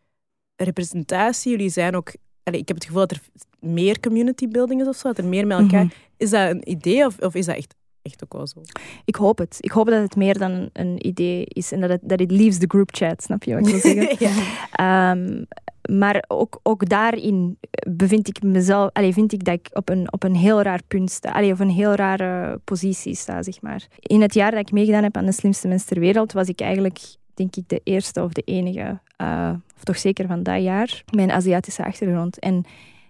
representatie. 0.55 1.51
Jullie 1.51 1.69
zijn 1.69 1.95
ook... 1.95 2.13
Allez, 2.43 2.59
ik 2.59 2.67
heb 2.67 2.77
het 2.77 2.85
gevoel 2.85 3.07
dat 3.07 3.11
er 3.11 3.21
meer 3.59 3.99
community 3.99 4.47
building 4.47 4.81
is 4.81 4.87
of 4.87 4.95
zo, 4.95 5.07
dat 5.07 5.17
er 5.17 5.25
meer 5.25 5.47
met 5.47 5.59
elkaar... 5.59 5.83
Mhm. 5.83 5.93
Is 6.17 6.29
dat 6.29 6.49
een 6.49 6.69
idee 6.69 7.05
of, 7.05 7.19
of 7.19 7.35
is 7.35 7.45
dat 7.45 7.55
echt 7.55 7.75
echt 8.07 8.23
ook 8.23 8.33
wel 8.33 8.47
zo. 8.47 8.61
Ik 9.05 9.15
hoop 9.15 9.37
het. 9.37 9.57
Ik 9.59 9.71
hoop 9.71 9.85
dat 9.85 10.01
het 10.01 10.15
meer 10.15 10.37
dan 10.37 10.69
een 10.73 11.07
idee 11.07 11.45
is 11.45 11.71
en 11.71 11.81
dat 11.81 11.89
het, 11.89 12.01
dat 12.03 12.21
it 12.21 12.31
leaves 12.31 12.57
the 12.57 12.65
group 12.67 12.89
chat, 12.95 13.23
snap 13.23 13.43
je 13.43 13.53
wat 13.53 13.67
ik 13.67 13.71
wil 13.71 13.93
zeggen? 13.93 14.15
ja. 14.27 15.11
um, 15.11 15.47
maar 15.87 16.23
ook, 16.27 16.59
ook 16.63 16.89
daarin 16.89 17.57
bevind 17.89 18.27
ik 18.27 18.43
mezelf, 18.43 18.89
allee, 18.93 19.13
vind 19.13 19.33
ik 19.33 19.43
dat 19.43 19.53
ik 19.53 19.69
op 19.73 19.89
een, 19.89 20.13
op 20.13 20.23
een 20.23 20.35
heel 20.35 20.61
raar 20.61 20.81
punt 20.87 21.11
sta, 21.11 21.31
allee, 21.31 21.51
of 21.51 21.59
een 21.59 21.69
heel 21.69 21.93
rare 21.93 22.59
positie 22.63 23.15
sta, 23.15 23.43
zeg 23.43 23.61
maar. 23.61 23.87
In 23.99 24.21
het 24.21 24.33
jaar 24.33 24.51
dat 24.51 24.59
ik 24.59 24.71
meegedaan 24.71 25.03
heb 25.03 25.17
aan 25.17 25.25
de 25.25 25.31
slimste 25.31 25.67
mens 25.67 25.83
ter 25.83 25.99
wereld, 25.99 26.33
was 26.33 26.47
ik 26.47 26.61
eigenlijk, 26.61 26.99
denk 27.33 27.55
ik, 27.55 27.63
de 27.67 27.81
eerste 27.83 28.23
of 28.23 28.31
de 28.31 28.41
enige, 28.41 28.99
uh, 29.21 29.53
of 29.75 29.83
toch 29.83 29.97
zeker 29.97 30.27
van 30.27 30.43
dat 30.43 30.63
jaar, 30.63 31.03
een 31.05 31.31
Aziatische 31.31 31.85
achtergrond. 31.85 32.39
En 32.39 32.65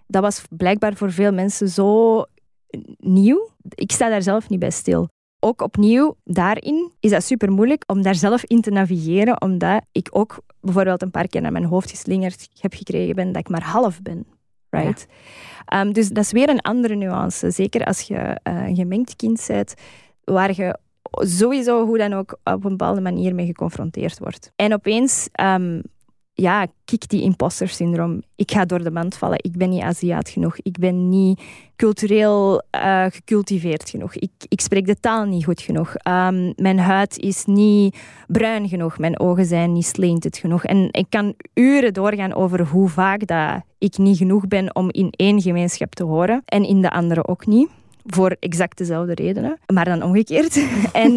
dat 0.07 0.21
was 0.21 0.43
blijkbaar 0.49 0.93
voor 0.93 1.11
veel 1.11 1.33
mensen 1.33 1.69
zo 1.69 2.25
nieuw. 2.97 3.49
Ik 3.69 3.91
sta 3.91 4.09
daar 4.09 4.21
zelf 4.21 4.49
niet 4.49 4.59
bij 4.59 4.71
stil. 4.71 5.07
Ook 5.39 5.61
opnieuw, 5.61 6.15
daarin 6.23 6.91
is 6.99 7.11
dat 7.11 7.23
super 7.23 7.51
moeilijk 7.51 7.83
om 7.87 8.01
daar 8.01 8.15
zelf 8.15 8.43
in 8.43 8.61
te 8.61 8.71
navigeren, 8.71 9.41
omdat 9.41 9.81
ik 9.91 10.07
ook 10.11 10.39
bijvoorbeeld 10.61 11.01
een 11.01 11.11
paar 11.11 11.27
keer 11.27 11.41
naar 11.41 11.51
mijn 11.51 11.65
hoofd 11.65 11.89
geslingerd 11.89 12.49
heb 12.59 12.73
gekregen 12.73 13.15
ben 13.15 13.31
dat 13.31 13.41
ik 13.41 13.49
maar 13.49 13.63
half 13.63 14.01
ben. 14.01 14.25
Right? 14.69 15.07
Ehm, 15.65 15.91
dus 15.91 16.09
dat 16.09 16.23
is 16.23 16.31
weer 16.31 16.49
een 16.49 16.61
andere 16.61 16.95
nuance. 16.95 17.51
Zeker 17.51 17.85
als 17.85 18.01
je 18.01 18.15
uh, 18.15 18.67
een 18.67 18.75
gemengd 18.75 19.15
kind 19.15 19.45
bent, 19.47 19.73
waar 20.23 20.55
je 20.55 20.77
sowieso 21.11 21.85
hoe 21.85 21.97
dan 21.97 22.13
ook 22.13 22.39
op 22.43 22.63
een 22.63 22.69
bepaalde 22.69 23.01
manier 23.01 23.35
mee 23.35 23.45
geconfronteerd 23.45 24.19
wordt. 24.19 24.51
En 24.55 24.73
opeens 24.73 25.29
um, 25.41 25.81
ja, 26.41 26.67
kik 26.85 27.09
die 27.09 27.21
imposter 27.21 27.67
syndroom. 27.67 28.21
Ik 28.35 28.51
ga 28.51 28.65
door 28.65 28.83
de 28.83 28.91
mand 28.91 29.15
vallen. 29.15 29.39
Ik 29.41 29.57
ben 29.57 29.69
niet 29.69 29.81
Aziat 29.81 30.29
genoeg. 30.29 30.57
Ik 30.61 30.77
ben 30.79 31.09
niet 31.09 31.41
cultureel 31.75 32.61
uh, 32.75 33.05
gecultiveerd 33.09 33.89
genoeg. 33.89 34.15
Ik, 34.15 34.31
ik 34.47 34.61
spreek 34.61 34.85
de 34.85 34.99
taal 34.99 35.25
niet 35.25 35.43
goed 35.43 35.61
genoeg. 35.61 35.89
Um, 35.89 36.53
mijn 36.55 36.79
huid 36.79 37.17
is 37.17 37.45
niet 37.45 37.97
bruin 38.27 38.67
genoeg. 38.67 38.97
Mijn 38.97 39.19
ogen 39.19 39.45
zijn 39.45 39.73
niet 39.73 39.85
slanted 39.85 40.37
genoeg. 40.37 40.63
En 40.65 40.87
ik 40.91 41.05
kan 41.09 41.33
uren 41.53 41.93
doorgaan 41.93 42.33
over 42.33 42.67
hoe 42.67 42.89
vaak 42.89 43.27
dat 43.27 43.61
ik 43.77 43.97
niet 43.97 44.17
genoeg 44.17 44.47
ben 44.47 44.75
om 44.75 44.91
in 44.91 45.11
één 45.11 45.41
gemeenschap 45.41 45.95
te 45.95 46.03
horen 46.03 46.41
en 46.45 46.63
in 46.63 46.81
de 46.81 46.91
andere 46.91 47.27
ook 47.27 47.45
niet 47.45 47.69
voor 48.07 48.35
exact 48.39 48.77
dezelfde 48.77 49.13
redenen, 49.13 49.59
maar 49.73 49.85
dan 49.85 50.03
omgekeerd. 50.03 50.59
en, 50.91 51.11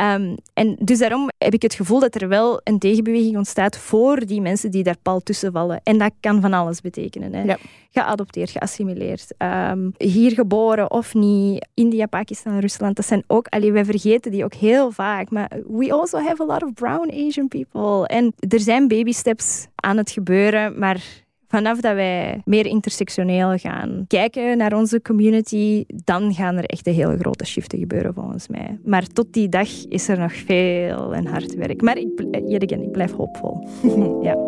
um, 0.00 0.36
en 0.54 0.76
dus 0.78 0.98
daarom 0.98 1.30
heb 1.38 1.54
ik 1.54 1.62
het 1.62 1.74
gevoel 1.74 2.00
dat 2.00 2.14
er 2.14 2.28
wel 2.28 2.60
een 2.64 2.78
tegenbeweging 2.78 3.36
ontstaat 3.36 3.78
voor 3.78 4.26
die 4.26 4.40
mensen 4.40 4.70
die 4.70 4.82
daar 4.82 4.98
pal 5.02 5.20
tussen 5.20 5.52
vallen. 5.52 5.80
En 5.82 5.98
dat 5.98 6.12
kan 6.20 6.40
van 6.40 6.52
alles 6.52 6.80
betekenen. 6.80 7.34
Hè. 7.34 7.42
Ja. 7.42 7.58
Geadopteerd, 7.90 8.50
geassimileerd, 8.50 9.34
um, 9.38 9.92
hier 9.96 10.32
geboren 10.32 10.90
of 10.90 11.14
niet, 11.14 11.68
India, 11.74 12.06
Pakistan, 12.06 12.58
Rusland, 12.58 12.96
dat 12.96 13.06
zijn 13.06 13.24
ook, 13.26 13.46
allee, 13.46 13.72
wij 13.72 13.84
vergeten 13.84 14.30
die 14.30 14.44
ook 14.44 14.54
heel 14.54 14.90
vaak, 14.90 15.30
maar 15.30 15.50
we 15.68 15.92
also 15.92 16.18
have 16.18 16.42
a 16.42 16.46
lot 16.46 16.62
of 16.62 16.72
brown 16.74 17.10
Asian 17.26 17.48
people. 17.48 18.06
En 18.06 18.34
er 18.48 18.60
zijn 18.60 18.88
baby 18.88 19.12
steps 19.12 19.66
aan 19.74 19.96
het 19.96 20.10
gebeuren, 20.10 20.78
maar 20.78 21.26
Vanaf 21.48 21.80
dat 21.80 21.94
wij 21.94 22.40
meer 22.44 22.66
intersectioneel 22.66 23.58
gaan 23.58 24.04
kijken 24.06 24.56
naar 24.56 24.72
onze 24.72 25.02
community, 25.02 25.84
dan 26.04 26.34
gaan 26.34 26.56
er 26.56 26.64
echt 26.64 26.86
een 26.86 26.94
hele 26.94 27.18
grote 27.18 27.46
shiften 27.46 27.78
gebeuren 27.78 28.14
volgens 28.14 28.48
mij. 28.48 28.78
Maar 28.84 29.06
tot 29.06 29.32
die 29.32 29.48
dag 29.48 29.68
is 29.88 30.08
er 30.08 30.18
nog 30.18 30.32
veel 30.32 31.14
en 31.14 31.26
hard 31.26 31.54
werk. 31.54 31.82
Maar 31.82 31.98
ik, 31.98 32.24
again, 32.62 32.82
ik 32.82 32.92
blijf 32.92 33.12
hoopvol. 33.12 33.68
ja. 34.28 34.47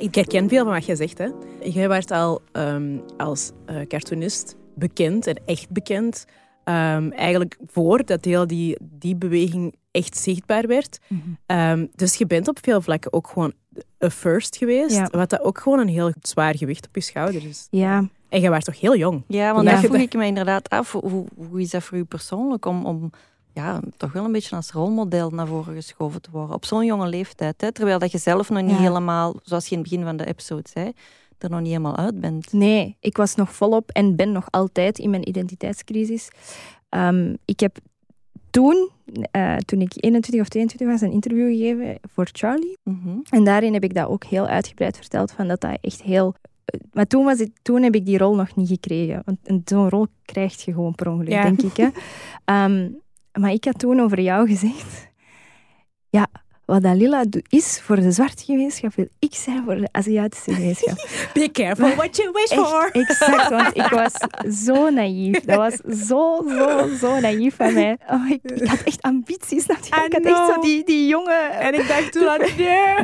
Ja, 0.00 0.06
ik 0.06 0.14
herken 0.14 0.48
veel 0.48 0.64
van 0.64 0.72
wat 0.72 0.86
je 0.86 0.96
zegt. 0.96 1.18
Hè. 1.18 1.28
Jij 1.62 1.88
werd 1.88 2.10
al 2.10 2.40
um, 2.52 3.02
als 3.16 3.52
uh, 3.70 3.80
cartoonist 3.86 4.56
bekend 4.74 5.26
en 5.26 5.40
echt 5.46 5.70
bekend. 5.70 6.24
Um, 6.64 7.12
eigenlijk 7.12 7.58
voordat 7.66 8.24
heel 8.24 8.46
die, 8.46 8.76
die 8.80 9.16
beweging 9.16 9.74
echt 9.90 10.16
zichtbaar 10.16 10.66
werd. 10.66 10.98
Mm 11.06 11.22
-hmm. 11.46 11.58
um, 11.58 11.90
dus 11.94 12.14
je 12.14 12.26
bent 12.26 12.48
op 12.48 12.58
veel 12.62 12.80
vlakken 12.80 13.12
ook 13.12 13.28
gewoon 13.28 13.52
a 14.04 14.10
first 14.10 14.56
geweest. 14.56 14.96
Ja. 14.96 15.08
Wat 15.10 15.30
dat 15.30 15.40
ook 15.40 15.58
gewoon 15.58 15.78
een 15.78 15.88
heel 15.88 16.12
zwaar 16.20 16.56
gewicht 16.56 16.86
op 16.86 16.94
je 16.94 17.00
schouders 17.00 17.44
is. 17.44 17.66
Ja. 17.70 18.08
En 18.28 18.40
je 18.40 18.48
was 18.48 18.64
toch 18.64 18.80
heel 18.80 18.96
jong? 18.96 19.22
Ja, 19.26 19.54
want 19.54 19.64
ja. 19.66 19.72
dan 19.72 19.82
vroeg 19.82 19.96
ik 19.96 20.14
me 20.14 20.26
inderdaad 20.26 20.68
af, 20.68 20.92
hoe, 20.92 21.26
hoe 21.36 21.60
is 21.60 21.70
dat 21.70 21.82
voor 21.82 21.98
u 21.98 22.04
persoonlijk 22.04 22.66
om, 22.66 22.86
om 22.86 23.10
ja, 23.60 23.80
toch 23.96 24.12
wel 24.12 24.24
een 24.24 24.32
beetje 24.32 24.56
als 24.56 24.70
rolmodel 24.70 25.30
naar 25.30 25.46
voren 25.46 25.74
geschoven 25.74 26.22
te 26.22 26.30
worden. 26.30 26.54
Op 26.54 26.64
zo'n 26.64 26.84
jonge 26.84 27.08
leeftijd. 27.08 27.60
Hè? 27.60 27.72
Terwijl 27.72 27.98
dat 27.98 28.12
je 28.12 28.18
zelf 28.18 28.50
nog 28.50 28.62
niet 28.62 28.76
helemaal, 28.76 29.34
zoals 29.42 29.64
je 29.66 29.74
in 29.74 29.80
het 29.80 29.88
begin 29.90 30.04
van 30.04 30.16
de 30.16 30.26
episode 30.26 30.68
zei, 30.72 30.92
er 31.38 31.50
nog 31.50 31.60
niet 31.60 31.68
helemaal 31.68 31.96
uit 31.96 32.20
bent. 32.20 32.52
Nee, 32.52 32.96
ik 33.00 33.16
was 33.16 33.34
nog 33.34 33.52
volop 33.52 33.90
en 33.90 34.16
ben 34.16 34.32
nog 34.32 34.46
altijd 34.50 34.98
in 34.98 35.10
mijn 35.10 35.28
identiteitscrisis. 35.28 36.28
Um, 36.90 37.36
ik 37.44 37.60
heb 37.60 37.78
toen, 38.50 38.90
uh, 39.36 39.56
toen 39.56 39.80
ik 39.80 39.92
21 39.94 40.40
of 40.40 40.48
22 40.48 40.88
was, 40.88 41.00
een 41.00 41.12
interview 41.12 41.48
gegeven 41.48 41.98
voor 42.12 42.28
Charlie. 42.32 42.78
Mm 42.82 43.00
-hmm. 43.02 43.22
En 43.30 43.44
daarin 43.44 43.72
heb 43.72 43.84
ik 43.84 43.94
dat 43.94 44.08
ook 44.08 44.24
heel 44.24 44.46
uitgebreid 44.46 44.96
verteld, 44.96 45.32
van 45.32 45.48
dat 45.48 45.60
dat 45.60 45.78
echt 45.80 46.02
heel... 46.02 46.34
Maar 46.92 47.06
toen, 47.06 47.24
was 47.24 47.38
het, 47.38 47.50
toen 47.62 47.82
heb 47.82 47.94
ik 47.94 48.06
die 48.06 48.18
rol 48.18 48.34
nog 48.34 48.56
niet 48.56 48.68
gekregen. 48.68 49.22
Want 49.24 49.68
zo'n 49.68 49.88
rol 49.88 50.06
krijg 50.24 50.64
je 50.64 50.72
gewoon 50.72 50.94
per 50.94 51.08
ongeluk, 51.08 51.32
ja. 51.32 51.42
denk 51.42 51.62
ik. 51.62 51.76
Hè. 51.76 52.64
Um, 52.64 53.00
maar 53.32 53.50
ik 53.50 53.64
had 53.64 53.78
toen 53.78 54.00
over 54.00 54.20
jou 54.20 54.48
gezegd... 54.48 55.08
Ja, 56.12 56.28
wat 56.70 56.82
Dalila 56.82 57.24
is 57.48 57.80
voor 57.82 57.96
de 57.96 58.10
zwarte 58.10 58.44
gemeenschap, 58.44 58.94
wil 58.94 59.08
ik 59.18 59.34
zijn 59.34 59.62
voor 59.64 59.76
de 59.76 59.88
Aziatische 59.92 60.52
gemeenschap. 60.52 61.08
Be 61.34 61.50
careful 61.52 61.94
what 61.94 62.16
you 62.16 62.30
wish 62.32 62.52
for. 62.52 62.88
Exact, 62.92 63.48
want 63.48 63.76
ik 63.76 63.86
was 63.86 64.12
zo 64.66 64.90
naïef. 64.90 65.40
Dat 65.40 65.56
was 65.56 65.74
zo, 66.06 66.44
zo, 66.48 66.88
zo 67.00 67.20
naïef 67.20 67.56
van 67.56 67.74
mij. 67.74 67.98
Oh, 68.10 68.30
ik, 68.30 68.40
ik, 68.42 68.68
had 68.68 68.82
echt 68.84 69.02
ambities. 69.02 69.66
Ik 69.66 69.76
had 69.88 70.24
echt 70.24 70.46
zo 70.54 70.60
die, 70.60 70.84
die 70.84 71.06
jongen... 71.06 71.50
En 71.50 71.74
ik 71.74 71.88
dacht 71.88 72.12
toen 72.12 72.28
aan, 72.30 72.38
nee. 72.38 72.94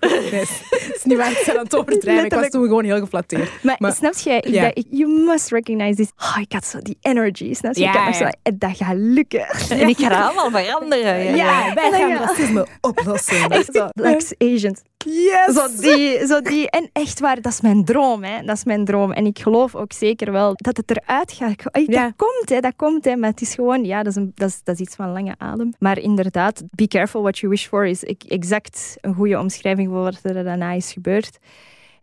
Het 0.00 0.92
is 0.94 1.02
niet 1.04 1.16
waar, 1.16 1.30
ik 1.30 1.42
ben 1.46 1.56
aan 1.56 1.64
het 1.64 1.76
overdrijven. 1.76 2.24
Ik 2.24 2.34
was 2.34 2.48
toen 2.48 2.62
gewoon 2.62 2.84
heel 2.84 2.98
geflatteerd. 2.98 3.50
Maar, 3.62 3.76
maar 3.78 3.92
snap 3.92 4.14
je, 4.14 4.30
ik 4.30 4.46
yeah. 4.46 4.62
dacht, 4.62 4.86
you 4.90 5.24
must 5.26 5.50
recognize 5.50 5.94
this. 5.94 6.10
Oh, 6.18 6.36
ik 6.40 6.52
had 6.52 6.66
zo 6.66 6.78
die 6.82 6.96
energy, 7.00 7.54
snap 7.54 7.74
je? 7.74 7.80
Ja, 7.80 7.90
ik 7.90 8.14
had 8.14 8.16
zo, 8.16 8.52
dat 8.56 8.76
gaat 8.76 8.96
lukken. 8.96 9.46
En 9.68 9.88
ik 9.88 9.98
ga 9.98 10.08
het 10.08 10.36
allemaal 10.36 10.62
veranderen. 10.62 11.24
Ja, 11.24 11.34
ja 11.34 11.74
wij 11.74 11.90
gaan 11.90 12.16
racisme 12.16 12.66
op 12.80 13.01
Echt 13.48 13.74
zo, 13.74 13.88
Black 13.92 14.20
Asians. 14.38 14.82
Yes! 15.04 15.54
Zo 15.54 15.80
die, 15.80 16.26
zo 16.26 16.40
die. 16.40 16.70
En 16.70 16.90
echt 16.92 17.20
waar, 17.20 17.40
dat 17.40 17.52
is 17.52 17.60
mijn 17.60 17.84
droom. 17.84 18.22
Hè. 18.24 18.44
Dat 18.44 18.56
is 18.56 18.64
mijn 18.64 18.84
droom. 18.84 19.12
En 19.12 19.26
ik 19.26 19.38
geloof 19.38 19.74
ook 19.74 19.92
zeker 19.92 20.32
wel 20.32 20.52
dat 20.54 20.76
het 20.76 20.90
eruit 20.90 21.32
gaat. 21.32 21.62
Ja. 21.86 22.04
Dat 22.04 22.12
komt, 22.16 22.48
hè, 22.48 22.60
dat 22.60 22.76
komt. 22.76 23.04
Hè. 23.04 23.16
Maar 23.16 23.30
het 23.30 23.40
is 23.40 23.54
gewoon, 23.54 23.84
ja, 23.84 24.02
dat 24.02 24.12
is, 24.12 24.16
een, 24.16 24.32
dat, 24.34 24.48
is, 24.48 24.60
dat 24.64 24.74
is 24.74 24.80
iets 24.80 24.94
van 24.94 25.12
lange 25.12 25.34
adem. 25.38 25.72
Maar 25.78 25.98
inderdaad, 25.98 26.62
be 26.70 26.88
careful 26.88 27.22
what 27.22 27.38
you 27.38 27.52
wish 27.52 27.66
for 27.66 27.86
is 27.86 28.04
exact 28.04 28.96
een 29.00 29.14
goede 29.14 29.38
omschrijving 29.38 29.88
voor 29.88 30.02
wat 30.02 30.18
er 30.22 30.44
daarna 30.44 30.72
is 30.72 30.92
gebeurd. 30.92 31.38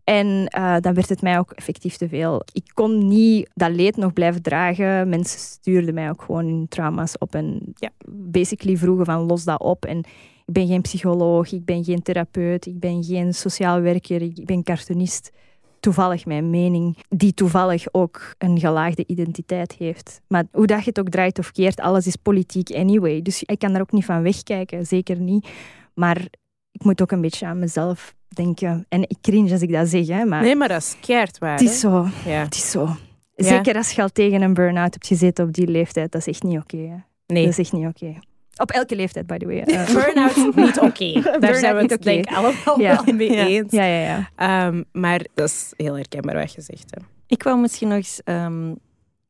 En 0.09 0.25
uh, 0.57 0.75
dan 0.79 0.93
werd 0.93 1.09
het 1.09 1.21
mij 1.21 1.39
ook 1.39 1.51
effectief 1.51 1.97
te 1.97 2.07
veel. 2.07 2.41
Ik 2.51 2.71
kon 2.73 3.07
niet 3.07 3.49
dat 3.53 3.71
leed 3.71 3.97
nog 3.97 4.13
blijven 4.13 4.41
dragen. 4.41 5.09
Mensen 5.09 5.39
stuurden 5.39 5.93
mij 5.93 6.09
ook 6.09 6.21
gewoon 6.21 6.45
hun 6.45 6.65
trauma's 6.67 7.17
op 7.17 7.35
en 7.35 7.61
ja, 7.75 7.89
basically 8.07 8.77
vroegen 8.77 9.05
van 9.05 9.21
los 9.21 9.43
dat 9.43 9.61
op. 9.61 9.85
En 9.85 10.03
ik 10.49 10.55
ben 10.55 10.67
geen 10.67 10.81
psycholoog, 10.81 11.51
ik 11.51 11.65
ben 11.65 11.83
geen 11.83 12.01
therapeut, 12.01 12.65
ik 12.65 12.79
ben 12.79 13.03
geen 13.03 13.33
sociaal 13.33 13.81
werker, 13.81 14.21
ik 14.21 14.45
ben 14.45 14.63
cartoonist. 14.63 15.31
Toevallig 15.79 16.25
mijn 16.25 16.49
mening, 16.49 16.97
die 17.09 17.33
toevallig 17.33 17.85
ook 17.91 18.35
een 18.37 18.59
gelaagde 18.59 19.03
identiteit 19.07 19.73
heeft. 19.73 20.21
Maar 20.27 20.43
hoe 20.51 20.67
dat 20.67 20.79
je 20.79 20.89
het 20.89 20.99
ook 20.99 21.09
draait 21.09 21.39
of 21.39 21.51
keert, 21.51 21.79
alles 21.79 22.07
is 22.07 22.15
politiek 22.15 22.71
anyway. 22.71 23.21
Dus 23.21 23.43
ik 23.43 23.59
kan 23.59 23.71
daar 23.71 23.81
ook 23.81 23.91
niet 23.91 24.05
van 24.05 24.21
wegkijken, 24.21 24.85
zeker 24.85 25.19
niet. 25.19 25.47
Maar 25.93 26.27
ik 26.71 26.83
moet 26.83 27.01
ook 27.01 27.11
een 27.11 27.21
beetje 27.21 27.45
aan 27.45 27.59
mezelf 27.59 28.15
denken. 28.27 28.85
En 28.89 29.01
ik 29.01 29.17
cringe 29.21 29.51
als 29.51 29.61
ik 29.61 29.71
dat 29.71 29.87
zeg, 29.87 30.07
hè, 30.07 30.25
maar... 30.25 30.41
Nee, 30.41 30.55
maar 30.55 30.67
dat 30.67 30.81
is 30.81 30.95
keert 31.01 31.37
waar. 31.37 31.51
Het 31.51 31.61
is 31.61 31.79
zo. 31.79 32.07
Ja. 32.25 32.43
Het 32.43 32.55
is 32.55 32.71
zo. 32.71 32.95
Zeker 33.35 33.75
als 33.75 33.91
je 33.91 34.01
al 34.01 34.09
tegen 34.09 34.41
een 34.41 34.53
burn-out 34.53 34.93
hebt 34.93 35.07
gezeten 35.07 35.45
op 35.45 35.53
die 35.53 35.67
leeftijd, 35.67 36.11
dat 36.11 36.21
is 36.21 36.27
echt 36.27 36.43
niet 36.43 36.59
oké. 36.59 36.75
Okay, 36.75 37.03
nee. 37.25 37.43
Dat 37.43 37.51
is 37.51 37.59
echt 37.59 37.73
niet 37.73 37.87
oké. 37.87 38.05
Okay. 38.05 38.19
Op 38.59 38.71
elke 38.71 38.95
leeftijd, 38.95 39.27
by 39.27 39.37
the 39.37 39.45
way. 39.45 39.63
Uh, 39.65 39.93
Burnout 39.95 40.55
niet 40.55 40.79
oké. 40.79 41.21
Daar 41.39 41.55
zijn 41.55 41.75
we 41.75 41.81
het 41.81 41.91
okay. 41.91 42.13
denk 42.13 42.29
ik 42.29 42.35
allemaal 42.35 42.79
ja. 42.79 43.03
wel 43.05 43.15
mee 43.15 43.29
eens. 43.29 43.71
Ja, 43.71 43.83
ja, 43.83 44.27
ja. 44.37 44.67
Um, 44.67 44.85
maar 44.91 45.25
dat 45.33 45.49
is 45.49 45.73
heel 45.77 45.95
herkenbaar 45.95 46.35
wat 46.35 46.53
je 46.53 46.61
zegt. 46.61 46.85
Hè. 46.89 47.01
Ik 47.27 47.43
wou 47.43 47.59
misschien 47.59 47.87
nog 47.87 47.97
eens 47.97 48.21
um, 48.25 48.77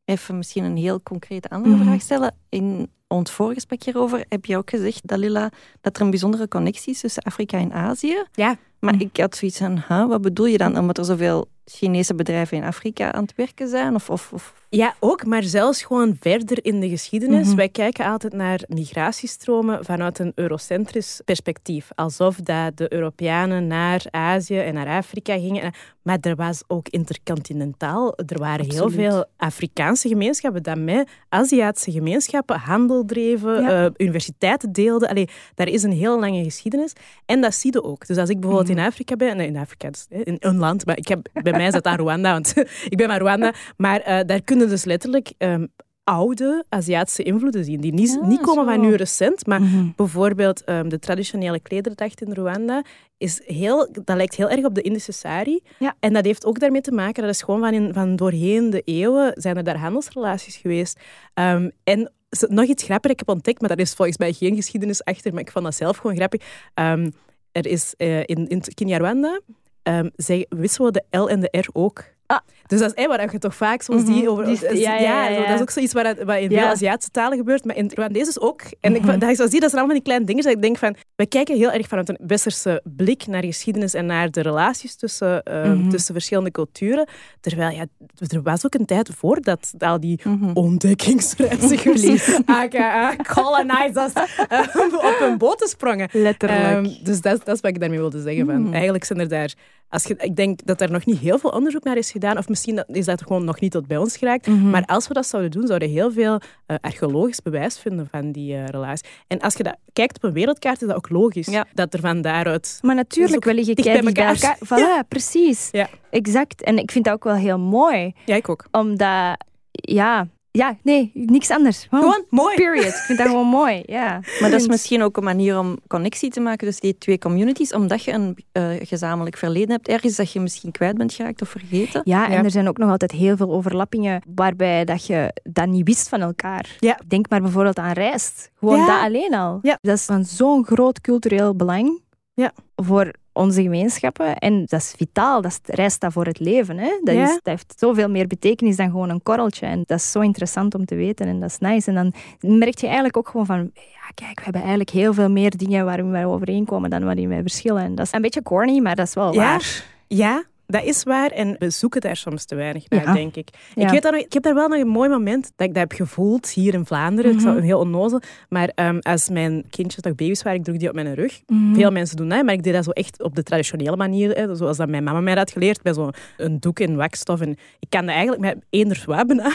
even 0.05 0.37
misschien 0.37 0.63
een 0.63 0.77
heel 0.77 1.01
concrete 1.03 1.49
andere 1.49 1.73
mm 1.73 1.79
-hmm. 1.79 1.89
vraag 1.89 2.01
stellen. 2.01 2.35
In 2.49 2.89
ons 3.07 3.31
voorgesprek 3.31 3.83
hierover 3.83 4.25
heb 4.29 4.45
je 4.45 4.57
ook 4.57 4.69
gezegd, 4.69 5.07
Dalila, 5.07 5.51
dat 5.81 5.95
er 5.95 6.01
een 6.01 6.09
bijzondere 6.09 6.47
connectie 6.47 6.93
is 6.93 6.99
tussen 6.99 7.23
Afrika 7.23 7.57
en 7.57 7.73
Azië. 7.73 8.23
Ja. 8.31 8.57
Maar 8.79 8.93
mm. 8.93 8.99
ik 8.99 9.17
had 9.17 9.35
zoiets 9.35 9.57
van, 9.57 9.83
huh, 9.87 10.07
wat 10.07 10.21
bedoel 10.21 10.45
je 10.45 10.57
dan? 10.57 10.77
Omdat 10.77 10.97
er 10.97 11.05
zoveel 11.05 11.47
Chinese 11.71 12.15
bedrijven 12.15 12.58
in 12.58 12.63
Afrika 12.63 13.12
aan 13.12 13.21
het 13.21 13.36
werken 13.36 13.67
zijn? 13.67 13.95
Of, 13.95 14.10
of, 14.10 14.34
of... 14.34 14.53
Ja, 14.69 14.95
ook, 14.99 15.25
maar 15.25 15.43
zelfs 15.43 15.84
gewoon 15.84 16.17
verder 16.19 16.65
in 16.65 16.79
de 16.79 16.89
geschiedenis. 16.89 17.47
Mhm. 17.47 17.55
Wij 17.55 17.69
kijken 17.69 18.05
altijd 18.05 18.34
naar 18.34 18.62
migratiestromen 18.67 19.86
vanuit 19.86 20.19
een 20.19 20.32
eurocentrisch 20.36 21.21
perspectief. 21.25 21.89
Alsof 21.95 22.36
dat 22.36 22.77
de 22.77 22.93
Europeanen 22.93 23.67
naar 23.67 24.06
Azië 24.12 24.60
en 24.60 24.73
naar 24.73 24.87
Afrika 24.87 25.33
gingen. 25.33 25.73
Maar 26.02 26.17
er 26.21 26.35
was 26.35 26.63
ook 26.67 26.89
intercontinentaal. 26.89 28.17
Er 28.17 28.39
waren 28.39 28.71
heel 28.71 28.89
veel 28.89 29.25
Afrikaanse 29.37 30.08
gemeenschappen 30.08 30.63
die 30.63 30.75
met 30.75 31.10
Aziatische 31.29 31.91
gemeenschappen 31.91 32.60
handel 32.60 33.06
dreven, 33.06 33.62
ja. 33.62 33.85
uh, 33.85 33.91
universiteiten 33.98 34.71
deelden. 34.71 35.10
Allee, 35.10 35.27
daar 35.56 35.67
is 35.67 35.83
een 35.83 35.91
heel 35.91 36.19
lange 36.19 36.43
geschiedenis. 36.43 36.93
En 37.25 37.41
dat 37.41 37.54
zie 37.54 37.73
je 37.73 37.83
ook. 37.83 38.08
Dus 38.08 38.17
als 38.17 38.29
ik 38.29 38.39
bijvoorbeeld 38.39 38.69
mhm. 38.69 38.79
in 38.79 38.85
Afrika 38.85 39.15
ben, 39.15 39.37
nee, 39.37 39.48
in 39.48 39.58
Afrika, 39.58 39.89
dus, 39.89 40.06
in 40.10 40.37
een 40.39 40.58
land, 40.58 40.85
maar 40.85 40.98
ik 40.98 41.08
heb, 41.08 41.29
bij 41.33 41.54
mij 41.62 41.71
dat 41.71 41.85
aan 41.85 41.97
Rwanda, 41.97 42.31
want 42.31 42.53
ik 42.89 42.97
ben 42.97 43.07
maar 43.07 43.19
Rwanda. 43.19 43.53
Maar 43.77 43.99
uh, 43.99 44.19
daar 44.25 44.41
kunnen 44.41 44.69
dus 44.69 44.83
letterlijk 44.83 45.33
um, 45.37 45.67
oude 46.03 46.63
Aziatische 46.69 47.23
invloeden 47.23 47.63
zien, 47.63 47.81
die 47.81 47.93
niet, 47.93 48.19
niet 48.21 48.41
komen 48.41 48.65
van 48.65 48.81
nu 48.81 48.95
recent, 48.95 49.45
maar 49.45 49.62
mhm. 49.62 49.87
bijvoorbeeld 49.95 50.69
um, 50.69 50.89
de 50.89 50.99
traditionele 50.99 51.60
klederdracht 51.60 52.21
in 52.21 52.33
Rwanda 52.33 52.83
is 53.17 53.41
heel, 53.45 53.89
dat 54.03 54.15
lijkt 54.15 54.35
heel 54.35 54.49
erg 54.49 54.65
op 54.65 54.75
de 54.75 54.81
Indische 54.81 55.12
sari. 55.12 55.60
Ja. 55.79 55.95
En 55.99 56.13
dat 56.13 56.25
heeft 56.25 56.45
ook 56.45 56.60
daarmee 56.60 56.81
te 56.81 56.91
maken, 56.91 57.23
dat 57.23 57.31
is 57.33 57.41
gewoon 57.41 57.60
van, 57.60 57.73
in, 57.73 57.93
van 57.93 58.15
doorheen 58.15 58.69
de 58.69 58.81
eeuwen 58.81 59.31
zijn 59.35 59.57
er 59.57 59.63
daar 59.63 59.77
handelsrelaties 59.77 60.55
geweest. 60.55 60.99
Um, 61.33 61.71
en 61.83 62.12
nog 62.47 62.65
iets 62.65 62.83
grappigs 62.83 63.13
ik 63.13 63.19
heb 63.19 63.29
ontdekt, 63.29 63.60
maar 63.60 63.69
daar 63.69 63.79
is 63.79 63.93
volgens 63.93 64.17
mij 64.17 64.33
geen 64.33 64.55
geschiedenis 64.55 65.03
achter, 65.03 65.33
maar 65.33 65.41
ik 65.41 65.51
vond 65.51 65.65
dat 65.65 65.75
zelf 65.75 65.97
gewoon 65.97 66.15
grappig. 66.15 66.41
Um, 66.73 67.12
er 67.51 67.65
is 67.65 67.93
uh, 67.97 68.19
in, 68.19 68.47
in 68.47 68.62
Kinyarwanda, 68.73 69.39
um, 69.84 70.12
wisselen 70.50 70.94
we 70.94 71.02
de 71.10 71.17
L 71.17 71.30
en 71.30 71.40
de 71.40 71.58
R 71.58 71.69
ook. 71.73 72.17
Ah. 72.32 72.40
Dus 72.67 72.80
dat 72.80 72.92
is 72.96 73.06
waar 73.06 73.32
je 73.32 73.40
toch 73.40 73.56
vaak 73.56 73.82
soms 73.82 74.06
die 74.06 74.21
mhm. 74.21 74.27
over... 74.27 74.50
ja, 74.77 74.98
ja, 74.98 75.27
ja, 75.30 75.46
dat 75.46 75.56
is 75.56 75.62
ook 75.62 75.69
zoiets 75.69 75.94
wat, 75.94 76.17
wat 76.23 76.38
in 76.38 76.50
veel 76.50 76.67
Aziatische 76.67 77.12
talen 77.12 77.38
gebeurt, 77.38 77.65
maar 77.65 77.75
in 77.75 77.92
Rwandees 77.94 78.27
is 78.27 78.40
ook. 78.40 78.62
En 78.80 78.96
ik, 78.96 79.02
mhm. 79.02 79.19
dat 79.19 79.30
ik 79.30 79.36
zo 79.36 79.48
zie, 79.48 79.60
dat 79.60 79.69
zijn 79.69 79.82
allemaal 79.82 79.96
die 79.96 80.04
kleine 80.04 80.25
dingen 80.25 80.44
dat 80.44 80.54
ik 80.54 80.62
denk 80.62 80.77
van... 80.77 80.96
We 81.15 81.25
kijken 81.25 81.58
heel 81.58 81.71
erg 81.71 81.88
vanuit 81.88 82.10
een 82.10 82.17
westerse 82.27 82.82
blik 82.96 83.27
naar 83.27 83.44
geschiedenis 83.44 83.94
en 83.94 84.06
naar 84.06 84.32
de 84.32 84.42
relaties 84.42 84.96
tussen, 84.96 85.44
uh, 85.52 85.88
tussen 85.88 86.13
verschillende 86.13 86.52
culturen. 86.52 87.08
Terwijl, 87.42 87.75
ja, 87.75 87.86
er 88.27 88.42
was 88.42 88.65
ook 88.65 88.73
een 88.73 88.86
tijd 88.86 89.10
voordat 89.17 89.71
al 89.77 90.00
die 90.00 90.19
mm 90.23 90.52
ontdekkingsreizigers, 90.54 92.40
aka 92.46 93.15
colonizers, 93.15 94.13
uh, 94.13 94.60
op 94.92 95.15
hun 95.19 95.38
boten 95.38 95.67
sprongen. 95.67 96.10
Letterlijk. 96.12 96.86
Um, 96.86 96.98
dus 97.04 97.21
dat, 97.21 97.46
dat 97.46 97.56
is 97.56 97.62
wat 97.62 97.71
ik 97.71 97.80
daarmee 97.80 98.00
wilde 98.00 98.21
zeggen. 98.21 98.46
Van. 98.46 98.73
Eigenlijk 98.73 99.04
zijn 99.04 99.19
er 99.19 99.27
daar 99.27 99.54
als 99.90 100.04
je, 100.04 100.15
ik 100.17 100.36
denk 100.36 100.65
dat 100.65 100.82
er 100.82 100.92
nog 100.92 101.06
niet 101.06 101.17
heel 101.17 101.40
veel 101.40 101.50
onderzoek 101.50 101.84
naar 101.84 101.98
is 101.98 102.12
gedaan, 102.19 102.37
of 102.37 102.49
misschien 102.49 102.83
is 102.87 103.05
dat 103.05 103.21
gewoon 103.21 103.45
nog 103.45 103.59
niet 103.59 103.71
tot 103.71 103.87
bij 103.87 103.97
ons 103.97 104.17
geraakt. 104.17 104.47
Mhm. 104.47 104.69
Maar 104.69 104.85
als 104.85 105.07
we 105.07 105.13
dat 105.13 105.27
zouden 105.27 105.51
doen, 105.51 105.67
zouden 105.67 105.87
we 105.87 105.93
heel 105.93 106.11
veel 106.11 106.33
uh, 106.33 106.77
archeologisch 106.81 107.41
bewijs 107.41 107.79
vinden 107.79 108.07
van 108.11 108.31
die 108.31 108.53
uh, 108.53 108.65
relatie. 108.65 109.05
En 109.27 109.39
als 109.39 109.55
je 109.55 109.63
dat 109.63 109.75
kijkt 109.93 110.15
op 110.15 110.23
een 110.23 110.33
wereldkaart, 110.33 110.81
is 110.81 110.87
dat 110.87 110.97
ook 110.97 111.09
logisch 111.09 111.49
dat 111.73 111.93
er 111.93 111.99
van 111.99 112.21
daaruit. 112.21 112.79
Maar 112.81 112.95
natuurlijk 112.95 113.45
wel 113.45 113.55
je 113.55 113.73
kijkt 113.73 114.13
bij 114.13 114.13
elkaar. 114.13 114.57
Voilà, 114.65 115.07
precies. 115.07 115.69
Ja. 115.71 115.89
Exact. 116.09 116.63
En 116.63 116.77
ik 116.77 116.91
vind 116.91 117.05
dat 117.05 117.13
ook 117.13 117.23
wel 117.23 117.35
heel 117.35 117.59
mooi. 117.59 118.13
Ja, 118.25 118.35
ik 118.35 118.49
ook. 118.49 118.65
Omdat, 118.71 119.45
ja, 119.71 120.27
ja, 120.52 120.77
nee, 120.83 121.12
niks 121.13 121.50
anders. 121.50 121.87
Gewoon, 121.89 122.25
mooi. 122.29 122.56
Period. 122.56 122.85
Ik 122.85 122.93
vind 122.93 123.17
dat 123.17 123.27
gewoon 123.27 123.47
mooi, 123.47 123.83
ja. 123.85 124.19
Maar 124.39 124.50
dat 124.50 124.60
is 124.60 124.67
misschien 124.67 125.02
ook 125.02 125.17
een 125.17 125.23
manier 125.23 125.60
om 125.60 125.77
connectie 125.87 126.29
te 126.29 126.39
maken 126.39 126.67
tussen 126.67 126.83
die 126.83 126.97
twee 126.97 127.17
communities, 127.17 127.73
omdat 127.73 128.04
je 128.04 128.12
een 128.12 128.37
uh, 128.54 128.69
gezamenlijk 128.81 129.37
verleden 129.37 129.71
hebt 129.71 129.87
ergens 129.87 130.15
dat 130.15 130.31
je 130.31 130.39
misschien 130.39 130.71
kwijt 130.71 130.97
bent 130.97 131.13
geraakt 131.13 131.41
of 131.41 131.50
vergeten. 131.50 132.02
Ja, 132.04 132.29
en 132.29 132.43
er 132.43 132.52
zijn 132.52 132.67
ook 132.67 132.77
nog 132.77 132.89
altijd 132.89 133.12
heel 133.12 133.37
veel 133.37 133.52
overlappingen 133.52 134.21
waarbij 134.35 134.85
dat 134.85 135.06
je 135.06 135.33
dat 135.43 135.67
niet 135.67 135.87
wist 135.87 136.10
van 136.10 136.21
elkaar. 136.21 136.75
Ja. 136.79 137.00
Denk 137.08 137.29
maar 137.29 137.41
bijvoorbeeld 137.41 137.79
aan 137.79 137.91
rijst. 137.91 138.52
Gewoon 138.60 138.85
dat 138.85 139.00
alleen 139.00 139.33
al. 139.33 139.60
Ja. 139.62 139.77
Dat 139.81 139.95
is 139.95 140.06
van 140.06 140.25
zo'n 140.25 140.65
groot 140.65 141.02
cultureel 141.02 141.56
belang 141.56 142.02
ja. 142.40 142.52
voor 142.75 143.12
onze 143.33 143.62
gemeenschappen. 143.62 144.35
En 144.35 144.65
dat 144.65 144.79
is 144.79 144.94
vitaal, 144.98 145.42
dat 145.42 145.52
is, 145.52 145.75
reist 145.75 146.02
dat 146.02 146.13
voor 146.13 146.25
het 146.25 146.40
leven. 146.40 146.77
Hè? 146.77 146.92
Dat, 147.04 147.15
is, 147.15 147.29
dat 147.29 147.40
heeft 147.44 147.73
zoveel 147.77 148.10
meer 148.10 148.27
betekenis 148.27 148.75
dan 148.75 148.90
gewoon 148.90 149.10
een 149.10 149.23
korreltje. 149.23 149.65
En 149.65 149.83
dat 149.85 149.98
is 149.98 150.12
zo 150.12 150.19
interessant 150.19 150.75
om 150.75 150.85
te 150.85 150.96
weten 150.96 151.27
en 151.27 151.40
dat 151.40 151.50
is 151.50 151.58
nice. 151.58 151.92
En 151.92 151.96
dan 151.96 152.13
merk 152.60 152.77
je 152.77 152.85
eigenlijk 152.85 153.17
ook 153.17 153.27
gewoon 153.27 153.46
van, 153.46 153.71
ja 153.73 154.12
kijk, 154.13 154.35
we 154.37 154.44
hebben 154.44 154.62
eigenlijk 154.62 154.90
heel 154.90 155.13
veel 155.13 155.29
meer 155.29 155.58
dingen 155.58 155.85
waarin 155.85 156.12
we 156.12 156.25
overeenkomen 156.25 156.90
dan 156.90 157.04
waarin 157.04 157.29
wij 157.29 157.42
verschillen. 157.42 157.83
En 157.83 157.96
dat 157.96 158.06
is 158.06 158.12
een 158.13 158.21
beetje 158.21 158.44
corny, 158.44 158.79
maar 158.79 158.96
dat 158.96 159.08
is 159.08 159.13
wel 159.13 159.33
waar. 159.33 159.83
Ja, 160.08 160.44
dat 160.69 160.83
is 160.83 161.03
waar 161.03 161.31
en 161.31 161.55
we 161.59 161.69
zoeken 161.69 162.01
daar 162.01 162.15
soms 162.15 162.45
te 162.45 162.55
weinig 162.55 162.89
naar, 162.89 163.13
denk 163.13 163.35
ik. 163.35 163.49
Ik, 163.75 163.89
weet 163.89 164.01
dat 164.01 164.13
ik 164.13 164.33
heb 164.33 164.43
daar 164.43 164.53
wel 164.53 164.67
nog 164.67 164.79
een 164.79 164.87
mooi 164.87 165.09
moment 165.09 165.51
dat 165.55 165.67
ik 165.67 165.73
dat 165.73 165.83
heb 165.89 165.91
gevoeld 165.91 166.49
hier 166.49 166.73
in 166.73 166.85
Vlaanderen. 166.85 167.35
Mm 167.35 167.39
-hmm. 167.39 167.57
Ik 167.57 167.63
heel 167.63 167.79
onnozel. 167.79 168.21
Maar 168.49 168.71
um, 168.75 168.99
als 168.99 169.29
mijn 169.29 169.63
kindjes 169.69 170.03
nog 170.03 170.15
baby's 170.15 170.43
waren, 170.43 170.59
ik 170.59 170.65
droeg 170.65 170.77
die 170.77 170.89
op 170.89 170.95
mijn 170.95 171.13
rug. 171.13 171.41
Mhm. 171.47 171.73
Veel 171.73 171.91
mensen 171.91 172.17
doen 172.17 172.29
dat, 172.29 172.43
maar 172.43 172.53
ik 172.53 172.63
deed 172.63 172.73
dat 172.73 172.83
zo 172.83 172.91
echt 172.91 173.23
op 173.23 173.35
de 173.35 173.43
traditionele 173.43 173.95
manier. 173.95 174.31
Hè, 174.31 174.55
zoals 174.55 174.77
dat 174.77 174.89
mijn 174.89 175.03
mama 175.03 175.19
mij 175.19 175.33
had 175.33 175.51
geleerd, 175.51 175.81
bij 175.81 175.93
zo'n 175.93 176.13
doek 176.59 176.79
in 176.79 176.95
wakstof. 176.95 177.41
En 177.41 177.49
ik 177.79 177.89
kan 177.89 178.05
dat 178.05 178.15
eigenlijk 178.15 178.41
met 178.41 178.57
één 178.69 178.95
zwabben. 178.95 179.37
uh, 179.37 179.45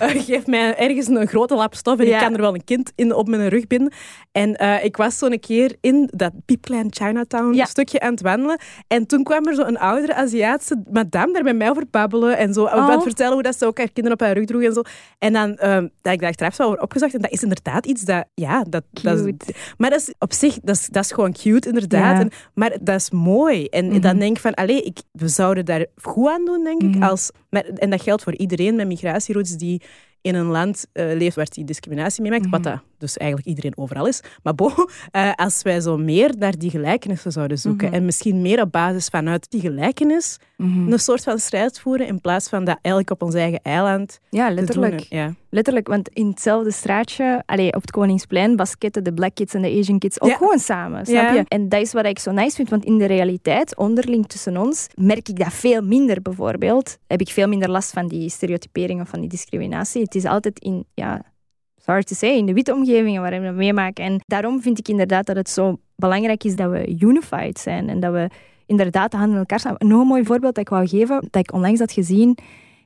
geef 0.00 0.46
mij 0.46 0.76
ergens 0.76 1.06
een 1.08 1.26
grote 1.26 1.54
lap 1.54 1.74
stof 1.74 1.98
en 1.98 2.06
ik 2.06 2.18
kan 2.18 2.34
er 2.34 2.40
wel 2.40 2.54
een 2.54 2.64
kind 2.64 2.92
in 2.94 3.14
op 3.14 3.28
mijn 3.28 3.48
rug 3.48 3.66
binden. 3.66 3.92
En 4.32 4.62
uh, 4.62 4.84
ik 4.84 4.96
was 4.96 5.18
zo'n 5.18 5.38
keer 5.40 5.76
in 5.80 6.08
dat 6.12 6.32
piepklein 6.44 6.86
Chinatown 6.90 7.64
stukje 7.66 8.00
aan 8.00 8.10
het 8.10 8.20
wandelen. 8.20 8.58
En 8.88 9.06
toen 9.06 9.24
kwam 9.24 9.46
er 9.46 9.54
zo 9.54 9.62
een 9.62 9.78
oudere 9.78 10.14
Aziat 10.14 10.55
laatste 10.56 10.82
madame 10.90 11.32
daar 11.32 11.44
met 11.44 11.56
mij 11.56 11.70
over 11.70 11.84
babbelen 11.90 12.38
en 12.38 12.52
zo. 12.52 12.64
Oh. 12.64 12.86
Wat 12.86 13.02
vertellen 13.02 13.32
hoe 13.32 13.42
dat 13.42 13.58
ze 13.58 13.66
ook 13.66 13.78
haar 13.78 13.90
kinderen 13.92 14.12
op 14.12 14.26
haar 14.26 14.36
rug 14.36 14.44
droeg 14.44 14.62
en 14.62 14.72
zo. 14.72 14.82
En 15.18 15.32
dan 15.32 15.48
um, 15.48 15.90
dat 16.02 16.12
ik 16.12 16.20
daar 16.20 16.28
achteraf 16.28 16.60
over 16.60 16.80
opgezocht. 16.80 17.14
En 17.14 17.20
dat 17.20 17.30
is 17.30 17.42
inderdaad 17.42 17.86
iets 17.86 18.02
dat... 18.02 18.24
Ja, 18.34 18.64
dat, 18.68 18.84
dat 18.90 19.26
is, 19.26 19.34
maar 19.78 19.90
dat 19.90 20.00
is 20.00 20.14
op 20.18 20.32
zich... 20.32 20.58
Dat 20.62 20.76
is, 20.76 20.88
dat 20.88 21.04
is 21.04 21.12
gewoon 21.12 21.32
cute, 21.32 21.68
inderdaad. 21.68 22.20
En, 22.20 22.30
maar 22.54 22.76
dat 22.80 23.00
is 23.00 23.10
mooi. 23.10 23.66
En 23.66 23.88
dan 23.88 24.00
mhm. 24.00 24.18
denk 24.18 24.36
ik 24.36 24.42
van... 24.42 24.54
Allee, 24.54 24.82
ik, 24.82 24.98
we 25.12 25.28
zouden 25.28 25.64
daar 25.64 25.86
goed 26.02 26.28
aan 26.28 26.44
doen, 26.44 26.64
denk 26.64 26.82
ik. 26.82 26.94
Mhm. 26.94 27.02
Als, 27.02 27.30
en 27.74 27.90
dat 27.90 28.02
geldt 28.02 28.22
voor 28.22 28.36
iedereen 28.36 28.76
met 28.76 28.86
migratieroutes 28.86 29.56
die 29.56 29.82
in 30.20 30.34
een 30.34 30.46
land 30.46 30.86
uh, 30.92 31.04
leeft 31.14 31.36
waar 31.36 31.48
die 31.50 31.64
discriminatie 31.64 32.22
meemaakt, 32.22 32.44
mm 32.44 32.50
wat 32.50 32.62
dat 32.62 32.80
dus 32.98 33.16
eigenlijk 33.16 33.48
iedereen 33.48 33.76
overal 33.76 34.06
is. 34.06 34.20
Maar 34.42 34.54
bo, 34.54 34.72
uh, 35.12 35.32
als 35.44 35.62
wij 35.62 35.80
zo 35.80 35.96
meer 35.96 36.34
naar 36.38 36.58
die 36.58 36.70
gelijkenissen 36.70 37.32
zouden 37.32 37.58
zoeken 37.58 37.86
mhm. 37.86 37.96
en 37.96 38.04
misschien 38.04 38.42
meer 38.42 38.60
op 38.60 38.72
basis 38.72 39.06
vanuit 39.06 39.50
die 39.50 39.60
gelijkenis 39.60 40.38
mhm. 40.56 40.92
een 40.92 40.98
soort 40.98 41.22
van 41.22 41.38
strijd 41.38 41.80
voeren 41.80 42.06
in 42.06 42.20
plaats 42.20 42.48
van 42.48 42.64
dat 42.64 42.78
eigenlijk 42.82 43.10
op 43.10 43.22
ons 43.22 43.34
eigen 43.34 43.60
eiland 43.62 44.20
Ja, 44.30 44.50
letterlijk. 44.50 45.00
Ja. 45.00 45.34
Letterlijk, 45.50 45.88
want 45.88 46.08
in 46.08 46.26
hetzelfde 46.26 46.70
straatje, 46.70 47.42
allez, 47.46 47.68
op 47.68 47.80
het 47.80 47.90
Koningsplein, 47.90 48.56
basketten 48.56 49.04
de 49.04 49.12
black 49.12 49.34
kids 49.34 49.54
en 49.54 49.62
de 49.62 49.78
Asian 49.78 49.98
kids 49.98 50.20
ook 50.20 50.32
gewoon 50.32 50.58
samen, 50.58 51.06
snap 51.06 51.34
je? 51.34 51.44
En 51.48 51.68
dat 51.68 51.80
is 51.80 51.92
wat 51.92 52.04
ik 52.04 52.18
zo 52.18 52.30
nice 52.30 52.56
vind, 52.56 52.70
want 52.70 52.84
in 52.84 52.98
de 52.98 53.04
realiteit, 53.04 53.76
onderling 53.76 54.26
tussen 54.26 54.56
ons, 54.56 54.86
merk 54.94 55.28
ik 55.28 55.38
dat 55.38 55.52
veel 55.52 55.82
minder 55.82 56.22
bijvoorbeeld. 56.22 56.98
Heb 57.06 57.20
ik 57.20 57.28
veel 57.28 57.48
minder 57.48 57.70
last 57.70 57.92
van 57.92 58.06
die 58.08 58.30
stereotypering 58.30 59.00
of 59.00 59.08
van 59.08 59.20
die 59.20 59.28
discriminatie. 59.28 60.02
Het 60.02 60.14
is 60.14 60.24
altijd 60.24 60.58
in, 60.58 60.86
ja, 60.94 61.22
sorry 61.86 62.02
to 62.02 62.14
say, 62.14 62.36
in 62.36 62.46
de 62.46 62.52
witte 62.52 62.74
omgevingen 62.74 63.20
waarin 63.20 63.42
we 63.42 63.50
meemaken. 63.50 64.04
En 64.04 64.20
daarom 64.26 64.62
vind 64.62 64.78
ik 64.78 64.88
inderdaad 64.88 65.26
dat 65.26 65.36
het 65.36 65.50
zo 65.50 65.78
belangrijk 65.96 66.44
is 66.44 66.56
dat 66.56 66.70
we 66.70 66.96
unified 66.98 67.58
zijn 67.58 67.88
en 67.88 68.00
dat 68.00 68.12
we 68.12 68.30
inderdaad 68.66 69.10
de 69.10 69.16
handen 69.16 69.34
in 69.34 69.40
elkaar 69.40 69.58
staan. 69.60 69.74
Nog 69.78 70.00
een 70.00 70.06
mooi 70.06 70.24
voorbeeld 70.24 70.54
dat 70.54 70.64
ik 70.64 70.70
wou 70.70 70.86
geven, 70.86 71.28
dat 71.30 71.42
ik 71.42 71.52
onlangs 71.52 71.80
had 71.80 71.92
gezien. 71.92 72.38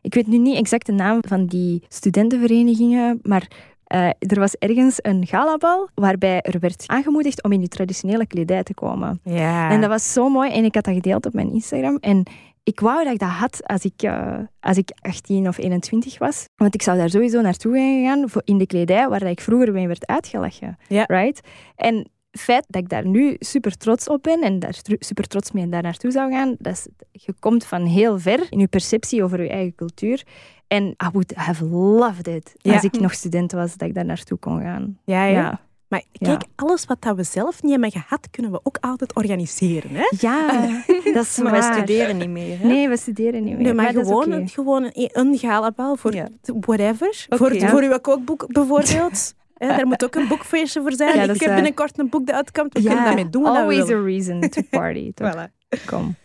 Ik 0.02 0.14
weet 0.14 0.26
nu 0.26 0.38
niet 0.38 0.56
exact 0.56 0.86
de 0.86 0.92
naam 0.92 1.18
van 1.28 1.46
die 1.46 1.82
studentenverenigingen, 1.88 3.20
maar 3.22 3.48
uh, 3.94 4.06
er 4.06 4.38
was 4.38 4.54
ergens 4.54 4.98
een 5.02 5.26
galabal 5.26 5.88
waarbij 5.94 6.40
er 6.40 6.60
werd 6.60 6.84
aangemoedigd 6.86 7.42
om 7.42 7.52
in 7.52 7.60
je 7.60 7.68
traditionele 7.68 8.26
kledij 8.26 8.62
te 8.62 8.74
komen. 8.74 9.20
Ja. 9.24 9.70
En 9.70 9.80
dat 9.80 9.90
was 9.90 10.12
zo 10.12 10.28
mooi 10.28 10.50
en 10.50 10.64
ik 10.64 10.74
had 10.74 10.84
dat 10.84 10.94
gedeeld 10.94 11.26
op 11.26 11.32
mijn 11.32 11.52
Instagram. 11.52 11.96
En 12.00 12.26
ik 12.70 12.80
wou 12.80 13.04
dat 13.04 13.12
ik 13.12 13.18
dat 13.18 13.28
had 13.28 13.66
als 13.66 13.84
ik, 13.84 14.02
uh, 14.02 14.38
als 14.60 14.76
ik 14.76 14.90
18 15.00 15.48
of 15.48 15.58
21 15.58 16.18
was. 16.18 16.44
Want 16.56 16.74
ik 16.74 16.82
zou 16.82 16.98
daar 16.98 17.10
sowieso 17.10 17.40
naartoe 17.40 18.02
gaan 18.04 18.42
in 18.44 18.58
de 18.58 18.66
kledij 18.66 19.08
waar 19.08 19.22
ik 19.22 19.40
vroeger 19.40 19.72
mee 19.72 19.86
werd 19.86 20.06
uitgelachen. 20.06 20.78
Ja. 20.88 21.04
Right? 21.06 21.40
En 21.76 21.96
het 22.30 22.40
feit 22.40 22.64
dat 22.68 22.82
ik 22.82 22.88
daar 22.88 23.06
nu 23.06 23.36
super 23.38 23.76
trots 23.76 24.08
op 24.08 24.22
ben 24.22 24.40
en 24.40 24.58
daar 24.58 24.80
super 24.98 25.26
trots 25.26 25.52
mee 25.52 25.68
daar 25.68 25.82
naartoe 25.82 26.10
zou 26.10 26.32
gaan, 26.32 26.54
dat 26.58 26.72
is, 26.72 26.88
je 27.12 27.34
komt 27.38 27.64
van 27.64 27.84
heel 27.84 28.18
ver 28.18 28.46
in 28.50 28.58
je 28.58 28.68
perceptie 28.68 29.22
over 29.22 29.42
je 29.42 29.48
eigen 29.48 29.74
cultuur. 29.74 30.22
En 30.66 30.84
I 30.84 31.08
would 31.12 31.34
have 31.34 31.64
loved 31.64 32.26
it 32.26 32.54
als 32.62 32.84
ik 32.84 33.00
nog 33.00 33.14
student 33.14 33.52
was, 33.52 33.76
dat 33.76 33.88
ik 33.88 33.94
daar 33.94 34.04
naartoe 34.04 34.38
kon 34.38 34.60
gaan. 34.60 34.98
ja. 35.04 35.24
ja. 35.24 35.60
Maar 35.90 36.02
kijk, 36.12 36.42
alles 36.56 36.84
wat 36.84 37.02
dat 37.02 37.16
we 37.16 37.22
zelf 37.22 37.62
niet 37.62 37.70
hebben 37.72 37.90
gehad, 37.90 38.30
kunnen 38.30 38.52
we 38.52 38.60
ook 38.62 38.78
altijd 38.80 39.14
organiseren. 39.14 39.90
Hè? 39.94 40.06
Ja, 40.18 40.46
dat 41.14 41.24
is 41.24 41.38
Maar 41.38 41.52
we 41.52 41.62
studeren 41.62 42.16
niet 42.16 42.28
meer. 42.28 42.58
Hè? 42.58 42.66
Nee, 42.66 42.88
we 42.88 42.96
studeren 42.96 43.44
niet 43.44 43.54
meer. 43.54 43.62
Nee, 43.62 43.74
maar, 43.74 43.92
gewoon, 43.92 44.30
een, 44.30 44.48
gewoon 44.48 44.90
een, 44.92 45.38
galabal 45.38 45.96
voor 45.96 46.28
whatever. 46.42 47.26
Voor, 47.28 47.60
voor 47.60 47.82
uw 47.82 47.98
kookboek 47.98 48.52
bijvoorbeeld. 48.52 49.32
Ja, 49.54 49.78
er 49.78 49.86
moet 49.86 50.04
ook 50.04 50.14
een 50.14 50.28
boekfeestje 50.28 50.80
voor 50.80 50.92
zijn. 50.92 51.30
ik 51.30 51.40
heb 51.40 51.54
binnenkort 51.54 51.98
een 51.98 52.08
boek 52.08 52.26
dat 52.26 52.34
uitkomt. 52.34 52.72
We 52.72 52.82
kunnen 52.82 53.04
daarmee 53.04 53.30
doen 53.30 53.44
Always 53.44 53.84
we 53.84 53.94
a 53.94 54.02
reason 54.02 54.40
to 54.40 54.62
party. 54.78 55.12
voilà. 55.22 55.76
Kom. 55.86 56.16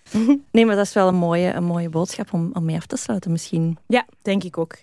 Nee, 0.51 0.65
maar 0.65 0.75
dat 0.75 0.85
is 0.85 0.93
wel 0.93 1.07
een 1.07 1.15
mooie, 1.15 1.53
een 1.53 1.63
mooie 1.63 1.89
boodschap 1.89 2.33
om, 2.33 2.49
om 2.53 2.65
mee 2.65 2.75
af 2.75 2.85
te 2.85 2.97
sluiten 2.97 3.31
misschien. 3.31 3.77
Ja, 3.87 4.05
denk 4.21 4.43
ik 4.43 4.57
ook. 4.57 4.75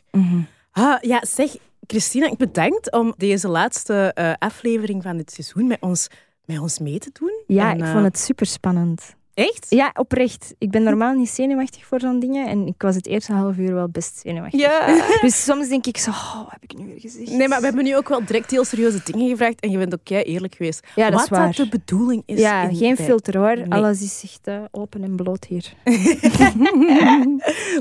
Ah, 0.73 0.97
ja, 1.01 1.25
zeg, 1.25 1.57
Christina, 1.93 2.31
ik 2.31 2.37
bedankt 2.37 2.93
om 2.93 3.15
deze 3.17 3.49
laatste 3.49 4.17
uh, 4.19 4.33
aflevering 4.39 5.03
van 5.03 5.17
dit 5.17 5.33
seizoen 5.33 5.67
met 5.67 5.81
ons, 5.81 6.09
met 6.45 6.59
ons 6.59 6.79
mee 6.79 6.99
te 6.99 7.11
doen. 7.13 7.43
Ja, 7.47 7.71
en, 7.71 7.79
ik 7.79 7.85
vond 7.85 8.05
het 8.05 8.19
super 8.19 8.47
spannend. 8.47 9.15
Echt? 9.35 9.67
Ja, 9.69 9.91
oprecht. 9.95 10.55
Ik 10.59 10.71
ben 10.71 10.83
normaal 10.83 11.15
niet 11.15 11.29
zenuwachtig 11.29 11.87
voor 11.87 12.01
zo'n 12.01 12.19
dingen. 12.21 12.49
En 12.49 12.67
ik 12.67 12.83
was 12.83 12.95
het 12.95 13.07
eerste 13.07 13.33
half 13.33 13.57
uur 13.57 13.75
wel 13.75 13.89
best 13.89 14.19
zenuwachtig. 14.19 14.61
Ja. 14.61 15.01
Dus 15.21 15.45
soms 15.45 15.69
denk 15.69 15.87
ik 15.87 15.97
zo, 15.97 16.11
oh, 16.11 16.37
wat 16.37 16.51
heb 16.51 16.63
ik 16.63 16.79
nu 16.79 16.87
weer 16.87 17.01
gezegd? 17.01 17.31
Nee, 17.31 17.49
maar 17.49 17.59
we 17.59 17.65
hebben 17.65 17.85
nu 17.85 17.97
ook 17.97 18.09
wel 18.09 18.25
direct 18.25 18.51
heel 18.51 18.65
serieuze 18.65 19.01
dingen 19.05 19.29
gevraagd. 19.29 19.61
En 19.61 19.71
je 19.71 19.79
bent 19.79 19.95
ook 19.95 20.01
kei 20.03 20.23
eerlijk 20.23 20.55
geweest. 20.55 20.87
Ja, 20.95 21.05
dat 21.05 21.13
wat 21.13 21.23
is 21.23 21.29
waar. 21.29 21.47
dat 21.47 21.57
de 21.57 21.69
bedoeling 21.69 22.23
is. 22.27 22.41
Ja, 22.41 22.69
geen 22.69 22.97
filter 22.97 23.39
hoor. 23.39 23.57
Nee. 23.57 23.69
Alles 23.69 24.03
is 24.03 24.21
echt 24.25 24.41
eh, 24.47 24.63
open 24.71 25.03
en 25.03 25.17
bloot 25.17 25.45
hier. 25.45 25.73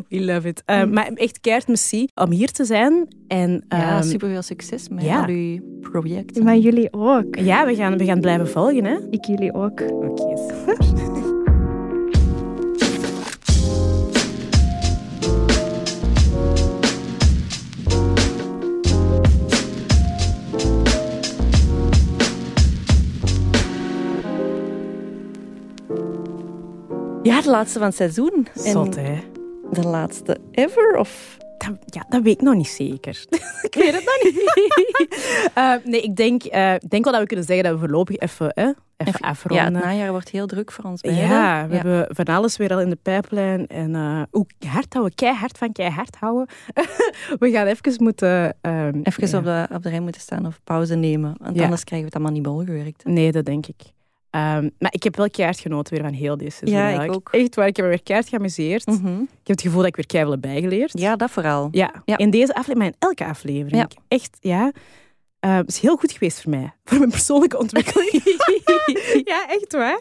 We 0.09 0.21
love 0.21 0.47
it. 0.47 0.63
Uh, 0.65 0.83
maar 0.83 1.07
echt 1.13 1.39
keihard 1.39 1.67
merci 1.67 2.07
om 2.15 2.31
hier 2.31 2.51
te 2.51 2.65
zijn. 2.65 3.07
En, 3.27 3.65
Ja, 3.69 3.97
ehm, 3.97 4.03
super 4.03 4.29
veel 4.29 4.41
succes 4.41 4.89
met 4.89 5.03
ja. 5.03 5.21
al 5.21 5.27
uw 5.27 5.59
projecten. 5.81 6.43
Maar 6.43 6.57
jullie 6.57 6.93
ook. 6.93 7.35
ja, 7.35 7.65
we 7.65 7.75
gaan, 7.75 7.97
we 7.97 8.05
gaan 8.05 8.19
blijven 8.19 8.47
volgen, 8.47 8.85
hè? 8.85 8.97
Ik 9.09 9.25
jullie 9.25 9.53
ook. 9.53 9.81
Oké, 9.81 10.37
super. 10.37 11.10
Ja, 27.23 27.41
de 27.41 27.49
laatste 27.49 27.77
van 27.79 27.87
het 27.87 27.95
seizoen. 27.97 28.47
En 28.65 28.71
Zot, 28.71 28.95
hè? 28.95 29.19
De 29.71 29.81
laatste 29.87 30.37
ever? 30.51 30.95
Of... 30.97 31.37
Dat, 31.57 31.71
ja, 31.85 32.05
dat 32.09 32.21
weet 32.21 32.33
ik 32.33 32.41
nog 32.41 32.55
niet 32.55 32.67
zeker. 32.67 33.25
ik 33.69 33.73
weet 33.75 33.93
het 33.93 34.03
nog 34.05 34.23
niet. 34.23 34.49
Eh, 35.53 35.73
nee, 35.83 36.01
ik 36.01 36.15
denk, 36.15 36.43
eh, 36.43 36.73
denk 36.87 37.03
wel 37.03 37.13
dat 37.13 37.21
we 37.21 37.27
kunnen 37.27 37.45
zeggen 37.45 37.63
dat 37.65 37.73
we 37.73 37.79
voorlopig 37.79 38.17
even, 38.17 38.45
hè, 38.53 38.61
even, 38.63 38.75
Even- 38.97 39.19
Ja, 39.21 39.29
afronden. 39.29 39.73
het 39.75 39.83
najaar 39.83 40.11
wordt 40.11 40.29
heel 40.29 40.47
druk 40.47 40.71
voor 40.71 40.83
ons 40.85 41.01
beiden. 41.01 41.27
Ja, 41.27 41.67
we 41.67 41.75
hebben 41.75 42.15
van 42.15 42.25
alles 42.25 42.57
weer 42.57 42.71
al 42.73 42.81
in 42.81 42.89
de 42.89 42.97
pijplijn. 43.01 43.67
En 43.67 43.95
eh 43.95 44.21
ook 44.31 44.49
hard 44.67 44.93
houden, 44.93 45.15
keihard 45.15 45.57
van 45.57 45.71
keihard 45.71 46.15
houden. 46.19 46.47
we 47.39 47.51
gaan 47.51 47.65
even 47.67 48.03
moeten... 48.03 48.55
ehm, 48.61 48.99
Even 49.03 49.27
ja. 49.27 49.37
op, 49.37 49.43
de, 49.43 49.75
op 49.75 49.83
de 49.83 49.89
rij 49.89 49.99
moeten 49.99 50.21
staan 50.21 50.45
of 50.45 50.59
pauze 50.63 50.95
nemen. 50.95 51.35
Want 51.37 51.55
Ja. 51.55 51.63
anders 51.63 51.83
krijgen 51.83 52.09
we 52.09 52.13
het 52.13 52.23
allemaal 52.23 52.33
niet 52.33 52.53
bolgewerkt. 52.67 53.05
Nee, 53.05 53.31
dat 53.31 53.45
denk 53.45 53.67
ik. 53.67 53.81
Ehm, 54.31 54.69
maar 54.79 54.93
ik 54.93 55.03
heb 55.03 55.15
wel 55.15 55.29
keihard 55.29 55.59
genoten 55.59 55.93
weer 55.93 56.03
van 56.03 56.13
heel 56.13 56.37
deze 56.37 56.57
seizoen. 56.57 56.79
Ja, 56.79 57.03
ik 57.03 57.11
ook. 57.13 57.29
Echt 57.31 57.55
waar, 57.55 57.67
ik 57.67 57.75
heb 57.75 57.85
me 57.85 57.91
weer 57.91 58.03
keihard 58.03 58.29
geamuseerd. 58.31 58.85
Mhm. 58.85 59.21
Ik 59.21 59.27
heb 59.47 59.55
het 59.57 59.61
gevoel 59.61 59.79
dat 59.79 59.87
ik 59.87 59.95
weer 59.95 60.05
keihard 60.05 60.33
heb 60.33 60.51
bijgeleerd. 60.51 60.99
Ja, 60.99 61.15
dat 61.15 61.31
vooral. 61.31 61.67
Ja, 61.71 61.91
Ja. 62.05 62.17
in 62.17 62.29
deze 62.29 62.53
aflevering, 62.53 62.77
maar 62.77 62.87
in 62.87 62.95
elke 62.99 63.25
aflevering. 63.25 63.75
Ja. 63.81 63.87
Echt, 64.07 64.37
ja. 64.39 64.71
Het 65.39 65.67
is 65.67 65.79
heel 65.79 65.95
goed 65.95 66.11
geweest 66.11 66.41
voor 66.41 66.49
mij. 66.51 66.73
Voor 66.83 66.97
mijn 66.97 67.09
persoonlijke 67.09 67.57
ontwikkeling. 67.59 68.11
ja, 69.31 69.47
echt 69.49 69.71
waar. 69.73 69.99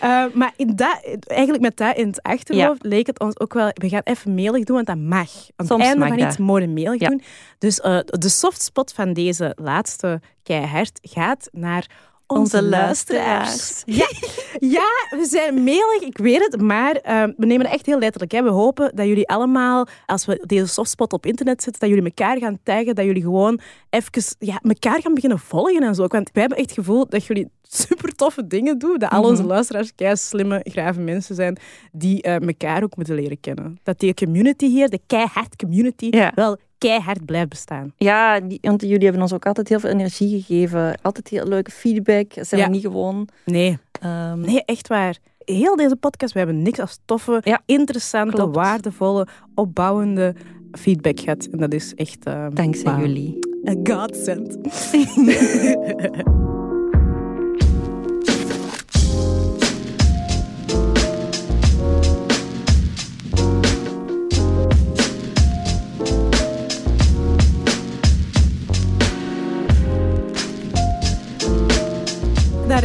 Eh, 0.00 0.34
maar 0.34 0.52
in 0.56 0.76
dat, 0.76 1.00
eigenlijk 1.26 1.62
met 1.62 1.76
dat 1.76 1.96
in 1.96 2.06
het 2.06 2.22
achterhoofd 2.22 2.84
leek 2.84 3.06
het 3.06 3.18
ons 3.20 3.40
ook 3.40 3.52
wel... 3.54 3.70
We 3.72 3.88
gaan 3.88 4.00
even 4.04 4.34
mailig 4.34 4.64
doen, 4.64 4.74
want 4.76 4.86
dat 4.86 4.96
mag. 4.98 5.30
Aan 5.56 5.66
Soms 5.66 5.70
het 5.70 5.80
einde 5.80 5.98
mag 5.98 6.18
van 6.18 6.26
iets 6.28 6.36
mogen 6.36 6.72
mailig 6.72 7.00
Ja. 7.00 7.08
doen. 7.08 7.22
Dus 7.58 7.80
eh, 7.80 7.98
de 8.04 8.28
softspot 8.28 8.92
van 8.92 9.12
deze 9.12 9.52
laatste 9.56 10.20
keihard 10.42 10.98
gaat 11.02 11.48
naar... 11.52 11.86
Onze, 12.30 12.40
Onze 12.56 12.62
luisteraars. 12.62 13.82
Ja, 13.86 14.08
ja, 14.76 14.88
we 15.18 15.24
zijn 15.28 15.54
mailig, 15.54 16.00
ik 16.00 16.18
weet 16.18 16.48
het, 16.50 16.60
maar 16.60 16.94
eh, 16.94 17.22
we 17.36 17.46
nemen 17.46 17.66
het 17.66 17.74
echt 17.74 17.86
heel 17.86 17.98
letterlijk. 17.98 18.32
Hè. 18.32 18.42
We 18.42 18.48
hopen 18.50 18.92
dat 18.94 19.06
jullie 19.06 19.28
allemaal, 19.28 19.86
als 20.06 20.26
we 20.26 20.44
deze 20.46 20.66
softspot 20.66 21.12
op 21.12 21.26
internet 21.26 21.62
zetten, 21.62 21.80
dat 21.80 21.88
jullie 21.90 22.04
elkaar 22.04 22.38
gaan 22.38 22.58
taggen, 22.62 22.94
dat 22.94 23.04
jullie 23.04 23.22
gewoon 23.22 23.60
even 23.90 24.22
ja, 24.38 24.60
elkaar 24.62 25.00
gaan 25.00 25.14
beginnen 25.14 25.38
volgen 25.38 25.82
en 25.82 25.94
zo. 25.94 26.06
Want 26.06 26.30
wij 26.32 26.40
hebben 26.42 26.58
echt 26.58 26.68
het 26.70 26.78
gevoel 26.78 27.06
dat 27.08 27.24
jullie 27.24 27.50
super 27.62 28.14
toffe 28.14 28.46
dingen 28.46 28.78
doen, 28.78 28.98
dat 28.98 29.10
al 29.10 29.24
onze 29.24 29.44
luisteraars 29.44 29.94
kei 29.94 30.16
slimme, 30.16 30.60
grave 30.64 31.00
mensen 31.00 31.34
zijn 31.34 31.58
die 31.92 32.22
eh, 32.22 32.40
elkaar 32.40 32.82
ook 32.82 32.96
moeten 32.96 33.14
leren 33.14 33.40
kennen. 33.40 33.78
Dat 33.82 33.98
die 33.98 34.14
community 34.14 34.66
hier, 34.66 34.88
de 34.88 35.00
keihard 35.06 35.56
community, 35.56 36.06
Ja. 36.10 36.32
wel 36.34 36.56
keihard 36.88 37.24
blijft 37.24 37.48
bestaan. 37.48 37.92
Ja, 37.96 38.40
die- 38.40 38.58
want 38.62 38.80
jullie 38.82 39.04
hebben 39.04 39.22
ons 39.22 39.32
ook 39.32 39.46
altijd 39.46 39.68
heel 39.68 39.80
veel 39.80 39.90
energie 39.90 40.42
gegeven. 40.42 40.98
Altijd 41.02 41.28
heel 41.28 41.46
leuke 41.46 41.70
feedback. 41.70 42.34
Dat 42.34 42.46
zijn 42.46 42.60
Ja. 42.60 42.66
we 42.66 42.72
niet 42.72 42.82
gewoon. 42.82 43.28
Nee, 43.44 43.78
Ehm, 44.00 44.40
Nee, 44.40 44.62
echt 44.64 44.88
waar. 44.88 45.16
Heel 45.44 45.76
deze 45.76 45.96
podcast, 45.96 46.32
we 46.32 46.38
hebben 46.38 46.62
niks 46.62 46.78
als 46.78 46.98
toffe, 47.04 47.40
Ja, 47.44 47.60
interessante, 47.66 48.36
klopt. 48.36 48.54
waardevolle, 48.56 49.26
opbouwende 49.54 50.34
feedback 50.72 51.20
gehad. 51.20 51.48
En 51.50 51.58
dat 51.58 51.72
is 51.74 51.94
echt... 51.94 52.24
eh, 52.24 52.46
Dankzij 52.52 52.98
jullie. 52.98 53.38
A 53.68 53.74
godsend. 53.94 54.56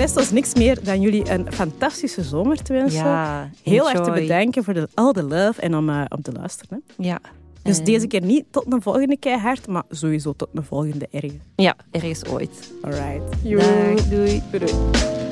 rest 0.05 0.17
ons 0.17 0.31
niks 0.31 0.53
meer 0.53 0.83
dan 0.83 1.01
jullie 1.01 1.29
een 1.31 1.51
fantastische 1.53 2.23
zomer 2.23 2.61
te 2.63 2.73
wensen. 2.73 2.99
Ja, 3.03 3.49
Heel 3.63 3.89
erg 3.89 4.01
te 4.01 4.11
bedanken 4.11 4.63
voor 4.63 4.73
de, 4.73 4.87
al 4.93 5.13
de 5.13 5.23
love 5.23 5.61
en 5.61 5.75
om, 5.75 5.89
eh, 5.89 6.01
om 6.09 6.21
te 6.21 6.31
luisteren. 6.31 6.83
Hè. 6.97 7.03
Ja. 7.03 7.19
Dus 7.63 7.77
En- 7.77 7.83
deze 7.83 8.07
keer 8.07 8.21
niet 8.21 8.45
tot 8.51 8.73
een 8.73 8.81
volgende 8.81 9.17
keihard, 9.17 9.67
maar 9.67 9.83
sowieso 9.89 10.33
tot 10.33 10.47
een 10.53 10.63
volgende 10.63 11.07
erg. 11.11 11.31
Ja, 11.55 11.75
ergens 11.91 12.25
ooit. 12.25 12.71
Alright. 12.81 13.31
Dag, 13.43 14.07
doei. 14.09 14.41
doei. 14.51 15.24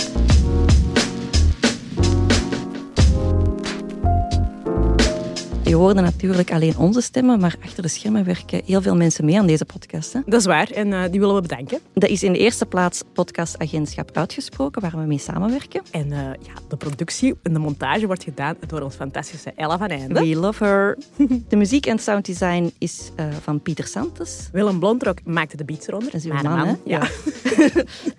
Je 5.74 5.80
hoorde 5.80 6.01
natuurlijk 6.01 6.51
alleen 6.51 6.78
onze 6.78 7.01
stemmen, 7.01 7.39
maar 7.39 7.55
achter 7.63 7.84
de 7.84 7.88
schermen 7.88 8.24
werken 8.24 8.61
heel 8.65 8.82
veel 8.82 8.95
mensen 8.95 9.26
mee 9.26 9.39
aan 9.39 9.47
deze 9.47 9.65
podcast. 9.65 10.13
Hè. 10.13 10.19
Dat 10.26 10.39
is 10.39 10.45
waar 10.45 10.69
en 10.69 10.93
eh, 10.93 11.11
die 11.11 11.19
willen 11.19 11.36
we 11.36 11.41
bedanken. 11.41 11.80
Dat 11.93 12.09
is 12.09 12.24
in 12.24 12.34
de 12.34 12.39
eerste 12.39 12.65
plaats 12.65 13.03
podcastagentschap 13.13 14.17
Uitgesproken, 14.17 14.82
waar 14.82 14.91
we 14.91 15.05
mee 15.05 15.17
samenwerken. 15.17 15.82
En 15.91 16.11
eh, 16.11 16.17
ja, 16.19 16.53
de 16.67 16.78
productie 16.78 17.36
en 17.43 17.53
de 17.53 17.59
montage 17.59 18.05
wordt 18.05 18.24
gedaan 18.24 18.55
door 18.67 18.82
ons 18.82 18.95
fantastische 18.95 19.53
Ella 19.55 19.78
van 19.78 19.88
Einde. 19.88 20.13
We 20.19 20.36
love 20.36 20.63
her. 20.63 20.97
De 21.49 21.55
muziek 21.55 21.86
en 21.86 21.99
sounddesign 21.99 22.71
is 22.78 23.11
eh, 23.15 23.26
van 23.41 23.61
Pieter 23.61 23.88
Santos. 23.88 24.49
Willem 24.51 24.80
Blondrok 24.80 25.17
maakte 25.24 25.57
de 25.57 25.65
beats 25.65 25.88
eronder. 25.88 26.11
Dat 26.11 26.19
is 26.19 26.28
uw 26.28 26.34
Mijn 26.34 26.45
man, 26.45 26.67
hè? 26.67 26.74
Ja. 26.86 27.07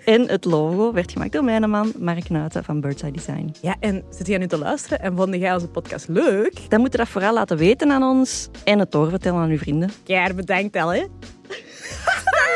En 0.05 0.29
het 0.29 0.45
logo 0.45 0.93
werd 0.93 1.13
gemaakt 1.13 1.33
door 1.33 1.45
mijn 1.45 1.71
man, 1.71 1.93
Mark 1.99 2.29
Nuiten 2.29 2.65
van 2.65 2.81
Birdseye 2.81 3.13
Design. 3.13 3.55
ja, 3.61 3.77
en 3.81 4.03
zit 4.11 4.27
jij 4.27 4.39
nu 4.39 4.47
te 4.47 4.59
luisteren 4.59 5.01
en 5.01 5.17
vond 5.17 5.35
jij 5.35 5.55
onze 5.55 5.69
podcast 5.69 6.09
leuk? 6.09 6.71
Dan 6.71 6.81
moet 6.81 6.93
je 6.93 6.99
dat 6.99 7.09
vooral 7.09 7.33
laten 7.33 7.44
weten 7.49 7.91
aan 7.91 8.03
ons 8.03 8.49
en 8.65 8.79
het 8.79 8.93
doorvertellen 8.93 9.41
aan 9.41 9.51
uw 9.51 9.59
vrienden. 9.59 9.93
Keihard 10.05 10.37
bedankt, 10.37 10.77
El, 10.77 10.89
hè? 10.89 10.99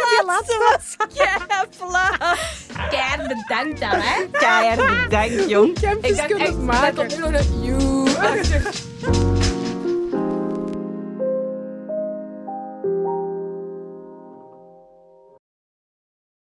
Die 0.09 0.27
laatste 0.27 0.59
was 0.59 0.97
Keihard 2.91 3.29
bedankt 3.29 3.81
dan, 3.81 3.91
hè. 3.91 4.27
Keihard 4.31 5.03
bedankt, 5.03 5.49
jong. 5.51 5.79
Ik 5.79 5.81
heb 5.81 6.03
het 6.03 6.27
kunnen 6.27 6.65
maken. 6.65 6.95
komt 6.95 7.17
nu 7.17 7.31
nog 7.31 7.41
een 7.41 7.63
you. 7.63 9.48